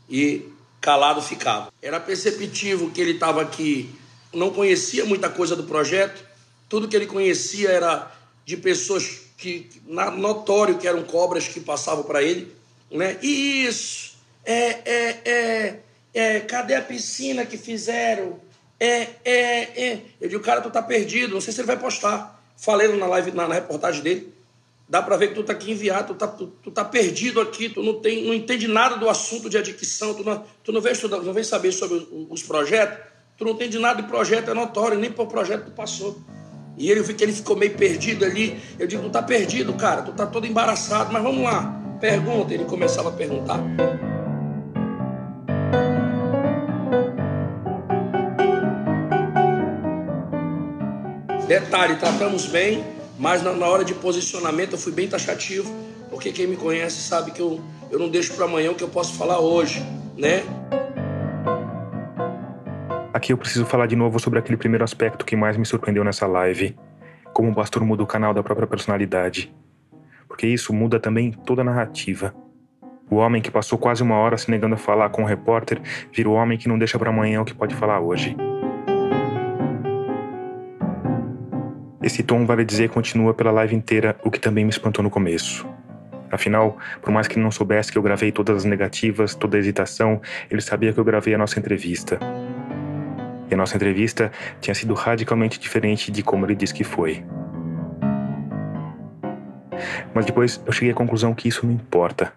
E 0.09 0.47
calado 0.79 1.21
ficava. 1.21 1.71
Era 1.81 1.99
perceptível 1.99 2.89
que 2.89 3.01
ele 3.01 3.11
estava 3.11 3.41
aqui, 3.41 3.93
não 4.33 4.49
conhecia 4.51 5.05
muita 5.05 5.29
coisa 5.29 5.55
do 5.55 5.63
projeto, 5.63 6.23
tudo 6.69 6.87
que 6.87 6.95
ele 6.95 7.05
conhecia 7.05 7.69
era 7.69 8.11
de 8.45 8.55
pessoas 8.55 9.19
que, 9.37 9.69
notório 9.85 10.77
que 10.77 10.87
eram 10.87 11.03
cobras 11.03 11.47
que 11.47 11.59
passavam 11.59 12.03
para 12.03 12.23
ele, 12.23 12.51
né? 12.89 13.17
Isso, 13.21 14.15
é, 14.45 14.55
é, 14.85 15.21
é, 15.25 15.79
é, 16.13 16.39
cadê 16.41 16.75
a 16.75 16.81
piscina 16.81 17.45
que 17.45 17.57
fizeram? 17.57 18.39
É, 18.81 19.09
é, 19.23 19.61
é. 19.89 20.01
Eu 20.19 20.27
digo, 20.27 20.41
cara, 20.41 20.59
tu 20.59 20.71
tá 20.71 20.81
perdido, 20.81 21.35
não 21.35 21.39
sei 21.39 21.53
se 21.53 21.61
ele 21.61 21.67
vai 21.67 21.77
postar. 21.77 22.43
Falei 22.57 22.87
na 22.97 23.05
live, 23.05 23.31
na, 23.31 23.47
na 23.47 23.53
reportagem 23.53 24.01
dele. 24.01 24.33
Dá 24.89 25.03
para 25.03 25.15
ver 25.17 25.27
que 25.29 25.35
tu 25.35 25.43
tá 25.43 25.53
aqui 25.53 25.71
enviado, 25.71 26.13
tu 26.13 26.17
tá, 26.17 26.27
tu, 26.27 26.47
tu 26.63 26.71
tá 26.71 26.83
perdido 26.83 27.39
aqui, 27.39 27.69
tu 27.69 27.83
não, 27.83 28.01
tem, 28.01 28.25
não 28.25 28.33
entende 28.33 28.67
nada 28.67 28.97
do 28.97 29.07
assunto 29.07 29.49
de 29.49 29.57
adicção, 29.57 30.15
tu 30.15 30.23
não, 30.23 30.43
tu 30.63 30.71
não, 30.71 30.81
vem, 30.81 30.91
estudar, 30.91 31.19
não 31.19 31.31
vem 31.31 31.43
saber 31.43 31.71
sobre 31.71 32.05
os 32.29 32.41
projetos, 32.43 32.97
tu 33.37 33.45
não 33.45 33.51
entende 33.51 33.77
nada 33.77 34.01
de 34.01 34.07
projeto, 34.07 34.49
é 34.49 34.53
notório, 34.53 34.97
nem 34.97 35.11
por 35.11 35.27
projeto 35.27 35.65
tu 35.65 35.71
passou. 35.71 36.19
E 36.75 36.89
ele, 36.89 37.05
ele 37.21 37.33
ficou 37.33 37.55
meio 37.55 37.77
perdido 37.77 38.25
ali. 38.25 38.59
Eu 38.79 38.87
digo, 38.87 39.03
tu 39.03 39.09
tá 39.11 39.21
perdido, 39.21 39.73
cara, 39.75 40.01
tu 40.01 40.11
tá 40.11 40.25
todo 40.25 40.47
embaraçado, 40.47 41.13
mas 41.13 41.21
vamos 41.21 41.43
lá, 41.43 41.97
pergunta. 42.01 42.53
Ele 42.53 42.65
começava 42.65 43.09
a 43.09 43.11
perguntar. 43.11 43.59
Detalhe, 51.51 51.97
tratamos 51.97 52.45
bem, 52.45 52.81
mas 53.19 53.43
na, 53.43 53.51
na 53.51 53.67
hora 53.67 53.83
de 53.83 53.93
posicionamento 53.93 54.71
eu 54.71 54.77
fui 54.77 54.93
bem 54.93 55.09
taxativo, 55.09 55.69
porque 56.09 56.31
quem 56.31 56.47
me 56.47 56.55
conhece 56.55 57.01
sabe 57.01 57.31
que 57.31 57.41
eu, 57.41 57.59
eu 57.91 57.99
não 57.99 58.07
deixo 58.07 58.33
para 58.37 58.45
amanhã 58.45 58.71
o 58.71 58.73
que 58.73 58.81
eu 58.81 58.87
posso 58.87 59.17
falar 59.17 59.37
hoje, 59.37 59.85
né? 60.17 60.43
Aqui 63.13 63.33
eu 63.33 63.37
preciso 63.37 63.65
falar 63.65 63.85
de 63.85 63.97
novo 63.97 64.17
sobre 64.17 64.39
aquele 64.39 64.55
primeiro 64.55 64.85
aspecto 64.85 65.25
que 65.25 65.35
mais 65.35 65.57
me 65.57 65.65
surpreendeu 65.65 66.05
nessa 66.05 66.25
live. 66.25 66.73
Como 67.33 67.51
o 67.51 67.53
pastor 67.53 67.83
muda 67.83 68.01
o 68.01 68.07
canal 68.07 68.33
da 68.33 68.41
própria 68.41 68.65
personalidade. 68.65 69.53
Porque 70.29 70.47
isso 70.47 70.71
muda 70.71 71.01
também 71.01 71.33
toda 71.33 71.63
a 71.63 71.65
narrativa. 71.65 72.33
O 73.09 73.17
homem 73.17 73.41
que 73.41 73.51
passou 73.51 73.77
quase 73.77 74.01
uma 74.01 74.15
hora 74.15 74.37
se 74.37 74.49
negando 74.49 74.75
a 74.75 74.77
falar 74.77 75.09
com 75.09 75.23
o 75.23 75.27
repórter 75.27 75.81
vira 76.13 76.29
o 76.29 76.33
homem 76.33 76.57
que 76.57 76.69
não 76.69 76.79
deixa 76.79 76.97
para 76.97 77.09
amanhã 77.09 77.41
o 77.41 77.45
que 77.45 77.53
pode 77.53 77.75
falar 77.75 77.99
hoje. 77.99 78.37
Esse 82.03 82.23
tom, 82.23 82.47
vale 82.47 82.65
dizer, 82.65 82.89
continua 82.89 83.31
pela 83.31 83.51
live 83.51 83.75
inteira, 83.75 84.15
o 84.23 84.31
que 84.31 84.39
também 84.39 84.63
me 84.65 84.71
espantou 84.71 85.03
no 85.03 85.09
começo. 85.09 85.67
Afinal, 86.31 86.77
por 86.99 87.11
mais 87.11 87.27
que 87.27 87.35
ele 87.35 87.43
não 87.43 87.51
soubesse 87.51 87.91
que 87.91 87.97
eu 87.97 88.01
gravei 88.01 88.31
todas 88.31 88.57
as 88.57 88.65
negativas, 88.65 89.35
toda 89.35 89.55
a 89.55 89.59
hesitação, 89.59 90.19
ele 90.49 90.61
sabia 90.61 90.91
que 90.91 90.99
eu 90.99 91.03
gravei 91.03 91.35
a 91.35 91.37
nossa 91.37 91.59
entrevista. 91.59 92.17
E 93.49 93.53
a 93.53 93.57
nossa 93.57 93.75
entrevista 93.75 94.31
tinha 94.59 94.73
sido 94.73 94.95
radicalmente 94.95 95.59
diferente 95.59 96.11
de 96.11 96.23
como 96.23 96.45
ele 96.45 96.55
disse 96.55 96.73
que 96.73 96.83
foi. 96.83 97.23
Mas 100.13 100.25
depois 100.25 100.59
eu 100.65 100.71
cheguei 100.71 100.91
à 100.91 100.95
conclusão 100.95 101.35
que 101.35 101.47
isso 101.47 101.65
não 101.67 101.73
importa, 101.73 102.33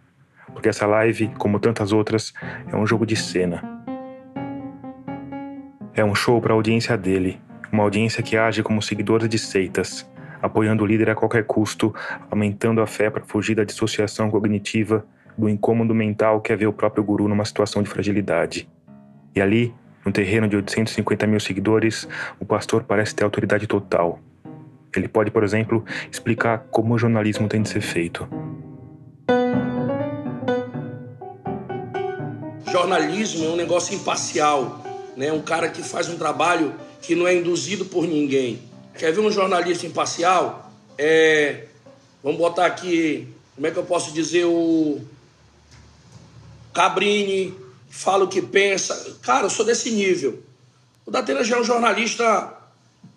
porque 0.53 0.69
essa 0.69 0.87
live, 0.87 1.29
como 1.39 1.59
tantas 1.59 1.91
outras, 1.91 2.35
é 2.71 2.77
um 2.77 2.87
jogo 2.87 3.07
de 3.07 3.17
cena. 3.17 3.63
É 5.95 6.05
um 6.05 6.15
show 6.15 6.41
para 6.41 6.53
a 6.53 6.57
audiência 6.57 6.99
dele, 6.99 7.41
uma 7.75 7.83
audiência 7.83 8.23
que 8.23 8.37
age 8.37 8.63
como 8.63 8.81
seguidores 8.81 9.29
de 9.29 9.37
seitas, 9.37 10.09
apoiando 10.41 10.85
o 10.85 10.87
líder 10.87 11.11
a 11.11 11.15
qualquer 11.15 11.45
custo, 11.45 11.93
aumentando 12.31 12.81
a 12.81 12.87
fé 12.87 13.11
para 13.11 13.25
fugir 13.25 13.57
da 13.57 13.65
dissociação 13.65 14.31
cognitiva, 14.31 15.05
do 15.37 15.49
incômodo 15.49 15.93
mental 15.93 16.41
que 16.41 16.53
é 16.53 16.57
ver 16.57 16.69
o 16.69 16.73
próprio 16.73 17.03
guru 17.03 17.27
numa 17.27 17.45
situação 17.45 17.83
de 17.83 17.91
fragilidade. 17.91 18.69
E 19.35 19.41
ali, 19.41 19.75
no 20.07 20.13
terreno 20.13 20.47
de 20.47 20.55
850 20.55 21.27
mil 21.27 21.41
seguidores, 21.41 22.07
o 22.39 22.45
pastor 22.45 22.85
parece 22.85 23.13
ter 23.13 23.25
autoridade 23.25 23.67
total. 23.67 24.21
Ele 24.95 25.09
pode, 25.09 25.33
por 25.33 25.43
exemplo, 25.43 25.85
explicar 26.09 26.67
como 26.71 26.95
o 26.95 26.99
jornalismo 26.99 27.49
tem 27.49 27.61
de 27.61 27.69
ser 27.69 27.81
feito. 27.81 28.29
Jornalismo 32.71 33.47
é 33.47 33.49
um 33.49 33.57
negócio 33.57 33.97
imparcial, 33.97 34.81
né? 35.17 35.33
Um 35.33 35.43
cara 35.43 35.69
que 35.69 35.83
faz 35.83 36.09
um 36.09 36.17
trabalho 36.17 36.73
que 37.07 37.15
não 37.15 37.27
é 37.27 37.35
induzido 37.35 37.85
por 37.85 38.07
ninguém. 38.07 38.61
Quer 38.99 39.13
ver 39.13 39.21
um 39.21 39.31
jornalista 39.31 39.87
imparcial? 39.87 40.73
É, 40.97 41.65
vamos 42.23 42.39
botar 42.39 42.67
aqui, 42.67 43.29
como 43.55 43.67
é 43.67 43.71
que 43.71 43.77
eu 43.77 43.85
posso 43.85 44.13
dizer, 44.13 44.45
o 44.45 45.01
Cabrini, 46.73 47.55
fala 47.89 48.25
o 48.25 48.29
que 48.29 48.41
pensa. 48.41 49.19
Cara, 49.23 49.47
eu 49.47 49.51
sou 49.51 49.65
desse 49.65 49.91
nível. 49.91 50.43
O 51.05 51.11
Datena 51.11 51.45
já 51.45 51.57
é 51.57 51.61
um 51.61 51.65
jornalista 51.65 52.53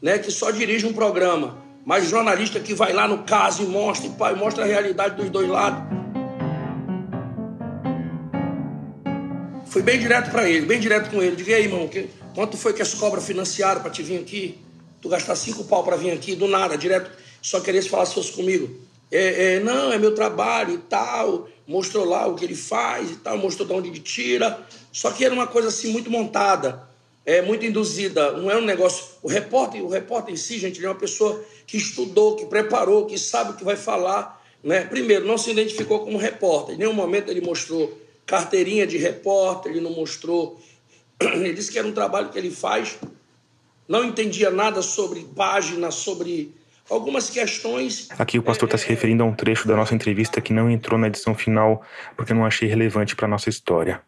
né, 0.01 0.17
que 0.17 0.29
só 0.29 0.51
dirige 0.51 0.85
um 0.85 0.93
programa, 0.93 1.57
mas 1.85 2.09
jornalista 2.09 2.59
que 2.59 2.73
vai 2.73 2.91
lá 2.91 3.07
no 3.07 3.23
caso 3.23 3.63
e 3.63 3.65
mostra, 3.65 4.09
e 4.09 4.35
mostra 4.35 4.65
a 4.65 4.67
realidade 4.67 5.15
dos 5.15 5.29
dois 5.29 5.47
lados. 5.47 5.81
Fui 9.67 9.81
bem 9.81 9.99
direto 9.99 10.31
para 10.31 10.49
ele, 10.49 10.65
bem 10.65 10.79
direto 10.79 11.09
com 11.09 11.21
ele. 11.21 11.35
Diga 11.35 11.55
aí, 11.55 11.63
irmão, 11.63 11.87
que, 11.87 12.09
Quanto 12.37 12.55
foi 12.55 12.71
que 12.71 12.83
as 12.83 12.93
cobras 12.93 13.25
financiaram 13.25 13.81
para 13.81 13.89
te 13.89 14.03
vir 14.03 14.19
aqui? 14.19 14.59
Tu 15.01 15.09
gastar 15.09 15.35
cinco 15.35 15.63
pau 15.63 15.83
para 15.83 15.95
vir 15.95 16.11
aqui, 16.11 16.35
do 16.35 16.47
nada, 16.47 16.77
direto, 16.77 17.09
só 17.41 17.59
queria 17.59 17.81
se 17.81 17.89
falar 17.89 18.05
se 18.05 18.13
fosse 18.13 18.31
comigo. 18.31 18.79
É, 19.11 19.55
é, 19.55 19.59
não, 19.59 19.91
é 19.91 19.97
meu 19.97 20.13
trabalho 20.13 20.75
e 20.75 20.77
tal. 20.77 21.49
Mostrou 21.65 22.05
lá 22.05 22.27
o 22.27 22.35
que 22.35 22.45
ele 22.45 22.53
faz 22.53 23.09
e 23.09 23.15
tal, 23.15 23.39
mostrou 23.39 23.67
de 23.67 23.73
onde 23.73 23.89
ele 23.89 23.99
tira. 23.99 24.63
Só 24.91 25.09
que 25.09 25.25
era 25.25 25.33
uma 25.33 25.47
coisa 25.47 25.69
assim 25.69 25.91
muito 25.91 26.11
montada, 26.11 26.87
é 27.25 27.41
muito 27.41 27.65
induzida. 27.65 28.33
Não 28.33 28.51
é 28.51 28.55
um 28.55 28.61
negócio. 28.61 29.03
O 29.23 29.27
repórter, 29.27 29.83
o 29.83 29.89
repórter 29.89 30.35
em 30.35 30.37
si, 30.37 30.59
gente, 30.59 30.77
ele 30.77 30.85
é 30.85 30.89
uma 30.89 30.95
pessoa 30.95 31.43
que 31.65 31.75
estudou, 31.75 32.35
que 32.35 32.45
preparou, 32.45 33.07
que 33.07 33.17
sabe 33.17 33.49
o 33.49 33.53
que 33.55 33.63
vai 33.63 33.75
falar. 33.75 34.45
Né? 34.63 34.81
Primeiro, 34.81 35.25
não 35.25 35.39
se 35.39 35.49
identificou 35.49 36.01
como 36.01 36.19
repórter. 36.19 36.75
Em 36.75 36.77
nenhum 36.77 36.93
momento 36.93 37.31
ele 37.31 37.41
mostrou 37.41 37.99
carteirinha 38.27 38.85
de 38.85 38.99
repórter, 38.99 39.71
ele 39.71 39.81
não 39.81 39.91
mostrou 39.91 40.61
ele 41.21 41.53
disse 41.53 41.71
que 41.71 41.79
era 41.79 41.87
um 41.87 41.93
trabalho 41.93 42.29
que 42.29 42.37
ele 42.37 42.51
faz, 42.51 42.97
não 43.87 44.03
entendia 44.03 44.49
nada 44.49 44.81
sobre 44.81 45.21
página, 45.35 45.91
sobre 45.91 46.53
algumas 46.89 47.29
questões. 47.29 48.09
Aqui 48.17 48.37
o 48.37 48.43
pastor 48.43 48.67
está 48.67 48.77
se 48.77 48.87
referindo 48.87 49.23
a 49.23 49.25
um 49.25 49.33
trecho 49.33 49.67
da 49.67 49.75
nossa 49.75 49.95
entrevista 49.95 50.41
que 50.41 50.53
não 50.53 50.69
entrou 50.69 50.99
na 50.99 51.07
edição 51.07 51.33
final 51.33 51.83
porque 52.15 52.31
eu 52.31 52.35
não 52.35 52.45
achei 52.45 52.67
relevante 52.67 53.15
para 53.15 53.25
a 53.25 53.29
nossa 53.29 53.49
história. 53.49 54.01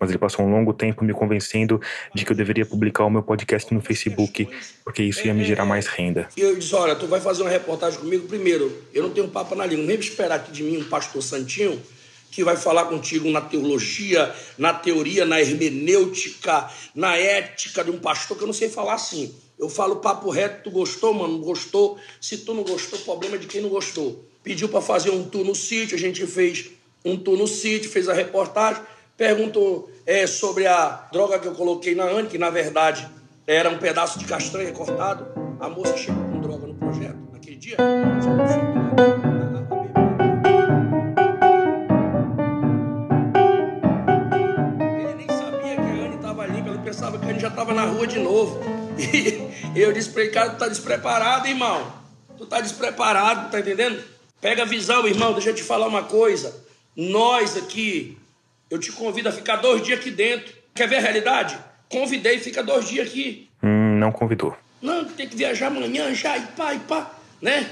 Mas 0.00 0.10
ele 0.10 0.18
passou 0.18 0.46
um 0.46 0.50
longo 0.50 0.72
tempo 0.72 1.04
me 1.04 1.12
convencendo 1.12 1.80
de 2.14 2.24
que 2.24 2.30
eu 2.30 2.36
deveria 2.36 2.64
publicar 2.64 3.04
o 3.04 3.10
meu 3.10 3.20
podcast 3.20 3.74
no 3.74 3.80
Facebook, 3.80 4.48
porque 4.84 5.02
isso 5.02 5.26
ia 5.26 5.34
me 5.34 5.44
gerar 5.44 5.64
mais 5.64 5.88
renda. 5.88 6.28
E 6.36 6.40
eu 6.40 6.56
disse: 6.56 6.72
Olha, 6.76 6.94
tu 6.94 7.08
vai 7.08 7.20
fazer 7.20 7.42
uma 7.42 7.50
reportagem 7.50 7.98
comigo 7.98 8.28
primeiro. 8.28 8.72
Eu 8.94 9.02
não 9.02 9.10
tenho 9.10 9.26
papo 9.26 9.56
na 9.56 9.66
língua. 9.66 9.84
Nem 9.84 9.98
esperar 9.98 10.36
aqui 10.36 10.52
de 10.52 10.62
mim 10.62 10.76
um 10.76 10.84
pastor 10.84 11.20
santinho 11.20 11.82
que 12.30 12.44
vai 12.44 12.56
falar 12.56 12.86
contigo 12.86 13.30
na 13.30 13.40
teologia, 13.40 14.34
na 14.56 14.72
teoria, 14.72 15.24
na 15.24 15.40
hermenêutica, 15.40 16.70
na 16.94 17.16
ética 17.16 17.82
de 17.82 17.90
um 17.90 17.98
pastor, 17.98 18.36
que 18.36 18.42
eu 18.42 18.46
não 18.46 18.54
sei 18.54 18.68
falar 18.68 18.94
assim. 18.94 19.34
Eu 19.58 19.68
falo 19.68 19.96
papo 19.96 20.30
reto, 20.30 20.64
tu 20.64 20.70
gostou, 20.70 21.12
mano? 21.12 21.38
Gostou? 21.38 21.98
Se 22.20 22.38
tu 22.38 22.54
não 22.54 22.62
gostou, 22.62 22.98
problema 23.00 23.36
é 23.36 23.38
de 23.38 23.46
quem 23.46 23.60
não 23.60 23.68
gostou. 23.68 24.24
Pediu 24.42 24.68
para 24.68 24.80
fazer 24.80 25.10
um 25.10 25.24
tour 25.24 25.44
no 25.44 25.54
sítio, 25.54 25.96
a 25.96 25.98
gente 25.98 26.24
fez 26.26 26.70
um 27.04 27.16
tour 27.16 27.36
no 27.36 27.46
sítio, 27.46 27.90
fez 27.90 28.08
a 28.08 28.12
reportagem, 28.12 28.82
perguntou 29.16 29.90
é, 30.06 30.26
sobre 30.26 30.66
a 30.66 31.08
droga 31.12 31.38
que 31.38 31.48
eu 31.48 31.54
coloquei 31.54 31.94
na 31.94 32.04
Anne, 32.04 32.28
que 32.28 32.38
na 32.38 32.50
verdade 32.50 33.08
era 33.46 33.68
um 33.68 33.78
pedaço 33.78 34.18
de 34.18 34.26
castanha 34.26 34.70
cortado. 34.72 35.26
A 35.58 35.68
moça 35.68 35.96
chegou 35.96 36.22
com 36.24 36.40
droga 36.40 36.66
no 36.66 36.74
projeto 36.74 37.18
naquele 37.32 37.56
dia. 37.56 37.76
Estava 47.58 47.74
na 47.74 47.84
rua 47.84 48.06
de 48.06 48.18
novo. 48.18 48.60
E 49.74 49.80
eu 49.80 49.92
disse 49.92 50.08
para 50.10 50.22
ele, 50.22 50.30
cara, 50.32 50.50
tu 50.50 50.58
tá 50.58 50.66
despreparado, 50.66 51.46
irmão. 51.46 51.92
Tu 52.38 52.46
tá 52.46 52.60
despreparado, 52.60 53.50
tá 53.50 53.60
entendendo? 53.60 54.02
Pega 54.40 54.62
a 54.62 54.64
visão, 54.64 55.06
irmão, 55.06 55.34
deixa 55.34 55.50
eu 55.50 55.54
te 55.54 55.62
falar 55.62 55.86
uma 55.86 56.04
coisa. 56.04 56.64
Nós 56.96 57.56
aqui, 57.56 58.16
eu 58.70 58.78
te 58.78 58.90
convido 58.90 59.28
a 59.28 59.32
ficar 59.32 59.56
dois 59.56 59.82
dias 59.82 60.00
aqui 60.00 60.10
dentro. 60.10 60.52
Quer 60.74 60.88
ver 60.88 60.96
a 60.96 61.00
realidade? 61.00 61.58
Convidei, 61.88 62.38
fica 62.38 62.62
dois 62.62 62.88
dias 62.88 63.08
aqui. 63.08 63.48
Hum, 63.62 63.98
não 63.98 64.10
convidou. 64.10 64.56
Não, 64.80 65.04
tem 65.04 65.28
que 65.28 65.36
viajar 65.36 65.66
amanhã 65.66 66.12
já, 66.14 66.36
e 66.38 66.46
pá, 66.48 66.74
e 66.74 66.78
pá, 66.80 67.10
né? 67.40 67.70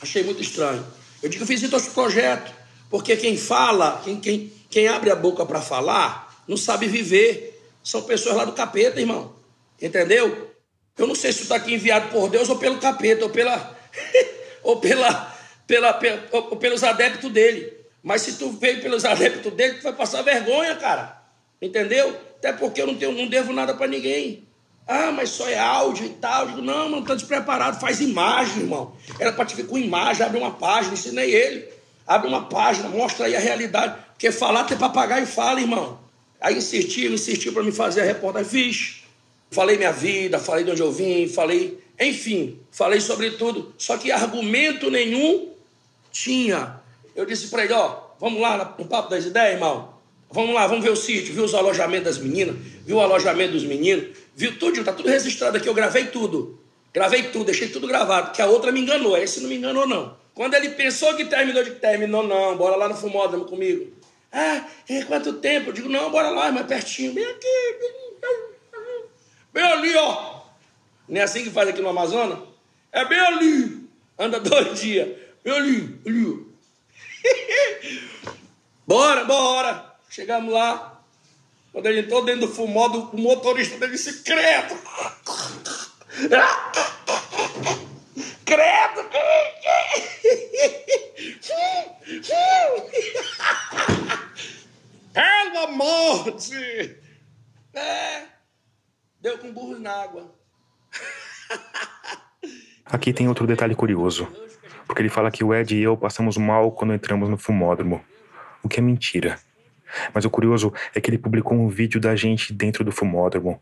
Achei 0.00 0.22
muito 0.22 0.42
estranho. 0.42 0.86
Eu 1.22 1.30
digo, 1.30 1.44
visita 1.44 1.76
os 1.76 1.88
projetos, 1.88 2.52
porque 2.90 3.16
quem 3.16 3.36
fala, 3.36 4.02
quem, 4.04 4.20
quem, 4.20 4.52
quem 4.70 4.86
abre 4.86 5.10
a 5.10 5.16
boca 5.16 5.46
para 5.46 5.60
falar, 5.60 6.42
não 6.46 6.58
sabe 6.58 6.86
viver 6.86 7.55
são 7.86 8.02
pessoas 8.02 8.34
lá 8.34 8.44
do 8.44 8.50
capeta, 8.50 8.98
irmão. 8.98 9.32
Entendeu? 9.80 10.50
Eu 10.98 11.06
não 11.06 11.14
sei 11.14 11.32
se 11.32 11.42
está 11.42 11.54
aqui 11.54 11.72
enviado 11.72 12.08
por 12.08 12.28
Deus 12.28 12.48
ou 12.48 12.58
pelo 12.58 12.78
capeta, 12.78 13.22
ou 13.22 13.30
pela. 13.30 13.78
ou 14.64 14.80
pela, 14.80 15.32
pela, 15.68 15.92
pela 15.92 16.20
ou 16.32 16.56
pelos 16.56 16.82
adeptos 16.82 17.30
dele. 17.30 17.72
Mas 18.02 18.22
se 18.22 18.38
tu 18.38 18.50
veio 18.50 18.82
pelos 18.82 19.04
adeptos 19.04 19.52
dele, 19.52 19.74
tu 19.74 19.84
vai 19.84 19.92
passar 19.92 20.22
vergonha, 20.22 20.74
cara. 20.74 21.22
Entendeu? 21.62 22.08
Até 22.38 22.52
porque 22.52 22.82
eu 22.82 22.88
não, 22.88 22.96
tenho, 22.96 23.12
não 23.12 23.28
devo 23.28 23.52
nada 23.52 23.72
para 23.72 23.86
ninguém. 23.86 24.48
Ah, 24.84 25.12
mas 25.12 25.30
só 25.30 25.48
é 25.48 25.56
áudio 25.56 26.06
e 26.06 26.10
tal. 26.10 26.42
Eu 26.42 26.48
digo, 26.48 26.62
não, 26.62 26.88
mano, 26.88 27.06
tá 27.06 27.14
despreparado. 27.14 27.78
Faz 27.78 28.00
imagem, 28.00 28.62
irmão. 28.62 28.96
Era 29.20 29.32
para 29.32 29.44
te 29.44 29.54
ver 29.54 29.68
com 29.68 29.78
imagem, 29.78 30.26
abre 30.26 30.40
uma 30.40 30.54
página, 30.54 30.94
ensinei 30.94 31.32
ele. 31.32 31.68
Abre 32.04 32.26
uma 32.26 32.46
página, 32.48 32.88
mostra 32.88 33.26
aí 33.26 33.36
a 33.36 33.40
realidade. 33.40 33.96
Porque 34.08 34.32
falar 34.32 34.64
tem 34.64 34.76
papagaio 34.76 35.22
e 35.22 35.26
fala, 35.26 35.60
irmão. 35.60 36.04
Aí 36.46 36.58
insistiu, 36.58 37.12
insistiu 37.12 37.52
para 37.52 37.64
me 37.64 37.72
fazer 37.72 38.02
a 38.02 38.04
reportagem. 38.04 38.48
Fiz. 38.48 39.02
Falei 39.50 39.76
minha 39.76 39.90
vida, 39.90 40.38
falei 40.38 40.62
de 40.62 40.70
onde 40.70 40.80
eu 40.80 40.92
vim, 40.92 41.26
falei. 41.26 41.76
Enfim, 41.98 42.60
falei 42.70 43.00
sobre 43.00 43.32
tudo. 43.32 43.74
Só 43.76 43.96
que 43.96 44.12
argumento 44.12 44.88
nenhum 44.88 45.48
tinha. 46.12 46.80
Eu 47.16 47.26
disse 47.26 47.48
para 47.48 47.64
ele: 47.64 47.72
ó, 47.72 47.96
vamos 48.20 48.40
lá 48.40 48.76
no 48.78 48.84
Papo 48.84 49.10
das 49.10 49.24
Ideias, 49.24 49.54
irmão? 49.54 49.92
Vamos 50.30 50.54
lá, 50.54 50.68
vamos 50.68 50.84
ver 50.84 50.90
o 50.90 50.96
sítio, 50.96 51.34
viu 51.34 51.42
os 51.42 51.52
alojamentos 51.52 52.04
das 52.04 52.18
meninas, 52.18 52.54
viu 52.84 52.98
o 52.98 53.00
alojamento 53.00 53.54
dos 53.54 53.64
meninos, 53.64 54.16
viu 54.36 54.56
tudo, 54.56 54.84
tá 54.84 54.92
tudo 54.92 55.08
registrado 55.08 55.56
aqui, 55.56 55.68
eu 55.68 55.74
gravei 55.74 56.06
tudo. 56.06 56.60
Gravei 56.94 57.24
tudo, 57.24 57.46
deixei 57.46 57.70
tudo 57.70 57.88
gravado, 57.88 58.30
que 58.30 58.40
a 58.40 58.46
outra 58.46 58.70
me 58.70 58.80
enganou, 58.80 59.16
esse 59.16 59.40
não 59.40 59.48
me 59.48 59.56
enganou 59.56 59.84
não. 59.84 60.16
Quando 60.32 60.54
ele 60.54 60.68
pensou 60.70 61.12
que 61.14 61.24
terminou, 61.24 61.64
de 61.64 61.72
terminou 61.72 62.22
não, 62.22 62.56
bora 62.56 62.76
lá 62.76 62.88
no 62.88 62.94
fumódromo 62.94 63.46
comigo. 63.46 63.95
Ah, 64.38 64.68
é 64.86 65.02
quanto 65.04 65.32
tempo? 65.40 65.70
Eu 65.70 65.72
digo, 65.72 65.88
não, 65.88 66.10
bora 66.10 66.28
lá, 66.28 66.52
mais 66.52 66.66
pertinho, 66.66 67.14
bem 67.14 67.24
aqui, 67.24 67.78
bem 69.50 69.64
ali, 69.64 69.96
ó. 69.96 70.42
Não 71.08 71.18
é 71.18 71.24
assim 71.24 71.42
que 71.42 71.50
faz 71.50 71.70
aqui 71.70 71.80
no 71.80 71.88
Amazonas? 71.88 72.40
É 72.92 73.02
bem 73.06 73.18
ali. 73.18 73.88
Anda 74.18 74.38
dois 74.38 74.76
dias. 74.78 75.08
Bem 75.42 75.54
ali, 75.54 76.00
ali. 76.04 76.46
bora, 78.86 79.24
bora. 79.24 79.96
Chegamos 80.10 80.52
lá. 80.52 81.00
Quando 81.72 81.86
ele 81.86 82.00
entrou 82.00 82.22
dentro 82.22 82.46
do 82.46 82.54
fumódromo, 82.54 83.08
o 83.14 83.18
motorista 83.18 83.78
da 83.78 83.86
bicicleta. 83.86 84.76
Credo! 88.44 89.00
Pela 95.16 95.66
morte! 95.68 96.98
É, 97.72 98.24
deu 99.18 99.38
com 99.38 99.50
burros 99.50 99.80
na 99.80 100.02
água. 100.02 100.30
Aqui 102.84 103.14
tem 103.14 103.26
outro 103.26 103.46
detalhe 103.46 103.74
curioso, 103.74 104.28
porque 104.86 105.00
ele 105.00 105.08
fala 105.08 105.30
que 105.30 105.42
o 105.42 105.54
Ed 105.54 105.74
e 105.74 105.82
eu 105.82 105.96
passamos 105.96 106.36
mal 106.36 106.70
quando 106.70 106.92
entramos 106.92 107.30
no 107.30 107.38
fumódromo, 107.38 108.04
o 108.62 108.68
que 108.68 108.78
é 108.78 108.82
mentira. 108.82 109.38
Mas 110.12 110.26
o 110.26 110.30
curioso 110.30 110.70
é 110.94 111.00
que 111.00 111.08
ele 111.08 111.16
publicou 111.16 111.56
um 111.56 111.68
vídeo 111.68 111.98
da 111.98 112.14
gente 112.14 112.52
dentro 112.52 112.84
do 112.84 112.92
fumódromo, 112.92 113.58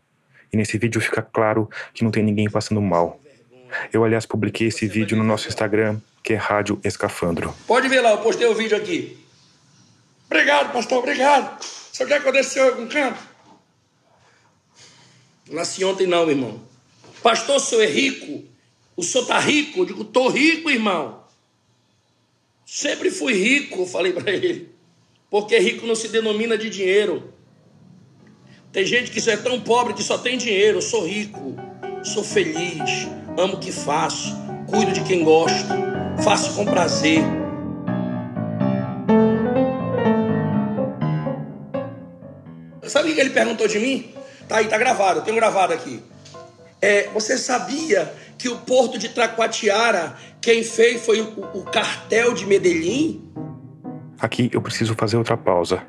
e 0.51 0.57
nesse 0.57 0.77
vídeo 0.77 0.99
fica 0.99 1.21
claro 1.21 1.69
que 1.93 2.03
não 2.03 2.11
tem 2.11 2.21
ninguém 2.21 2.49
passando 2.49 2.81
mal. 2.81 3.21
Eu, 3.93 4.03
aliás, 4.03 4.25
publiquei 4.25 4.67
esse 4.67 4.87
vídeo 4.87 5.15
no 5.15 5.23
nosso 5.23 5.47
Instagram, 5.47 6.01
que 6.21 6.33
é 6.33 6.35
Rádio 6.35 6.81
Escafandro. 6.83 7.55
Pode 7.65 7.87
ver 7.87 8.01
lá, 8.01 8.11
eu 8.11 8.17
postei 8.17 8.45
o 8.45 8.53
vídeo 8.53 8.75
aqui. 8.75 9.24
Obrigado, 10.25 10.73
pastor, 10.73 10.99
obrigado. 10.99 11.63
O 11.99 12.05
que 12.05 12.13
aconteceu 12.13 12.65
em 12.65 12.69
algum 12.69 12.87
canto? 12.87 13.19
Nasci 15.49 15.85
ontem 15.85 16.07
não, 16.07 16.29
irmão. 16.29 16.61
Pastor, 17.21 17.55
o 17.55 17.59
senhor 17.59 17.83
é 17.83 17.87
rico? 17.87 18.43
O 18.95 19.03
senhor 19.03 19.25
tá 19.25 19.39
rico? 19.39 19.79
Eu 19.79 19.85
digo, 19.85 20.03
tô 20.03 20.29
rico, 20.29 20.69
irmão. 20.69 21.23
Sempre 22.65 23.11
fui 23.11 23.33
rico, 23.33 23.81
eu 23.81 23.87
falei 23.87 24.11
para 24.11 24.31
ele. 24.31 24.73
Porque 25.29 25.57
rico 25.59 25.85
não 25.85 25.95
se 25.95 26.07
denomina 26.07 26.57
de 26.57 26.69
dinheiro. 26.69 27.33
Tem 28.71 28.85
gente 28.85 29.11
que 29.11 29.29
é 29.29 29.37
tão 29.37 29.61
pobre 29.61 29.93
que 29.93 30.03
só 30.03 30.17
tem 30.17 30.37
dinheiro. 30.37 30.79
Eu 30.79 30.81
sou 30.81 31.05
rico, 31.05 31.55
sou 32.03 32.23
feliz, 32.23 33.07
amo 33.37 33.55
o 33.55 33.59
que 33.59 33.71
faço, 33.71 34.35
cuido 34.67 34.91
de 34.91 35.03
quem 35.03 35.23
gosto, 35.23 35.69
faço 36.23 36.55
com 36.55 36.65
prazer. 36.65 37.21
Sabe 42.87 43.11
o 43.11 43.15
que 43.15 43.19
ele 43.19 43.31
perguntou 43.31 43.67
de 43.67 43.79
mim? 43.79 44.13
Tá 44.47 44.57
aí, 44.57 44.67
tá 44.67 44.77
gravado, 44.77 45.19
eu 45.19 45.23
tenho 45.23 45.35
gravado 45.35 45.73
aqui. 45.73 46.01
É, 46.81 47.09
você 47.13 47.37
sabia 47.37 48.13
que 48.37 48.47
o 48.49 48.57
porto 48.57 48.97
de 48.97 49.09
Traquatiara, 49.09 50.15
quem 50.39 50.63
fez 50.63 51.03
foi 51.03 51.21
o, 51.21 51.39
o 51.53 51.63
cartel 51.63 52.33
de 52.33 52.45
Medellín? 52.45 53.31
Aqui 54.19 54.49
eu 54.53 54.61
preciso 54.61 54.93
fazer 54.95 55.17
outra 55.17 55.35
pausa, 55.35 55.81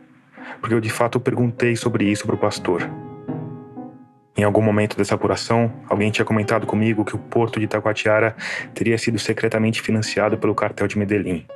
porque 0.61 0.74
eu 0.74 0.80
de 0.80 0.90
fato 0.90 1.20
perguntei 1.20 1.76
sobre 1.76 2.05
isso 2.11 2.24
para 2.26 2.34
o 2.34 2.38
pastor. 2.38 2.88
Em 4.38 4.42
algum 4.42 4.61
momento 4.61 4.97
dessa 4.97 5.14
apuração, 5.14 5.72
alguém 5.88 6.11
tinha 6.11 6.24
comentado 6.24 6.66
comigo 6.66 7.05
que 7.05 7.16
o 7.16 7.18
porto 7.18 7.59
de 7.59 7.66
Taquatiara 7.66 8.36
teria 8.74 8.99
sido 8.99 9.18
secretamente 9.18 9.80
financiado 9.80 10.36
pelo 10.36 10.55
cartel 10.55 10.86
de 10.86 10.99
Medellín. 10.99 11.47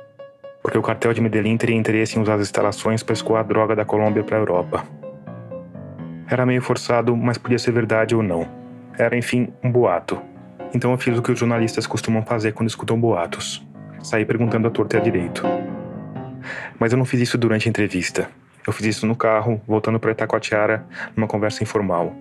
Porque 0.63 0.77
o 0.77 0.81
cartel 0.81 1.13
de 1.13 1.21
Medellín 1.21 1.57
teria 1.57 1.75
interesse 1.75 2.17
em 2.17 2.21
usar 2.21 2.35
as 2.35 2.41
instalações 2.41 3.03
para 3.03 3.13
escoar 3.13 3.45
droga 3.45 3.75
da 3.75 3.85
Colômbia 3.85 4.23
para 4.23 4.37
a 4.37 4.39
Europa. 4.39 5.00
Era 6.31 6.45
meio 6.45 6.61
forçado, 6.61 7.13
mas 7.17 7.37
podia 7.37 7.59
ser 7.59 7.73
verdade 7.73 8.15
ou 8.15 8.23
não. 8.23 8.47
Era, 8.97 9.17
enfim, 9.17 9.49
um 9.61 9.69
boato. 9.69 10.17
Então 10.73 10.89
eu 10.91 10.97
fiz 10.97 11.17
o 11.17 11.21
que 11.21 11.29
os 11.29 11.37
jornalistas 11.37 11.85
costumam 11.85 12.23
fazer 12.23 12.53
quando 12.53 12.69
escutam 12.69 12.97
boatos: 12.97 13.61
sair 14.01 14.23
perguntando 14.23 14.65
a 14.65 14.71
torta 14.71 14.95
e 14.95 14.99
a 15.01 15.03
direito. 15.03 15.43
Mas 16.79 16.93
eu 16.93 16.97
não 16.97 17.03
fiz 17.03 17.19
isso 17.19 17.37
durante 17.37 17.67
a 17.67 17.69
entrevista. 17.69 18.29
Eu 18.65 18.71
fiz 18.71 18.85
isso 18.85 19.05
no 19.05 19.13
carro, 19.13 19.61
voltando 19.67 19.99
para 19.99 20.11
Itacoatiara, 20.11 20.85
numa 21.17 21.27
conversa 21.27 21.63
informal. 21.63 22.15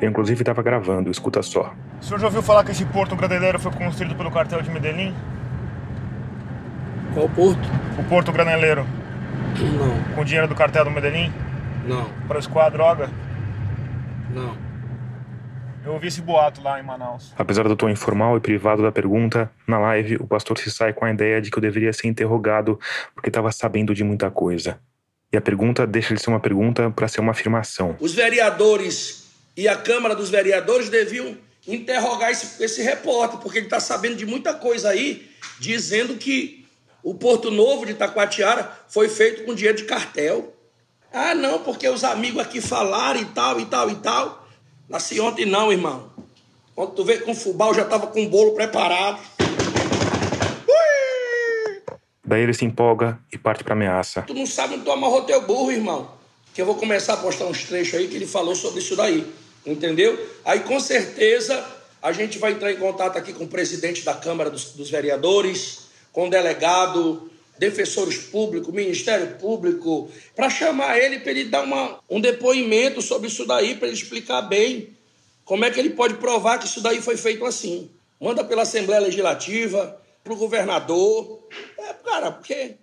Eu, 0.00 0.08
inclusive, 0.08 0.40
estava 0.40 0.62
gravando, 0.62 1.10
escuta 1.10 1.42
só. 1.42 1.74
O 2.00 2.04
senhor 2.04 2.20
já 2.20 2.26
ouviu 2.26 2.42
falar 2.42 2.62
que 2.62 2.70
esse 2.70 2.84
porto 2.84 3.16
graneleiro 3.16 3.58
foi 3.58 3.72
construído 3.72 4.14
pelo 4.14 4.30
cartel 4.30 4.62
de 4.62 4.70
Medellín? 4.70 5.12
Qual 7.12 7.28
porto? 7.30 7.68
O 7.98 8.04
porto 8.04 8.30
graneleiro. 8.30 8.86
Não. 9.58 10.14
Com 10.14 10.20
o 10.20 10.24
dinheiro 10.24 10.46
do 10.46 10.54
cartel 10.54 10.84
do 10.84 10.92
Medellín? 10.92 11.32
Não. 11.84 12.08
Para 12.28 12.38
escoar 12.38 12.66
a 12.66 12.70
droga? 12.70 13.10
Não. 14.30 14.56
Eu 15.84 15.94
ouvi 15.94 16.08
esse 16.08 16.20
boato 16.20 16.60
lá 16.60 16.78
em 16.78 16.82
Manaus. 16.82 17.32
Apesar 17.38 17.66
do 17.66 17.76
tom 17.76 17.88
informal 17.88 18.36
e 18.36 18.40
privado 18.40 18.82
da 18.82 18.92
pergunta, 18.92 19.50
na 19.66 19.78
live 19.78 20.16
o 20.16 20.26
pastor 20.26 20.58
se 20.58 20.70
sai 20.70 20.92
com 20.92 21.04
a 21.04 21.10
ideia 21.10 21.40
de 21.40 21.50
que 21.50 21.56
eu 21.56 21.62
deveria 21.62 21.92
ser 21.92 22.08
interrogado 22.08 22.78
porque 23.14 23.30
estava 23.30 23.50
sabendo 23.52 23.94
de 23.94 24.04
muita 24.04 24.30
coisa. 24.30 24.78
E 25.32 25.36
a 25.36 25.40
pergunta 25.40 25.86
deixa 25.86 26.14
de 26.14 26.20
ser 26.20 26.30
uma 26.30 26.40
pergunta 26.40 26.90
para 26.90 27.08
ser 27.08 27.20
uma 27.20 27.32
afirmação. 27.32 27.96
Os 28.00 28.14
vereadores 28.14 29.28
e 29.56 29.66
a 29.68 29.76
Câmara 29.76 30.14
dos 30.14 30.30
Vereadores 30.30 30.88
deviam 30.88 31.36
interrogar 31.66 32.30
esse, 32.30 32.62
esse 32.62 32.82
repórter, 32.82 33.38
porque 33.40 33.58
ele 33.58 33.66
está 33.66 33.80
sabendo 33.80 34.16
de 34.16 34.24
muita 34.24 34.54
coisa 34.54 34.90
aí, 34.90 35.28
dizendo 35.58 36.16
que 36.16 36.66
o 37.02 37.14
Porto 37.14 37.50
Novo 37.50 37.84
de 37.84 37.92
Itacoatiara 37.92 38.70
foi 38.88 39.08
feito 39.08 39.44
com 39.44 39.54
dinheiro 39.54 39.76
de 39.76 39.84
cartel. 39.84 40.54
Ah, 41.12 41.34
não, 41.34 41.60
porque 41.60 41.88
os 41.88 42.04
amigos 42.04 42.42
aqui 42.42 42.60
falaram 42.60 43.20
e 43.20 43.24
tal, 43.26 43.58
e 43.58 43.66
tal, 43.66 43.90
e 43.90 43.94
tal. 43.96 44.46
Nasci 44.88 45.20
ontem 45.20 45.46
não, 45.46 45.72
irmão. 45.72 46.10
Quando 46.74 46.92
tu 46.92 47.04
veio 47.04 47.24
com 47.24 47.34
fubá, 47.34 47.68
eu 47.68 47.74
já 47.74 47.82
estava 47.82 48.06
com 48.06 48.22
o 48.22 48.28
bolo 48.28 48.52
preparado. 48.52 49.20
Daí 52.24 52.42
ele 52.42 52.52
se 52.52 52.64
empolga 52.64 53.18
e 53.32 53.38
parte 53.38 53.64
para 53.64 53.72
ameaça. 53.72 54.22
Tu 54.22 54.34
não 54.34 54.46
sabe 54.46 54.74
onde 54.74 54.84
tu 54.84 54.92
amarrou 54.92 55.22
teu 55.22 55.40
burro, 55.42 55.72
irmão. 55.72 56.10
Que 56.52 56.60
eu 56.60 56.66
vou 56.66 56.74
começar 56.74 57.14
a 57.14 57.16
postar 57.16 57.46
uns 57.46 57.64
trechos 57.64 57.94
aí 57.94 58.06
que 58.06 58.16
ele 58.16 58.26
falou 58.26 58.54
sobre 58.54 58.80
isso 58.80 58.94
daí. 58.94 59.26
Entendeu? 59.64 60.18
Aí 60.44 60.60
com 60.60 60.78
certeza 60.78 61.64
a 62.02 62.12
gente 62.12 62.38
vai 62.38 62.52
entrar 62.52 62.70
em 62.70 62.76
contato 62.76 63.16
aqui 63.16 63.32
com 63.32 63.44
o 63.44 63.48
presidente 63.48 64.04
da 64.04 64.14
Câmara 64.14 64.50
dos, 64.50 64.72
dos 64.72 64.90
Vereadores, 64.90 65.88
com 66.12 66.26
o 66.26 66.30
delegado, 66.30 67.30
defensores 67.58 68.18
públicos, 68.18 68.72
Ministério 68.72 69.36
Público, 69.36 70.10
para 70.34 70.48
chamar 70.48 70.98
ele 70.98 71.18
para 71.20 71.30
ele 71.32 71.44
dar 71.44 71.62
uma, 71.62 72.00
um 72.08 72.20
depoimento 72.20 73.02
sobre 73.02 73.28
isso 73.28 73.46
daí, 73.46 73.74
para 73.74 73.88
ele 73.88 73.96
explicar 73.96 74.42
bem 74.42 74.96
como 75.44 75.64
é 75.64 75.70
que 75.70 75.80
ele 75.80 75.90
pode 75.90 76.14
provar 76.14 76.58
que 76.58 76.66
isso 76.66 76.82
daí 76.82 77.00
foi 77.00 77.16
feito 77.16 77.44
assim. 77.44 77.90
Manda 78.20 78.44
pela 78.44 78.62
Assembleia 78.62 79.00
Legislativa, 79.00 79.98
para 80.22 80.32
o 80.32 80.36
governador. 80.36 81.40
É, 81.78 81.94
cara, 81.94 82.30
porque 82.30 82.76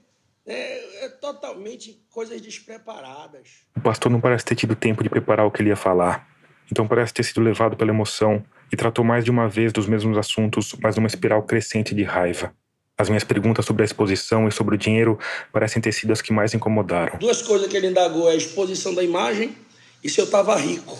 é, 0.45 1.05
é, 1.05 1.09
totalmente 1.09 2.01
coisas 2.09 2.41
despreparadas. 2.41 3.65
O 3.76 3.82
pastor 3.82 4.11
não 4.11 4.19
parece 4.19 4.45
ter 4.45 4.55
tido 4.55 4.76
tempo 4.76 5.03
de 5.03 5.09
preparar 5.09 5.45
o 5.45 5.51
que 5.51 5.61
ele 5.61 5.69
ia 5.69 5.76
falar. 5.76 6.28
Então 6.71 6.88
parece 6.88 7.13
ter 7.13 7.23
sido 7.23 7.41
levado 7.41 7.78
pela 7.78 7.91
emoção 7.91 8.43
e 8.71 8.76
tratou 8.76 9.05
mais 9.05 9.23
de 9.23 9.30
uma 9.30 9.47
vez 9.47 9.71
dos 9.71 9.88
mesmos 9.88 10.17
assuntos, 10.17 10.76
mas 10.82 10.95
numa 10.95 11.07
espiral 11.07 11.43
crescente 11.43 11.93
de 11.93 12.03
raiva. 12.03 12.51
As 12.98 13.10
minhas 13.10 13.26
perguntas 13.26 13.66
sobre 13.66 13.84
a 13.84 13.86
exposição 13.86 14.48
e 14.48 14.52
sobre 14.52 14.76
o 14.76 14.78
dinheiro 14.78 15.20
parecem 15.52 15.82
ter 15.82 15.91
sido 15.91 16.14
as 16.14 16.22
que 16.22 16.32
mais 16.32 16.54
incomodaram. 16.54 17.18
Duas 17.20 17.41
coisas 17.41 17.68
que 17.68 17.76
ele 17.76 17.88
indagou 17.88 18.30
é 18.30 18.34
a 18.34 18.38
exposição 18.38 18.93
da 18.93 19.04
imagem 19.04 19.54
e 20.02 20.10
se 20.10 20.22
eu 20.22 20.26
estava 20.26 20.56
rico. 20.56 20.98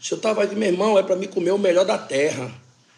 Se 0.00 0.12
eu 0.12 0.16
estava 0.16 0.42
aqui, 0.42 0.54
meu 0.54 0.70
irmão, 0.70 0.98
é 0.98 1.02
para 1.02 1.16
me 1.16 1.28
comer 1.28 1.50
o 1.50 1.58
melhor 1.58 1.84
da 1.84 1.98
terra. 1.98 2.50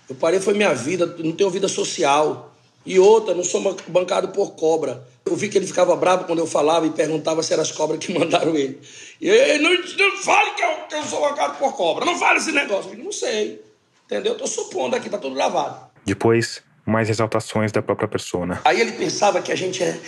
Eu 0.09 0.15
parei, 0.15 0.39
foi 0.39 0.55
minha 0.55 0.73
vida, 0.73 1.05
não 1.19 1.33
tenho 1.33 1.51
vida 1.51 1.67
social. 1.67 2.55
E 2.87 2.97
outra, 2.99 3.35
não 3.35 3.43
sou 3.43 3.61
bancado 3.89 4.29
por 4.29 4.53
cobra. 4.53 5.03
Eu 5.25 5.35
vi 5.35 5.49
que 5.49 5.59
ele 5.59 5.67
ficava 5.67 5.97
bravo 5.97 6.25
quando 6.25 6.39
eu 6.39 6.47
falava 6.47 6.87
e 6.87 6.91
perguntava 6.91 7.43
se 7.43 7.53
eram 7.53 7.63
as 7.63 7.73
cobras 7.73 7.99
que 7.99 8.13
mandaram 8.17 8.55
ele. 8.55 8.81
E 9.21 9.29
ele 9.29 9.63
não, 9.65 9.71
não 9.71 10.17
fale 10.19 10.53
que 10.53 10.63
eu, 10.63 10.71
que 10.89 10.95
eu 10.95 11.05
sou 11.05 11.29
bancado 11.29 11.59
por 11.59 11.73
cobra. 11.73 12.05
Não 12.05 12.17
fale 12.17 12.39
esse 12.39 12.53
negócio. 12.53 12.93
Eu 12.93 13.03
não 13.03 13.11
sei. 13.11 13.61
Entendeu? 14.07 14.35
Eu 14.35 14.39
tô 14.39 14.47
supondo 14.47 14.95
aqui, 14.95 15.11
tá 15.11 15.19
tudo 15.19 15.35
gravado. 15.35 15.91
Depois, 16.05 16.63
mais 16.85 17.09
exaltações 17.09 17.71
da 17.71 17.81
própria 17.81 18.09
persona. 18.09 18.61
Aí 18.65 18.81
ele 18.81 18.93
pensava 18.93 19.41
que 19.41 19.53
a 19.53 19.57
gente 19.57 19.83
é. 19.83 19.99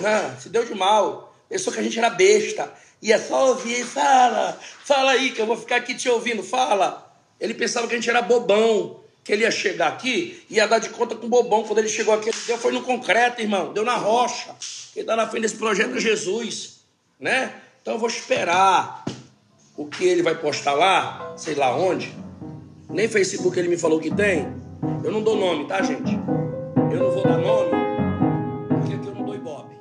Não, 0.00 0.40
se 0.40 0.48
deu 0.48 0.64
de 0.64 0.74
mal. 0.74 1.34
Pensou 1.48 1.72
que 1.72 1.80
a 1.80 1.82
gente 1.82 1.98
era 1.98 2.10
besta. 2.10 2.72
E 3.02 3.12
é 3.12 3.18
só 3.18 3.48
ouvir, 3.48 3.84
fala, 3.84 4.58
fala 4.84 5.12
aí 5.12 5.30
que 5.30 5.40
eu 5.40 5.46
vou 5.46 5.56
ficar 5.56 5.76
aqui 5.76 5.94
te 5.94 6.08
ouvindo, 6.08 6.42
fala. 6.42 7.10
Ele 7.40 7.54
pensava 7.54 7.88
que 7.88 7.94
a 7.94 7.96
gente 7.96 8.10
era 8.10 8.20
bobão, 8.20 9.00
que 9.24 9.32
ele 9.32 9.42
ia 9.42 9.50
chegar 9.50 9.88
aqui 9.88 10.44
e 10.50 10.56
ia 10.56 10.68
dar 10.68 10.78
de 10.78 10.90
conta 10.90 11.14
com 11.14 11.28
bobão. 11.28 11.64
Quando 11.64 11.78
ele 11.78 11.88
chegou 11.88 12.12
aqui, 12.12 12.28
ele 12.28 12.38
deu, 12.46 12.58
foi 12.58 12.72
no 12.72 12.82
concreto, 12.82 13.40
irmão, 13.40 13.72
deu 13.72 13.84
na 13.84 13.96
rocha. 13.96 14.54
Quem 14.92 15.00
está 15.00 15.16
na 15.16 15.26
frente 15.26 15.42
desse 15.42 15.56
projeto 15.56 15.96
é 15.96 16.00
Jesus, 16.00 16.80
né? 17.18 17.54
Então 17.80 17.94
eu 17.94 17.98
vou 17.98 18.08
esperar 18.08 19.04
o 19.76 19.86
que 19.86 20.04
ele 20.04 20.22
vai 20.22 20.34
postar 20.34 20.74
lá, 20.74 21.32
sei 21.36 21.54
lá 21.54 21.74
onde. 21.74 22.14
Nem 22.92 23.08
Facebook 23.08 23.56
ele 23.56 23.68
me 23.68 23.76
falou 23.76 24.00
que 24.00 24.10
tem. 24.10 24.48
Eu 25.04 25.12
não 25.12 25.22
dou 25.22 25.36
nome, 25.36 25.66
tá, 25.66 25.80
gente? 25.80 26.12
Eu 26.92 26.98
não 26.98 27.10
vou 27.12 27.22
dar 27.22 27.38
nome, 27.38 27.70
porque 28.68 29.08
eu 29.08 29.14
não 29.14 29.24
dou 29.24 29.34
ibope. 29.34 29.74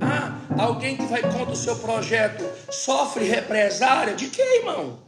Ah, 0.00 0.36
alguém 0.58 0.96
que 0.96 1.06
vai 1.06 1.22
contra 1.22 1.52
o 1.52 1.56
seu 1.56 1.76
projeto 1.76 2.44
sofre 2.70 3.24
represária? 3.24 4.14
De 4.14 4.26
que, 4.26 4.42
irmão? 4.58 4.98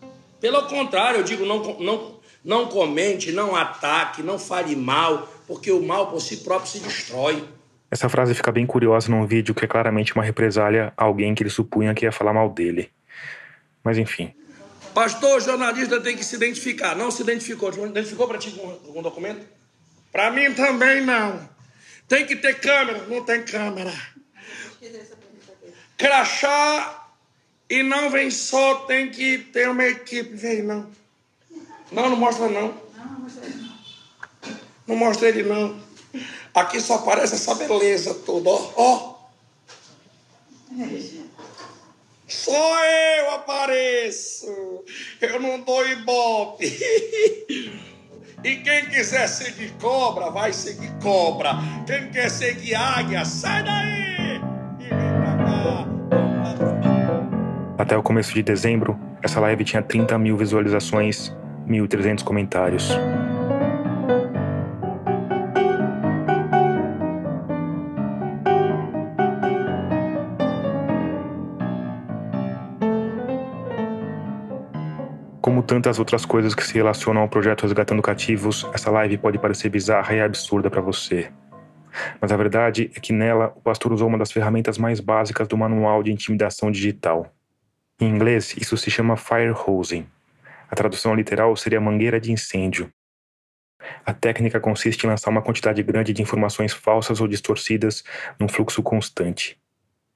Pelo 0.41 0.63
contrário, 0.69 1.19
eu 1.21 1.25
digo, 1.25 1.45
não, 1.45 1.61
não, 1.81 2.15
não 2.45 2.67
comente, 2.67 3.33
não 3.33 3.57
ataque, 3.57 4.23
não 4.23 4.39
fale 4.39 4.77
mal, 4.77 5.29
porque 5.49 5.73
o 5.73 5.83
mal 5.83 6.07
por 6.07 6.21
si 6.21 6.37
próprio 6.39 6.71
se 6.71 6.79
destrói. 6.79 7.43
Essa 7.91 8.09
frase 8.09 8.33
fica 8.35 8.53
bem 8.53 8.65
curiosa 8.67 9.11
num 9.11 9.27
vídeo 9.27 9.55
que 9.55 9.65
é 9.65 9.69
claramente 9.69 10.15
uma 10.15 10.23
represália 10.23 10.93
a 10.97 11.05
alguém 11.05 11.35
que 11.35 11.43
ele 11.43 11.51
supunha 11.51 11.95
que 11.95 12.05
ia 12.05 12.13
falar 12.13 12.33
mal 12.33 12.49
dele. 12.49 12.91
Mas 13.85 13.99
enfim. 13.99 14.35
Pastor, 14.95 15.41
jornalista 15.43 16.01
tem 16.01 16.17
que 16.17 16.25
se 16.25 16.37
identificar. 16.37 16.97
Não 16.97 17.11
se 17.11 17.23
identificou. 17.23 17.71
Identificou 17.87 18.27
para 18.27 18.39
ti 18.39 18.59
algum 18.87 19.03
documento? 19.03 19.47
Para 20.11 20.31
mim 20.31 20.53
também 20.55 21.03
não. 21.03 21.47
Tem 22.09 22.25
que 22.25 22.37
ter 22.37 22.59
câmera. 22.59 23.07
Não 23.07 23.23
tem 23.25 23.43
câmera. 23.43 23.93
Crachá 25.99 27.09
e 27.69 27.83
não 27.83 28.11
vem 28.11 28.31
só, 28.31 28.87
tem 28.87 29.11
que 29.11 29.39
ter 29.39 29.69
uma 29.69 29.85
equipe. 29.85 30.35
Vem 30.35 30.63
não. 30.63 30.91
Não, 31.91 32.11
não 32.11 32.17
mostra 32.17 32.49
não. 32.49 32.83
Não 34.87 34.97
mostra 34.97 35.29
ele 35.29 35.43
não. 35.43 35.83
Aqui 36.55 36.81
só 36.81 36.97
aparece 36.97 37.35
essa 37.35 37.55
beleza 37.55 38.15
toda, 38.15 38.49
ó. 38.51 38.73
ó. 38.77 39.15
Só 42.35 42.85
eu 42.85 43.31
apareço. 43.31 44.85
Eu 45.21 45.41
não 45.41 45.61
dou 45.61 45.87
ibope. 45.87 46.67
E 48.45 48.57
quem 48.57 48.85
quiser 48.91 49.27
seguir 49.27 49.73
cobra, 49.81 50.29
vai 50.29 50.53
seguir 50.53 50.93
cobra. 51.03 51.55
Quem 51.87 52.11
quer 52.11 52.29
seguir 52.29 52.75
águia, 52.75 53.25
sai 53.25 53.65
daí 53.65 54.39
e 54.81 54.83
vem 54.83 55.15
pra 55.23 55.37
cá. 55.39 55.87
Até 57.79 57.97
o 57.97 58.03
começo 58.03 58.35
de 58.35 58.43
dezembro, 58.43 59.01
essa 59.23 59.41
live 59.41 59.65
tinha 59.65 59.81
30 59.81 60.19
mil 60.19 60.37
visualizações, 60.37 61.35
1.300 61.67 62.23
comentários. 62.23 62.91
Tantas 75.65 75.99
outras 75.99 76.25
coisas 76.25 76.55
que 76.55 76.65
se 76.65 76.75
relacionam 76.75 77.23
ao 77.23 77.29
projeto 77.29 77.63
Resgatando 77.63 78.03
Cativos, 78.03 78.67
essa 78.73 78.91
live 78.91 79.19
pode 79.19 79.39
parecer 79.39 79.69
bizarra 79.69 80.15
e 80.15 80.21
absurda 80.21 80.71
para 80.71 80.81
você. 80.81 81.33
Mas 82.21 82.31
a 82.31 82.37
verdade 82.37 82.91
é 82.95 83.01
que 83.01 83.13
nela 83.13 83.53
o 83.57 83.61
pastor 83.61 83.93
usou 83.93 84.09
uma 84.09 84.19
das 84.19 84.31
ferramentas 84.31 84.79
mais 84.79 85.01
básicas 85.01 85.49
do 85.49 85.57
manual 85.57 86.03
de 86.03 86.13
intimidação 86.13 86.71
digital. 86.71 87.33
Em 88.01 88.09
inglês, 88.09 88.55
isso 88.57 88.77
se 88.77 88.91
chama 88.91 89.17
fire 89.17 89.53
hosing. 89.53 90.07
A 90.71 90.75
tradução 90.75 91.15
literal 91.15 91.57
seria 91.57 91.81
mangueira 91.81 92.21
de 92.21 92.33
incêndio. 92.33 92.91
A 94.05 94.13
técnica 94.13 94.61
consiste 94.61 95.05
em 95.05 95.09
lançar 95.09 95.31
uma 95.31 95.43
quantidade 95.43 95.83
grande 95.83 96.13
de 96.13 96.23
informações 96.23 96.73
falsas 96.73 97.21
ou 97.21 97.29
distorcidas 97.29 98.03
num 98.39 98.49
fluxo 98.49 98.83
constante. 98.83 99.59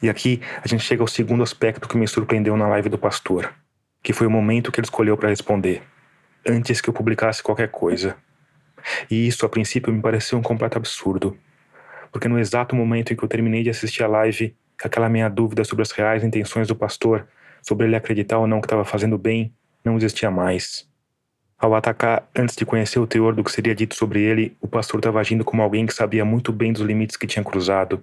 E 0.03 0.09
aqui 0.09 0.40
a 0.62 0.68
gente 0.68 0.82
chega 0.82 1.03
ao 1.03 1.09
segundo 1.09 1.42
aspecto 1.42 1.88
que 1.88 1.96
me 1.96 2.07
surpreendeu 2.07 2.57
na 2.57 2.68
live 2.68 2.88
do 2.88 2.99
pastor 2.99 3.53
que 4.03 4.12
foi 4.12 4.26
o 4.26 4.30
momento 4.30 4.70
que 4.70 4.80
ele 4.80 4.86
escolheu 4.86 5.16
para 5.16 5.28
responder, 5.28 5.82
antes 6.46 6.80
que 6.80 6.88
eu 6.88 6.94
publicasse 6.94 7.42
qualquer 7.42 7.70
coisa. 7.70 8.16
E 9.11 9.26
isso, 9.26 9.44
a 9.44 9.49
princípio, 9.49 9.92
me 9.92 10.01
pareceu 10.01 10.38
um 10.38 10.42
completo 10.42 10.78
absurdo, 10.78 11.36
porque 12.12 12.28
no 12.28 12.38
exato 12.38 12.74
momento 12.74 13.12
em 13.12 13.16
que 13.16 13.22
eu 13.22 13.28
terminei 13.28 13.62
de 13.62 13.70
assistir 13.70 14.03
a 14.03 14.09
live, 14.09 14.57
aquela 14.82 15.09
minha 15.09 15.28
dúvida 15.28 15.64
sobre 15.64 15.82
as 15.82 15.90
reais 15.90 16.22
intenções 16.22 16.68
do 16.68 16.76
pastor, 16.76 17.26
sobre 17.62 17.86
ele 17.86 17.96
acreditar 17.96 18.38
ou 18.38 18.46
não 18.46 18.61
que 18.61 18.66
estava 18.66 18.84
fazendo 18.84 19.18
bem, 19.18 19.53
não 19.84 19.96
existia 19.96 20.30
mais. 20.30 20.88
Ao 21.59 21.74
atacar, 21.74 22.28
antes 22.36 22.55
de 22.55 22.64
conhecer 22.64 23.01
o 23.01 23.07
teor 23.07 23.34
do 23.34 23.42
que 23.42 23.51
seria 23.51 23.74
dito 23.74 23.96
sobre 23.96 24.22
ele, 24.22 24.57
o 24.61 24.68
pastor 24.68 25.01
estava 25.01 25.18
agindo 25.18 25.44
como 25.44 25.61
alguém 25.61 25.86
que 25.86 25.92
sabia 25.92 26.24
muito 26.24 26.53
bem 26.53 26.72
dos 26.72 26.82
limites 26.82 27.16
que 27.16 27.26
tinha 27.26 27.44
cruzado. 27.44 28.03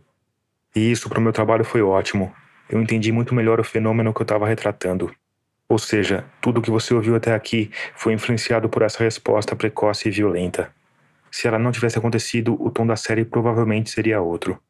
E 0.76 0.92
isso, 0.92 1.08
para 1.08 1.20
o 1.20 1.22
meu 1.22 1.32
trabalho, 1.32 1.64
foi 1.64 1.82
ótimo. 1.82 2.34
Eu 2.70 2.82
entendi 2.82 3.14
muito 3.14 3.34
melhor 3.34 3.60
o 3.60 3.64
fenômeno 3.64 4.14
que 4.14 4.22
eu 4.22 4.26
estava 4.26 4.46
retratando. 4.46 5.10
Ou 5.68 5.80
seja, 5.80 6.24
tudo 6.40 6.60
o 6.60 6.62
que 6.62 6.70
você 6.70 6.94
ouviu 6.94 7.16
até 7.16 7.34
aqui 7.34 7.72
foi 7.96 8.14
influenciado 8.14 8.70
por 8.70 8.84
essa 8.84 9.04
resposta 9.04 9.56
precoce 9.56 10.08
e 10.08 10.12
violenta. 10.12 10.72
Se 11.32 11.48
ela 11.48 11.58
não 11.58 11.72
tivesse 11.72 11.98
acontecido, 11.98 12.56
o 12.62 12.70
tom 12.70 12.86
da 12.86 12.96
série 12.96 13.26
provavelmente 13.26 13.90
seria 13.90 14.22
outro. 14.22 14.62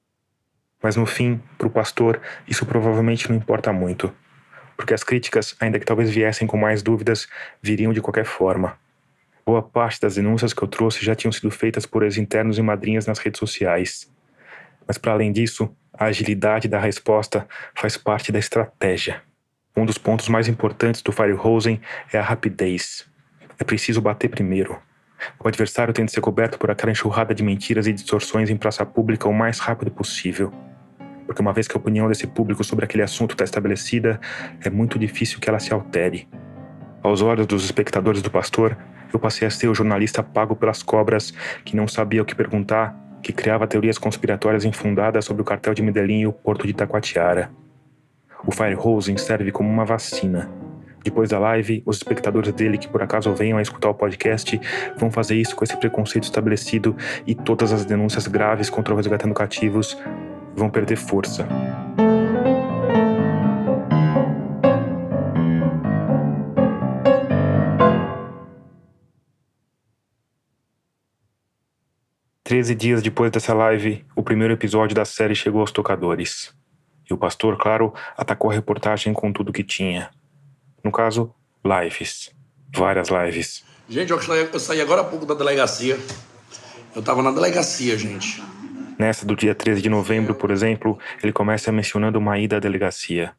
Mas 0.82 0.96
no 0.96 1.06
fim, 1.06 1.42
para 1.58 1.68
o 1.68 1.72
pastor, 1.72 2.22
isso 2.48 2.66
provavelmente 2.66 3.30
não 3.30 3.36
importa 3.36 3.74
muito, 3.74 4.14
porque 4.78 4.94
as 4.94 5.04
críticas, 5.04 5.56
ainda 5.60 5.80
que 5.80 5.86
talvez 5.86 6.10
viessem 6.10 6.48
com 6.48 6.58
mais 6.58 6.82
dúvidas, 6.82 7.28
viriam 7.62 7.92
de 7.92 8.02
qualquer 8.02 8.26
forma. 8.26 8.78
Boa 9.46 9.62
parte 9.62 10.02
das 10.02 10.16
denúncias 10.16 10.54
que 10.54 10.64
eu 10.64 10.68
trouxe 10.68 11.06
já 11.06 11.14
tinham 11.14 11.32
sido 11.32 11.52
feitas 11.52 11.86
por 11.86 12.04
ex-internos 12.04 12.58
e 12.58 12.62
madrinhas 12.62 13.06
nas 13.06 13.20
redes 13.20 13.40
sociais. 13.40 14.12
Mas 14.88 14.98
para 14.98 15.12
além 15.12 15.32
disso, 15.32 15.70
a 15.94 16.06
agilidade 16.06 16.68
da 16.68 16.80
resposta 16.80 17.48
faz 17.76 17.98
parte 17.98 18.32
da 18.32 18.40
estratégia. 18.40 19.22
Um 19.78 19.86
dos 19.86 19.98
pontos 19.98 20.30
mais 20.30 20.48
importantes 20.48 21.02
do 21.02 21.12
Firehosen 21.12 21.82
é 22.14 22.18
a 22.18 22.22
rapidez. 22.22 23.06
É 23.60 23.64
preciso 23.66 24.00
bater 24.00 24.30
primeiro. 24.30 24.80
O 25.38 25.48
adversário 25.48 25.94
tem 25.94 26.06
de 26.06 26.14
ser 26.14 26.22
coberto 26.22 26.58
por 26.58 26.72
aquela 26.72 26.94
enxurrada 26.94 27.36
de 27.36 27.44
mentiras 27.44 27.86
e 27.86 27.92
distorções 27.92 28.50
em 28.50 28.56
praça 28.56 28.86
pública 28.86 29.28
o 29.28 29.34
mais 29.34 29.60
rápido 29.60 29.92
possível. 29.92 30.50
Porque 31.26 31.42
uma 31.42 31.52
vez 31.52 31.68
que 31.68 31.76
a 31.76 31.80
opinião 31.80 32.08
desse 32.08 32.26
público 32.26 32.64
sobre 32.64 32.86
aquele 32.86 33.04
assunto 33.04 33.32
está 33.32 33.44
estabelecida, 33.44 34.18
é 34.64 34.70
muito 34.70 34.98
difícil 34.98 35.42
que 35.42 35.50
ela 35.50 35.60
se 35.60 35.74
altere. 35.74 36.28
Aos 37.04 37.22
olhos 37.22 37.46
dos 37.46 37.66
espectadores 37.66 38.22
do 38.22 38.32
pastor, 38.32 38.78
eu 39.12 39.20
passei 39.20 39.46
a 39.46 39.52
ser 39.52 39.68
o 39.68 39.76
jornalista 39.76 40.24
pago 40.24 40.56
pelas 40.56 40.82
cobras 40.82 41.32
que 41.66 41.76
não 41.76 41.88
sabia 41.88 42.22
o 42.22 42.26
que 42.26 42.34
perguntar, 42.34 42.96
que 43.22 43.34
criava 43.34 43.68
teorias 43.68 43.98
conspiratórias 43.98 44.64
infundadas 44.64 45.26
sobre 45.26 45.42
o 45.42 45.46
cartel 45.46 45.74
de 45.74 45.84
Medellín 45.84 46.22
e 46.22 46.28
o 46.28 46.34
porto 46.34 46.66
de 46.66 46.74
Taquatiara. 46.74 47.52
O 48.44 48.52
Firehosing 48.52 49.18
serve 49.18 49.52
como 49.52 49.70
uma 49.70 49.86
vacina. 49.86 50.50
Depois 51.04 51.30
da 51.30 51.38
live, 51.38 51.84
os 51.86 51.98
espectadores 51.98 52.52
dele 52.52 52.80
que 52.80 52.88
por 52.88 53.04
acaso 53.04 53.32
venham 53.36 53.60
a 53.60 53.62
escutar 53.62 53.90
o 53.90 53.94
podcast 53.94 54.60
vão 54.98 55.12
fazer 55.12 55.36
isso 55.36 55.56
com 55.56 55.64
esse 55.64 55.78
preconceito 55.78 56.24
estabelecido 56.24 56.96
e 57.28 57.36
todas 57.36 57.72
as 57.72 57.86
denúncias 57.86 58.26
graves 58.26 58.72
contra 58.72 58.92
o 58.92 58.98
resgatando 58.98 59.36
cativos 59.36 59.96
vão 60.56 60.68
perder 60.68 60.96
força. 60.96 61.48
Treze 72.44 72.74
dias 72.74 73.04
depois 73.04 73.30
dessa 73.32 73.54
live, 73.54 74.04
o 74.16 74.24
primeiro 74.24 74.54
episódio 74.54 74.96
da 74.96 75.06
série 75.06 75.36
chegou 75.36 75.62
aos 75.62 75.72
tocadores. 75.72 76.52
E 77.10 77.14
o 77.14 77.18
pastor, 77.18 77.58
claro, 77.58 77.94
atacou 78.18 78.52
a 78.52 78.54
reportagem 78.54 79.14
com 79.14 79.32
tudo 79.32 79.54
que 79.54 79.64
tinha. 79.64 80.10
No 80.84 80.92
caso, 80.92 81.34
lives. 81.64 82.32
Várias 82.74 83.10
lives. 83.10 83.64
Gente, 83.88 84.12
eu 84.12 84.60
saí, 84.60 84.82
agora 84.82 85.02
há 85.02 85.04
pouco 85.04 85.26
da 85.26 85.34
delegacia. 85.34 86.00
Eu 86.96 87.02
tava 87.02 87.22
na 87.22 87.32
delegacia, 87.32 87.98
gente. 87.98 88.44
Nessa 88.98 89.26
do 89.26 89.36
dia 89.36 89.54
13 89.54 89.82
de 89.82 89.90
novembro, 89.90 90.34
por 90.34 90.50
exemplo, 90.50 90.98
ele 91.22 91.34
começa 91.34 91.72
mencionando 91.72 92.18
uma 92.18 92.40
ida 92.40 92.58
à 92.58 92.60
delegacia. 92.60 93.34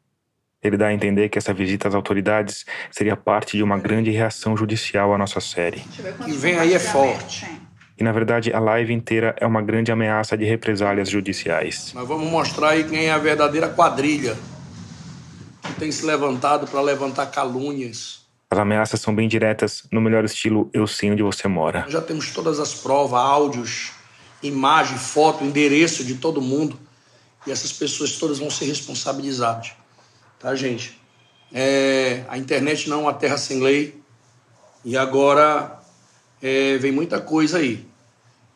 Ele 0.61 0.77
dá 0.77 0.87
a 0.87 0.93
entender 0.93 1.29
que 1.29 1.37
essa 1.37 1.53
visita 1.53 1.87
às 1.87 1.95
autoridades 1.95 2.65
seria 2.91 3.15
parte 3.15 3.57
de 3.57 3.63
uma 3.63 3.77
grande 3.77 4.09
reação 4.11 4.55
judicial 4.55 5.13
à 5.13 5.17
nossa 5.17 5.39
série. 5.39 5.83
O 6.19 6.25
que 6.25 6.31
vem 6.31 6.57
aí 6.57 6.73
é 6.73 6.79
forte. 6.79 7.45
E 7.99 8.03
na 8.03 8.11
verdade, 8.11 8.53
a 8.53 8.59
live 8.59 8.93
inteira 8.93 9.35
é 9.39 9.45
uma 9.45 9.61
grande 9.61 9.91
ameaça 9.91 10.37
de 10.37 10.45
represálias 10.45 11.09
judiciais. 11.09 11.91
Nós 11.93 12.07
vamos 12.07 12.29
mostrar 12.29 12.69
aí 12.69 12.83
quem 12.83 13.05
é 13.05 13.11
a 13.11 13.17
verdadeira 13.17 13.67
quadrilha 13.69 14.37
que 15.63 15.73
tem 15.73 15.91
se 15.91 16.05
levantado 16.05 16.67
para 16.67 16.79
levantar 16.81 17.25
calúnias. 17.27 18.27
As 18.49 18.59
ameaças 18.59 19.01
são 19.01 19.13
bem 19.13 19.27
diretas, 19.27 19.83
no 19.91 19.99
melhor 19.99 20.23
estilo 20.23 20.69
eu 20.71 20.87
sei 20.87 21.11
onde 21.11 21.23
você 21.23 21.47
mora. 21.47 21.85
Já 21.89 21.99
temos 21.99 22.31
todas 22.31 22.59
as 22.59 22.73
provas, 22.73 23.19
áudios, 23.19 23.91
imagem, 24.41 24.97
foto, 24.97 25.43
endereço 25.43 26.03
de 26.03 26.15
todo 26.15 26.41
mundo. 26.41 26.79
e 27.45 27.51
essas 27.51 27.71
pessoas 27.71 28.17
todas 28.17 28.39
vão 28.39 28.49
ser 28.49 28.65
responsabilizadas. 28.65 29.71
Tá, 30.39 30.53
gente? 30.53 30.99
É, 31.51 32.23
a 32.27 32.37
internet 32.37 32.89
não 32.89 32.99
é 32.99 33.01
uma 33.03 33.13
terra 33.13 33.37
sem 33.37 33.61
lei 33.61 34.01
e 34.83 34.97
agora 34.97 35.76
é, 36.41 36.77
vem 36.77 36.91
muita 36.91 37.19
coisa 37.19 37.57
aí. 37.57 37.85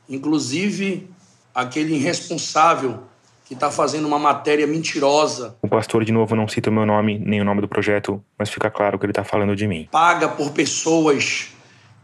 Inclusive 0.09 1.07
aquele 1.53 1.95
irresponsável 1.95 3.03
que 3.45 3.53
está 3.53 3.69
fazendo 3.69 4.07
uma 4.07 4.17
matéria 4.17 4.65
mentirosa. 4.65 5.55
O 5.61 5.67
pastor, 5.67 6.05
de 6.05 6.11
novo, 6.11 6.36
não 6.36 6.47
cita 6.47 6.69
o 6.69 6.73
meu 6.73 6.86
nome 6.86 7.19
nem 7.19 7.41
o 7.41 7.43
nome 7.43 7.59
do 7.59 7.67
projeto, 7.67 8.23
mas 8.38 8.49
fica 8.49 8.71
claro 8.71 8.97
que 8.97 9.05
ele 9.05 9.11
está 9.11 9.23
falando 9.23 9.55
de 9.55 9.67
mim. 9.67 9.89
Paga 9.91 10.29
por 10.29 10.51
pessoas 10.51 11.49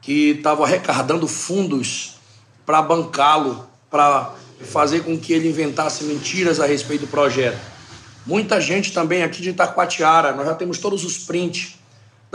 que 0.02 0.32
estavam 0.32 0.66
arrecadando 0.66 1.28
fundos 1.28 2.18
para 2.66 2.82
bancá-lo, 2.82 3.66
para 3.90 4.34
fazer 4.60 5.06
com 5.06 5.18
que 5.18 5.32
ele 5.32 5.48
inventasse 5.48 6.04
mentiras 6.04 6.60
a 6.60 6.66
respeito 6.66 7.02
do 7.02 7.08
projeto. 7.08 7.60
Muita 8.26 8.60
gente 8.60 8.92
também 8.92 9.24
aqui 9.24 9.42
de 9.42 9.52
Itacoatiara, 9.52 10.34
nós 10.34 10.46
já 10.46 10.54
temos 10.54 10.80
todos 10.80 11.06
os 11.06 11.18
prints 11.20 11.77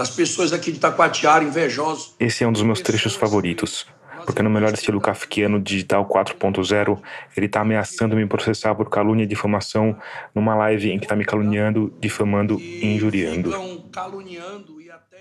das 0.02 0.10
pessoas 0.10 0.52
aqui 0.52 0.72
de 0.72 0.78
Itacoatiara 0.78 1.44
invejosos. 1.44 2.16
Esse 2.18 2.42
é 2.42 2.48
um 2.48 2.50
dos 2.50 2.62
meus 2.62 2.80
trechos 2.80 3.14
favoritos, 3.14 3.86
porque 4.26 4.42
no 4.42 4.50
melhor 4.50 4.74
estilo 4.74 5.00
kafkiano 5.00 5.60
digital 5.60 6.04
4.0, 6.08 6.98
ele 7.36 7.46
está 7.46 7.60
ameaçando 7.60 8.16
me 8.16 8.26
processar 8.26 8.74
por 8.74 8.90
calúnia 8.90 9.22
e 9.22 9.26
difamação 9.28 9.96
numa 10.34 10.56
live 10.56 10.90
em 10.90 10.98
que 10.98 11.04
está 11.04 11.14
me 11.14 11.24
caluniando, 11.24 11.94
difamando 12.00 12.58
e 12.58 12.84
injuriando. 12.84 13.52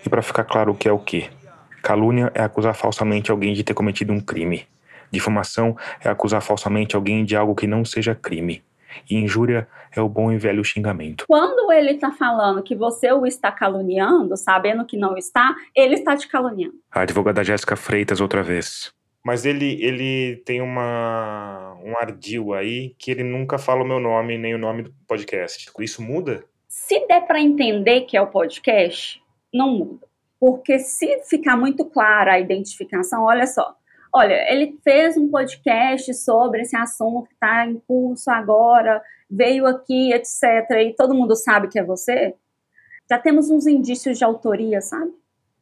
E 0.04 0.10
para 0.10 0.24
ficar 0.24 0.46
claro 0.46 0.72
o 0.72 0.76
que 0.76 0.90
é 0.90 0.92
o 0.92 0.98
que. 0.98 1.30
Calúnia 1.84 2.32
é 2.34 2.42
acusar 2.42 2.74
falsamente 2.74 3.30
alguém 3.30 3.54
de 3.54 3.64
ter 3.64 3.76
cometido 3.76 4.12
um 4.12 4.20
crime. 4.20 4.68
Difamação 5.12 5.78
é 6.04 6.10
acusar 6.10 6.42
falsamente 6.42 6.96
alguém 6.96 7.24
de 7.24 7.36
algo 7.36 7.54
que 7.54 7.68
não 7.68 7.86
seja 7.86 8.16
crime. 8.16 8.64
E 9.10 9.16
injúria 9.16 9.68
é 9.96 10.02
o 10.02 10.10
bom 10.10 10.32
e 10.32 10.38
velho 10.38 10.64
xingamento. 10.64 11.26
Quando 11.28 11.72
ele 11.72 11.92
está 11.92 12.12
falando 12.12 12.64
que 12.64 12.76
você 12.76 13.12
o 13.12 13.26
está 13.26 13.52
caluniando, 13.52 14.38
sabendo 14.38 14.86
que 14.86 14.98
não 14.98 15.18
está, 15.18 15.56
ele 15.76 15.96
está 15.96 16.16
te 16.16 16.28
caluniando. 16.28 16.76
A 16.92 17.02
advogada 17.02 17.44
Jéssica 17.44 17.76
Freitas, 17.76 18.22
outra 18.22 18.42
vez. 18.42 18.94
Mas 19.24 19.46
ele, 19.46 19.78
ele 19.84 20.38
tem 20.46 20.62
uma, 20.62 21.78
um 21.84 21.96
ardil 21.98 22.54
aí 22.54 22.96
que 22.98 23.12
ele 23.12 23.24
nunca 23.24 23.58
fala 23.58 23.84
o 23.84 23.88
meu 23.88 24.00
nome 24.00 24.38
nem 24.38 24.56
o 24.56 24.58
nome 24.58 24.84
do 24.84 24.94
podcast. 25.08 25.72
Isso 25.80 26.02
muda? 26.02 26.44
Se 26.68 27.06
der 27.08 27.28
para 27.28 27.40
entender 27.40 28.02
que 28.02 28.18
é 28.18 28.22
o 28.22 28.28
podcast, 28.28 29.22
não 29.54 29.70
muda. 29.78 30.08
Porque 30.40 30.80
se 30.80 31.22
ficar 31.30 31.56
muito 31.56 31.86
clara 31.86 32.34
a 32.34 32.40
identificação, 32.40 33.26
olha 33.26 33.46
só, 33.46 33.76
Olha, 34.14 34.52
ele 34.52 34.78
fez 34.84 35.16
um 35.16 35.30
podcast 35.30 36.14
sobre 36.16 36.62
esse 36.62 36.76
assunto 36.76 37.28
que 37.28 37.34
está 37.34 37.66
em 37.66 37.80
curso 37.88 38.30
agora, 38.30 39.02
veio 39.30 39.66
aqui, 39.66 40.12
etc. 40.12 40.70
E 40.82 40.94
todo 40.98 41.14
mundo 41.14 41.34
sabe 41.36 41.70
que 41.70 41.80
é 41.80 41.84
você. 41.84 42.36
Já 43.10 43.18
temos 43.18 43.50
uns 43.50 43.66
indícios 43.66 44.18
de 44.18 44.26
autoria, 44.26 44.82
sabe? 44.82 45.14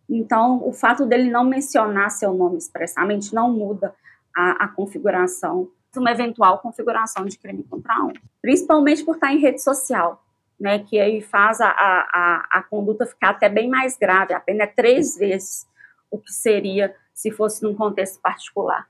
Então, 0.10 0.68
o 0.68 0.74
fato 0.74 1.06
dele 1.06 1.30
não 1.30 1.44
mencionar 1.44 2.10
seu 2.10 2.34
nome 2.34 2.58
expressamente 2.58 3.34
não 3.36 3.52
muda 3.52 3.94
a, 4.36 4.66
a 4.66 4.68
configuração, 4.70 5.70
uma 5.96 6.12
eventual 6.12 6.60
configuração 6.60 7.26
de 7.26 7.38
crime 7.38 7.64
contra 7.64 7.94
a. 7.94 8.12
Principalmente 8.42 9.04
por 9.04 9.16
estar 9.16 9.32
em 9.32 9.40
rede 9.40 9.62
social, 9.62 10.24
né? 10.60 10.80
Que 10.80 11.00
aí 11.00 11.22
faz 11.22 11.62
a, 11.62 11.70
a, 11.70 12.48
a 12.50 12.64
conduta 12.64 13.06
ficar 13.06 13.30
até 13.30 13.48
bem 13.48 13.70
mais 13.70 13.96
grave, 13.96 14.34
a 14.34 14.40
pena 14.40 14.64
é 14.64 14.68
três 14.68 15.16
vezes 15.16 15.68
o 16.12 16.18
que 16.18 16.34
seria 16.34 16.96
se 17.20 17.32
fosse 17.32 17.62
num 17.62 17.76
contexto 17.76 18.18
particular. 18.22 18.88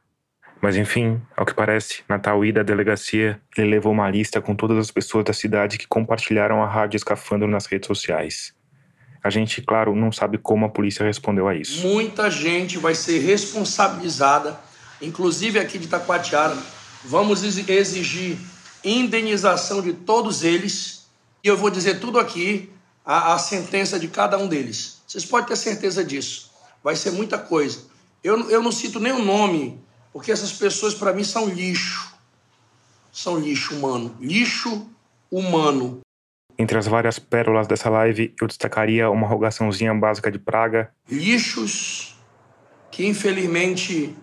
Mas 0.61 0.75
enfim, 0.75 1.19
ao 1.35 1.47
que 1.47 1.53
parece, 1.53 2.03
na 2.07 2.19
tal 2.19 2.45
ida 2.45 2.59
à 2.59 2.63
delegacia, 2.63 3.41
ele 3.57 3.71
levou 3.71 3.91
uma 3.91 4.07
lista 4.07 4.39
com 4.39 4.55
todas 4.55 4.77
as 4.77 4.91
pessoas 4.91 5.25
da 5.25 5.33
cidade 5.33 5.79
que 5.79 5.87
compartilharam 5.87 6.61
a 6.61 6.67
rádio 6.67 6.95
escafandro 6.95 7.47
nas 7.47 7.65
redes 7.65 7.87
sociais. 7.87 8.53
A 9.23 9.31
gente, 9.31 9.63
claro, 9.63 9.95
não 9.95 10.11
sabe 10.11 10.37
como 10.37 10.63
a 10.63 10.69
polícia 10.69 11.03
respondeu 11.03 11.47
a 11.47 11.55
isso. 11.55 11.87
Muita 11.87 12.29
gente 12.29 12.77
vai 12.77 12.93
ser 12.93 13.17
responsabilizada, 13.17 14.59
inclusive 15.01 15.57
aqui 15.57 15.79
de 15.79 15.87
Taquatiara. 15.87 16.55
Vamos 17.05 17.43
exigir 17.43 18.37
indenização 18.83 19.81
de 19.81 19.93
todos 19.93 20.43
eles. 20.43 21.09
E 21.43 21.47
eu 21.47 21.57
vou 21.57 21.71
dizer 21.71 21.99
tudo 21.99 22.19
aqui, 22.19 22.71
a, 23.03 23.33
a 23.33 23.39
sentença 23.39 23.99
de 23.99 24.07
cada 24.07 24.37
um 24.37 24.47
deles. 24.47 25.01
Vocês 25.07 25.25
podem 25.25 25.47
ter 25.47 25.55
certeza 25.55 26.03
disso. 26.03 26.51
Vai 26.83 26.95
ser 26.95 27.09
muita 27.11 27.35
coisa. 27.35 27.88
Eu, 28.23 28.49
eu 28.49 28.61
não 28.61 28.71
cito 28.71 28.99
nem 28.99 29.13
o 29.13 29.23
nome, 29.23 29.81
porque 30.11 30.31
essas 30.31 30.51
pessoas 30.51 30.93
para 30.93 31.13
mim 31.13 31.23
são 31.23 31.47
lixo. 31.47 32.13
São 33.11 33.39
lixo 33.39 33.75
humano. 33.75 34.15
Lixo 34.19 34.89
humano. 35.31 36.01
Entre 36.57 36.77
as 36.77 36.87
várias 36.87 37.17
pérolas 37.17 37.67
dessa 37.67 37.89
live, 37.89 38.33
eu 38.41 38.47
destacaria 38.47 39.09
uma 39.09 39.25
rogaçãozinha 39.25 39.93
básica 39.93 40.29
de 40.29 40.37
praga. 40.37 40.91
Lixos 41.09 42.17
que 42.91 43.05
infelizmente 43.05 44.13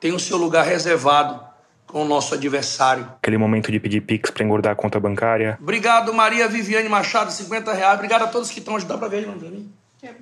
têm 0.00 0.12
o 0.12 0.18
seu 0.18 0.36
lugar 0.36 0.64
reservado 0.64 1.40
com 1.86 2.02
o 2.02 2.08
nosso 2.08 2.34
adversário. 2.34 3.04
Aquele 3.22 3.38
momento 3.38 3.70
de 3.70 3.78
pedir 3.78 4.00
pix 4.00 4.30
para 4.30 4.44
engordar 4.44 4.72
a 4.72 4.76
conta 4.76 4.98
bancária. 4.98 5.58
Obrigado, 5.60 6.12
Maria 6.12 6.48
Viviane 6.48 6.88
Machado, 6.88 7.30
50 7.30 7.72
reais. 7.72 7.94
Obrigado 7.94 8.22
a 8.22 8.26
todos 8.26 8.50
que 8.50 8.58
estão 8.60 8.76
ajudando 8.76 8.98
para 8.98 9.08
ver, 9.08 9.26
não, 9.26 9.38
pra 9.38 9.48
mim. 9.48 9.72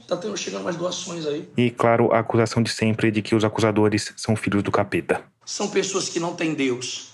Tá 0.07 0.17
tendo, 0.17 0.37
chegando 0.37 0.65
mais 0.65 0.77
doações 0.77 1.25
aí. 1.27 1.49
E, 1.57 1.71
claro, 1.71 2.13
a 2.13 2.19
acusação 2.19 2.63
de 2.63 2.71
sempre 2.71 3.11
de 3.11 3.23
que 3.23 3.35
os 3.35 3.45
acusadores 3.45 4.13
são 4.17 4.35
filhos 4.35 4.63
do 4.63 4.73
capeta. 4.73 5.23
São 5.45 5.69
pessoas 5.69 6.09
que 6.09 6.19
não 6.19 6.35
têm 6.35 6.55
Deus. 6.55 7.11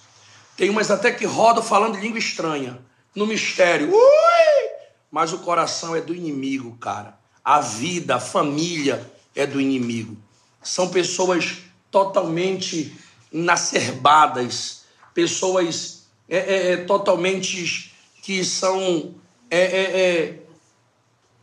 Tem 0.56 0.70
umas 0.70 0.90
até 0.90 1.12
que 1.12 1.26
rodam 1.26 1.62
falando 1.62 1.98
língua 1.98 2.18
estranha, 2.18 2.78
no 3.14 3.26
mistério. 3.26 3.90
Ui! 3.92 4.70
Mas 5.10 5.32
o 5.32 5.38
coração 5.38 5.94
é 5.94 6.00
do 6.00 6.14
inimigo, 6.14 6.76
cara. 6.78 7.18
A 7.44 7.60
vida, 7.60 8.16
a 8.16 8.20
família 8.20 9.10
é 9.34 9.46
do 9.46 9.60
inimigo. 9.60 10.16
São 10.62 10.88
pessoas 10.88 11.58
totalmente 11.90 12.96
inacerbadas, 13.30 14.84
pessoas 15.12 16.06
é, 16.28 16.38
é, 16.38 16.72
é, 16.72 16.76
totalmente 16.78 17.92
que 18.22 18.44
são 18.44 19.14
é, 19.50 19.60
é, 19.60 20.00
é 20.00 20.43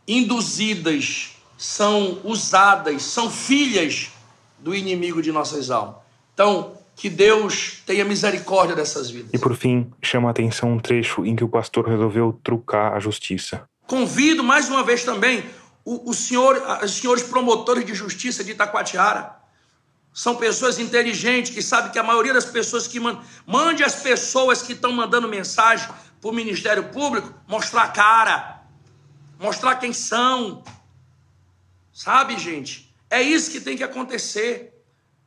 induzidas, 0.06 1.36
são 1.56 2.20
usadas, 2.24 3.02
são 3.02 3.30
filhas 3.30 4.10
do 4.58 4.74
inimigo 4.74 5.22
de 5.22 5.30
nossas 5.30 5.70
almas. 5.70 5.96
Então, 6.34 6.72
que 6.96 7.08
Deus 7.08 7.82
tenha 7.86 8.04
misericórdia 8.04 8.76
dessas 8.76 9.10
vidas. 9.10 9.30
E 9.32 9.38
por 9.38 9.56
fim, 9.56 9.90
chama 10.00 10.28
a 10.28 10.30
atenção 10.30 10.72
um 10.72 10.78
trecho 10.78 11.24
em 11.24 11.34
que 11.34 11.44
o 11.44 11.48
pastor 11.48 11.88
resolveu 11.88 12.38
trucar 12.42 12.94
a 12.94 13.00
justiça. 13.00 13.64
Convido 13.86 14.42
mais 14.42 14.68
uma 14.68 14.82
vez 14.82 15.04
também 15.04 15.44
o, 15.84 16.10
o 16.10 16.14
senhor, 16.14 16.62
os 16.82 16.92
senhores 16.92 17.22
promotores 17.22 17.84
de 17.84 17.94
justiça 17.94 18.44
de 18.44 18.52
Itacoatiara. 18.52 19.36
São 20.12 20.36
pessoas 20.36 20.78
inteligentes 20.78 21.52
que 21.52 21.62
sabem 21.62 21.90
que 21.90 21.98
a 21.98 22.02
maioria 22.02 22.34
das 22.34 22.44
pessoas 22.44 22.86
que 22.86 23.00
mandam. 23.00 23.22
Mande 23.46 23.82
as 23.82 23.96
pessoas 23.96 24.62
que 24.62 24.74
estão 24.74 24.92
mandando 24.92 25.26
mensagem 25.26 25.88
para 26.20 26.30
o 26.30 26.34
Ministério 26.34 26.84
Público 26.84 27.32
mostrar 27.48 27.82
a 27.82 27.88
cara 27.88 28.51
mostrar 29.42 29.76
quem 29.76 29.92
são. 29.92 30.62
Sabe, 31.92 32.38
gente? 32.38 32.94
É 33.10 33.20
isso 33.20 33.50
que 33.50 33.60
tem 33.60 33.76
que 33.76 33.82
acontecer, 33.82 34.72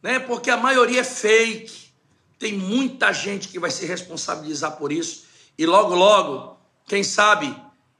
né? 0.01 0.18
Porque 0.18 0.49
a 0.49 0.57
maioria 0.57 1.01
é 1.01 1.03
fake. 1.03 1.91
Tem 2.39 2.53
muita 2.53 3.11
gente 3.11 3.49
que 3.49 3.59
vai 3.59 3.70
se 3.70 3.86
responsabilizar 3.86 4.78
por 4.78 4.91
isso. 4.91 5.26
E 5.57 5.66
logo, 5.66 5.93
logo, 5.93 6.57
quem 6.88 7.03
sabe, 7.03 7.55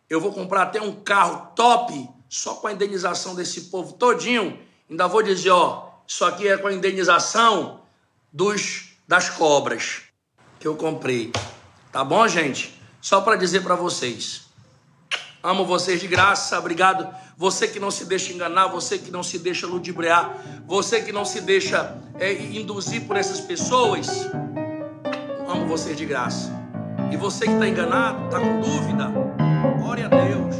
eu 0.10 0.22
vou 0.22 0.32
comprar 0.32 0.64
até 0.64 0.82
um 0.82 0.96
carro 0.96 1.52
top 1.54 2.10
só 2.30 2.56
com 2.56 2.68
a 2.68 2.74
indenização 2.74 3.36
desse 3.36 3.66
povo 3.66 3.94
todinho. 3.94 4.60
Ainda 4.90 5.08
vou 5.08 5.22
dizer, 5.22 5.52
ó, 5.52 5.90
isso 6.08 6.24
aqui 6.24 6.48
é 6.48 6.58
com 6.58 6.68
a 6.68 6.74
indenização 6.74 7.82
dos 8.32 8.96
das 9.08 9.30
cobras 9.30 10.04
que 10.60 10.68
eu 10.68 10.76
comprei. 10.76 11.32
Tá 11.92 12.04
bom, 12.04 12.28
gente? 12.28 12.74
Só 13.02 13.22
para 13.22 13.36
dizer 13.36 13.62
para 13.62 13.76
vocês. 13.76 14.45
Amo 15.46 15.64
vocês 15.64 16.02
de 16.02 16.08
graça, 16.08 16.58
obrigado. 16.58 17.08
Você 17.38 17.68
que 17.68 17.80
não 17.80 17.92
se 17.92 18.04
deixa 18.06 18.34
enganar, 18.34 18.66
você 18.66 18.98
que 18.98 19.12
não 19.12 19.22
se 19.22 19.38
deixa 19.38 19.68
ludibriar, 19.68 20.42
você 20.66 21.04
que 21.04 21.12
não 21.12 21.24
se 21.24 21.40
deixa 21.40 21.96
é, 22.18 22.34
induzir 22.34 23.04
por 23.04 23.16
essas 23.16 23.40
pessoas. 23.40 24.28
Amo 25.48 25.68
vocês 25.68 25.96
de 25.96 26.04
graça. 26.04 26.52
E 27.12 27.16
você 27.16 27.46
que 27.46 27.52
está 27.52 27.68
enganado, 27.68 28.26
está 28.26 28.40
com 28.40 28.60
dúvida, 28.60 29.12
ore 29.88 30.02
a 30.02 30.08
Deus. 30.08 30.56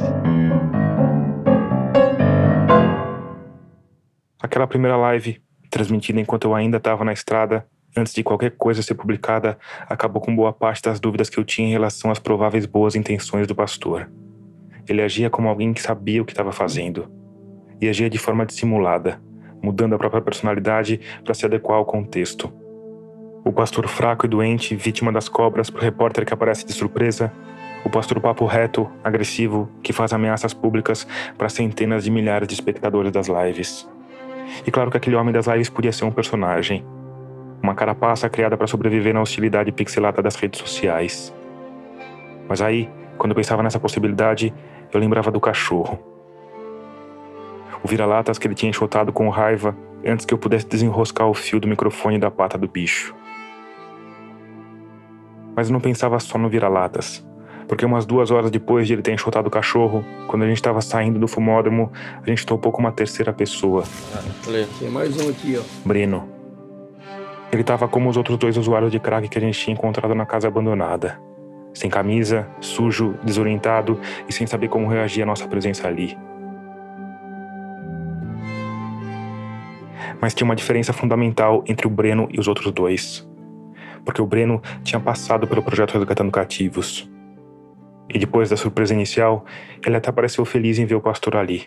Aquela 4.40 4.68
primeira 4.68 4.96
live, 4.96 5.42
transmitida 5.68 6.20
enquanto 6.20 6.44
eu 6.44 6.54
ainda 6.54 6.76
estava 6.76 7.04
na 7.04 7.12
estrada, 7.12 7.66
antes 7.96 8.14
de 8.14 8.22
qualquer 8.22 8.52
coisa 8.52 8.82
ser 8.82 8.94
publicada, 8.94 9.58
acabou 9.88 10.22
com 10.22 10.36
boa 10.36 10.52
parte 10.52 10.82
das 10.82 11.00
dúvidas 11.00 11.28
que 11.28 11.38
eu 11.38 11.44
tinha 11.44 11.66
em 11.66 11.72
relação 11.72 12.08
às 12.08 12.20
prováveis 12.20 12.66
boas 12.66 12.94
intenções 12.94 13.48
do 13.48 13.54
pastor. 13.56 14.08
Ele 14.88 15.02
agia 15.02 15.28
como 15.28 15.48
alguém 15.48 15.72
que 15.72 15.82
sabia 15.82 16.22
o 16.22 16.24
que 16.24 16.32
estava 16.32 16.52
fazendo. 16.52 17.10
E 17.80 17.88
agia 17.88 18.08
de 18.08 18.18
forma 18.18 18.46
dissimulada, 18.46 19.20
mudando 19.62 19.94
a 19.94 19.98
própria 19.98 20.22
personalidade 20.22 21.00
para 21.24 21.34
se 21.34 21.44
adequar 21.44 21.78
ao 21.78 21.84
contexto. 21.84 22.52
O 23.44 23.52
pastor 23.52 23.86
fraco 23.86 24.26
e 24.26 24.28
doente, 24.28 24.74
vítima 24.74 25.12
das 25.12 25.28
cobras 25.28 25.70
pro 25.70 25.82
repórter 25.82 26.24
que 26.24 26.34
aparece 26.34 26.66
de 26.66 26.72
surpresa. 26.72 27.32
O 27.84 27.90
pastor 27.90 28.20
papo 28.20 28.44
reto, 28.44 28.90
agressivo, 29.04 29.68
que 29.82 29.92
faz 29.92 30.12
ameaças 30.12 30.52
públicas 30.52 31.06
para 31.38 31.48
centenas 31.48 32.04
de 32.04 32.10
milhares 32.10 32.48
de 32.48 32.54
espectadores 32.54 33.12
das 33.12 33.28
lives. 33.28 33.88
E 34.66 34.70
claro 34.70 34.90
que 34.90 34.96
aquele 34.96 35.16
homem 35.16 35.32
das 35.32 35.46
lives 35.46 35.68
podia 35.68 35.92
ser 35.92 36.04
um 36.04 36.10
personagem. 36.10 36.84
Uma 37.62 37.74
carapaça 37.74 38.28
criada 38.28 38.56
para 38.56 38.66
sobreviver 38.66 39.14
na 39.14 39.20
hostilidade 39.20 39.70
pixelada 39.72 40.22
das 40.22 40.36
redes 40.36 40.60
sociais. 40.60 41.32
Mas 42.48 42.60
aí, 42.60 42.88
quando 43.16 43.30
eu 43.30 43.36
pensava 43.36 43.62
nessa 43.62 43.80
possibilidade, 43.80 44.52
eu 44.96 45.00
lembrava 45.00 45.30
do 45.30 45.40
cachorro. 45.40 45.98
O 47.82 47.88
vira-latas 47.88 48.38
que 48.38 48.46
ele 48.46 48.54
tinha 48.54 48.70
enxotado 48.70 49.12
com 49.12 49.28
raiva 49.28 49.76
antes 50.04 50.24
que 50.24 50.32
eu 50.32 50.38
pudesse 50.38 50.66
desenroscar 50.66 51.28
o 51.28 51.34
fio 51.34 51.60
do 51.60 51.68
microfone 51.68 52.18
da 52.18 52.30
pata 52.30 52.56
do 52.56 52.66
bicho. 52.66 53.14
Mas 55.54 55.68
eu 55.68 55.72
não 55.72 55.80
pensava 55.80 56.18
só 56.18 56.38
no 56.38 56.48
vira-latas, 56.48 57.26
porque 57.68 57.84
umas 57.84 58.06
duas 58.06 58.30
horas 58.30 58.50
depois 58.50 58.86
de 58.86 58.94
ele 58.94 59.02
ter 59.02 59.12
enxotado 59.12 59.48
o 59.48 59.50
cachorro, 59.50 60.04
quando 60.26 60.42
a 60.42 60.46
gente 60.46 60.56
estava 60.56 60.80
saindo 60.80 61.18
do 61.18 61.28
fumódromo, 61.28 61.92
a 62.22 62.28
gente 62.28 62.44
topou 62.44 62.72
com 62.72 62.80
uma 62.80 62.92
terceira 62.92 63.32
pessoa. 63.32 63.84
Tem 64.78 64.90
mais 64.90 65.16
um 65.20 65.30
aqui, 65.30 65.58
ó. 65.58 65.62
Breno. 65.84 66.28
Ele 67.52 67.62
estava 67.62 67.86
como 67.88 68.10
os 68.10 68.16
outros 68.16 68.36
dois 68.38 68.56
usuários 68.56 68.90
de 68.90 68.98
crack 68.98 69.28
que 69.28 69.38
a 69.38 69.40
gente 69.40 69.58
tinha 69.58 69.74
encontrado 69.74 70.14
na 70.14 70.26
casa 70.26 70.48
abandonada. 70.48 71.18
Sem 71.76 71.90
camisa, 71.90 72.48
sujo, 72.58 73.18
desorientado 73.22 74.00
e 74.26 74.32
sem 74.32 74.46
saber 74.46 74.66
como 74.66 74.88
reagir 74.88 75.22
à 75.22 75.26
nossa 75.26 75.46
presença 75.46 75.86
ali. 75.86 76.16
Mas 80.18 80.32
tinha 80.32 80.46
uma 80.46 80.56
diferença 80.56 80.94
fundamental 80.94 81.62
entre 81.68 81.86
o 81.86 81.90
Breno 81.90 82.28
e 82.32 82.40
os 82.40 82.48
outros 82.48 82.72
dois. 82.72 83.28
Porque 84.06 84.22
o 84.22 84.26
Breno 84.26 84.62
tinha 84.82 84.98
passado 84.98 85.46
pelo 85.46 85.62
projeto 85.62 85.92
Resgatando 85.92 86.32
Cativos. 86.32 87.06
E 88.08 88.18
depois 88.18 88.48
da 88.48 88.56
surpresa 88.56 88.94
inicial, 88.94 89.44
ele 89.84 89.96
até 89.96 90.10
pareceu 90.10 90.46
feliz 90.46 90.78
em 90.78 90.86
ver 90.86 90.94
o 90.94 91.00
pastor 91.02 91.36
ali. 91.36 91.66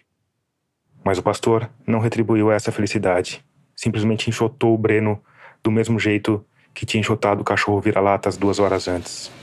Mas 1.06 1.20
o 1.20 1.24
pastor 1.24 1.70
não 1.86 2.00
retribuiu 2.00 2.52
essa 2.52 2.72
felicidade. 2.72 3.46
Simplesmente 3.76 4.28
enxotou 4.28 4.74
o 4.74 4.78
Breno 4.78 5.22
do 5.64 5.70
mesmo 5.70 6.00
jeito 6.00 6.44
que 6.74 6.84
tinha 6.84 7.00
enxotado 7.00 7.42
o 7.42 7.46
cachorro 7.46 7.80
vira-latas 7.80 8.38
duas 8.38 8.58
horas 8.58 8.88
antes. 8.88 9.39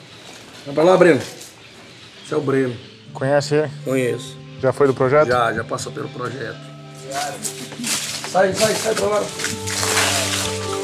Vai 0.74 0.84
lá, 0.84 0.96
Breno. 0.96 1.20
Esse 2.24 2.34
é 2.34 2.36
o 2.36 2.40
Breno. 2.40 2.76
Conhece 3.12 3.54
ele? 3.54 3.70
Conheço. 3.84 4.36
Já 4.60 4.72
foi 4.72 4.86
do 4.86 4.94
projeto? 4.94 5.28
Já, 5.28 5.52
já 5.52 5.64
passou 5.64 5.92
pelo 5.92 6.08
projeto. 6.08 6.58
Sai, 8.30 8.52
sai, 8.52 8.74
sai 8.74 8.94
pra 8.94 9.06
lá. 9.06 9.20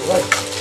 Vai. 0.06 0.51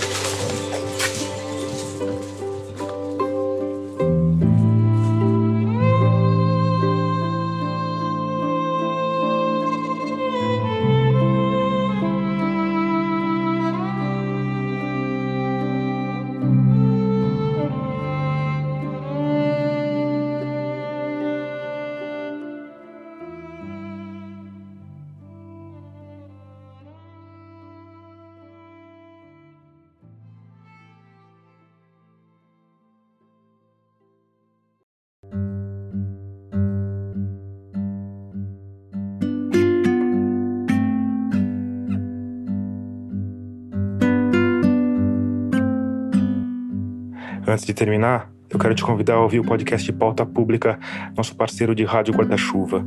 Antes 47.51 47.65
de 47.65 47.73
terminar, 47.73 48.31
eu 48.49 48.57
quero 48.57 48.73
te 48.73 48.81
convidar 48.81 49.15
a 49.15 49.19
ouvir 49.19 49.41
o 49.41 49.43
podcast 49.43 49.91
Pauta 49.91 50.25
Pública, 50.25 50.79
nosso 51.17 51.35
parceiro 51.35 51.75
de 51.75 51.83
rádio 51.83 52.13
guarda-chuva. 52.13 52.81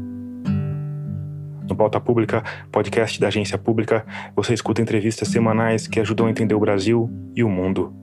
No 1.68 1.76
Pauta 1.76 2.00
Pública, 2.00 2.42
podcast 2.72 3.20
da 3.20 3.26
agência 3.26 3.58
pública, 3.58 4.06
você 4.34 4.54
escuta 4.54 4.80
entrevistas 4.80 5.28
semanais 5.28 5.86
que 5.86 6.00
ajudam 6.00 6.28
a 6.28 6.30
entender 6.30 6.54
o 6.54 6.60
Brasil 6.60 7.10
e 7.36 7.44
o 7.44 7.48
mundo. 7.50 7.94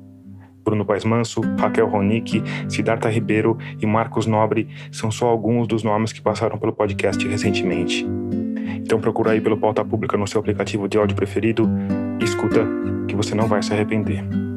Bruno 0.64 0.86
Paes 0.86 1.04
Manso, 1.04 1.42
Raquel 1.60 1.88
Ronick, 1.88 2.44
Siddhartha 2.70 3.10
Ribeiro 3.10 3.58
e 3.80 3.88
Marcos 3.88 4.28
Nobre 4.28 4.70
são 4.92 5.10
só 5.10 5.30
alguns 5.30 5.68
dos 5.68 5.82
nomes 5.82 6.14
que 6.14 6.22
passaram 6.22 6.60
pelo 6.60 6.74
podcast 6.74 7.28
recentemente. 7.28 8.06
Então 8.76 9.02
procura 9.02 9.32
aí 9.32 9.42
pelo 9.42 9.58
Pauta 9.58 9.84
Pública 9.84 10.16
no 10.16 10.28
seu 10.28 10.40
aplicativo 10.40 10.88
de 10.88 11.00
áudio 11.00 11.16
preferido 11.16 11.68
e 12.20 12.24
escuta 12.24 12.68
que 13.08 13.16
você 13.16 13.34
não 13.34 13.48
vai 13.48 13.64
se 13.64 13.74
arrepender. 13.74 14.51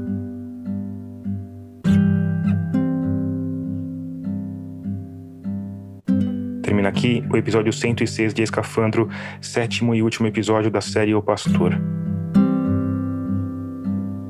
Aqui 6.95 7.25
o 7.29 7.37
episódio 7.37 7.73
106 7.73 8.33
de 8.33 8.43
Escafandro, 8.45 9.11
sétimo 9.41 9.97
e 9.97 10.03
último 10.03 10.29
episódio 10.29 10.71
da 10.71 10.81
série 10.81 11.13
O 11.13 11.21
Pastor. 11.21 11.77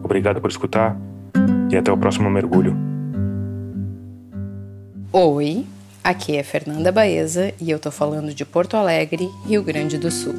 Obrigado 0.02 0.40
por 0.40 0.50
escutar 0.50 0.98
e 1.70 1.76
até 1.76 1.92
o 1.92 1.96
próximo 1.96 2.30
mergulho. 2.30 2.74
Oi, 5.12 5.66
aqui 6.02 6.36
é 6.36 6.42
Fernanda 6.42 6.90
Baeza 6.90 7.52
e 7.60 7.70
eu 7.70 7.78
tô 7.78 7.90
falando 7.90 8.32
de 8.34 8.46
Porto 8.46 8.76
Alegre, 8.78 9.28
Rio 9.46 9.62
Grande 9.62 9.98
do 9.98 10.10
Sul. 10.10 10.34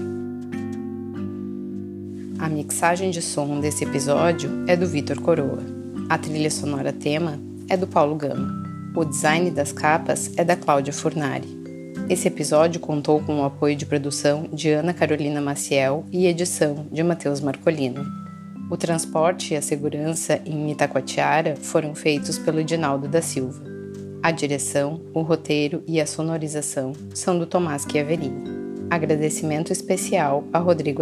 A 2.40 2.50
mixagem 2.50 3.12
de 3.12 3.22
som 3.22 3.60
desse 3.60 3.84
episódio 3.84 4.50
é 4.68 4.76
do 4.76 4.88
Vitor 4.88 5.22
Coroa. 5.22 5.64
A 6.10 6.18
trilha 6.18 6.50
sonora 6.50 6.92
tema 6.92 7.40
é 7.70 7.78
do 7.78 7.86
Paulo 7.88 8.16
Gama. 8.16 8.66
O 8.96 9.06
design 9.06 9.52
das 9.52 9.72
capas 9.72 10.32
é 10.38 10.44
da 10.44 10.56
Cláudia 10.56 10.94
Furnari. 10.94 11.65
Esse 12.08 12.28
episódio 12.28 12.80
contou 12.80 13.20
com 13.20 13.42
o 13.42 13.46
apoio 13.46 13.76
de 13.76 13.84
produção 13.84 14.48
de 14.54 14.70
Ana 14.70 14.94
Carolina 14.94 15.42
Maciel 15.42 16.06
e 16.12 16.28
edição 16.28 16.86
de 16.92 17.02
Matheus 17.02 17.42
Marcolino. 17.42 18.06
O 18.70 18.78
transporte 18.78 19.54
e 19.54 19.58
a 19.58 19.62
segurança 19.62 20.40
em 20.46 20.72
Itacoatiara 20.72 21.56
foram 21.56 21.96
feitos 21.96 22.38
pelo 22.38 22.60
Edinaldo 22.60 23.08
da 23.08 23.24
Silva. 23.24 23.64
A 24.22 24.30
direção, 24.30 25.02
o 25.16 25.22
roteiro 25.22 25.84
e 25.88 26.00
a 26.00 26.06
sonorização 26.06 26.94
são 27.14 27.40
do 27.40 27.48
Tomás 27.48 27.88
Chiaverini. 27.92 28.44
Agradecimento 28.88 29.74
especial 29.74 30.44
a 30.54 30.60
Rodrigo 30.60 31.02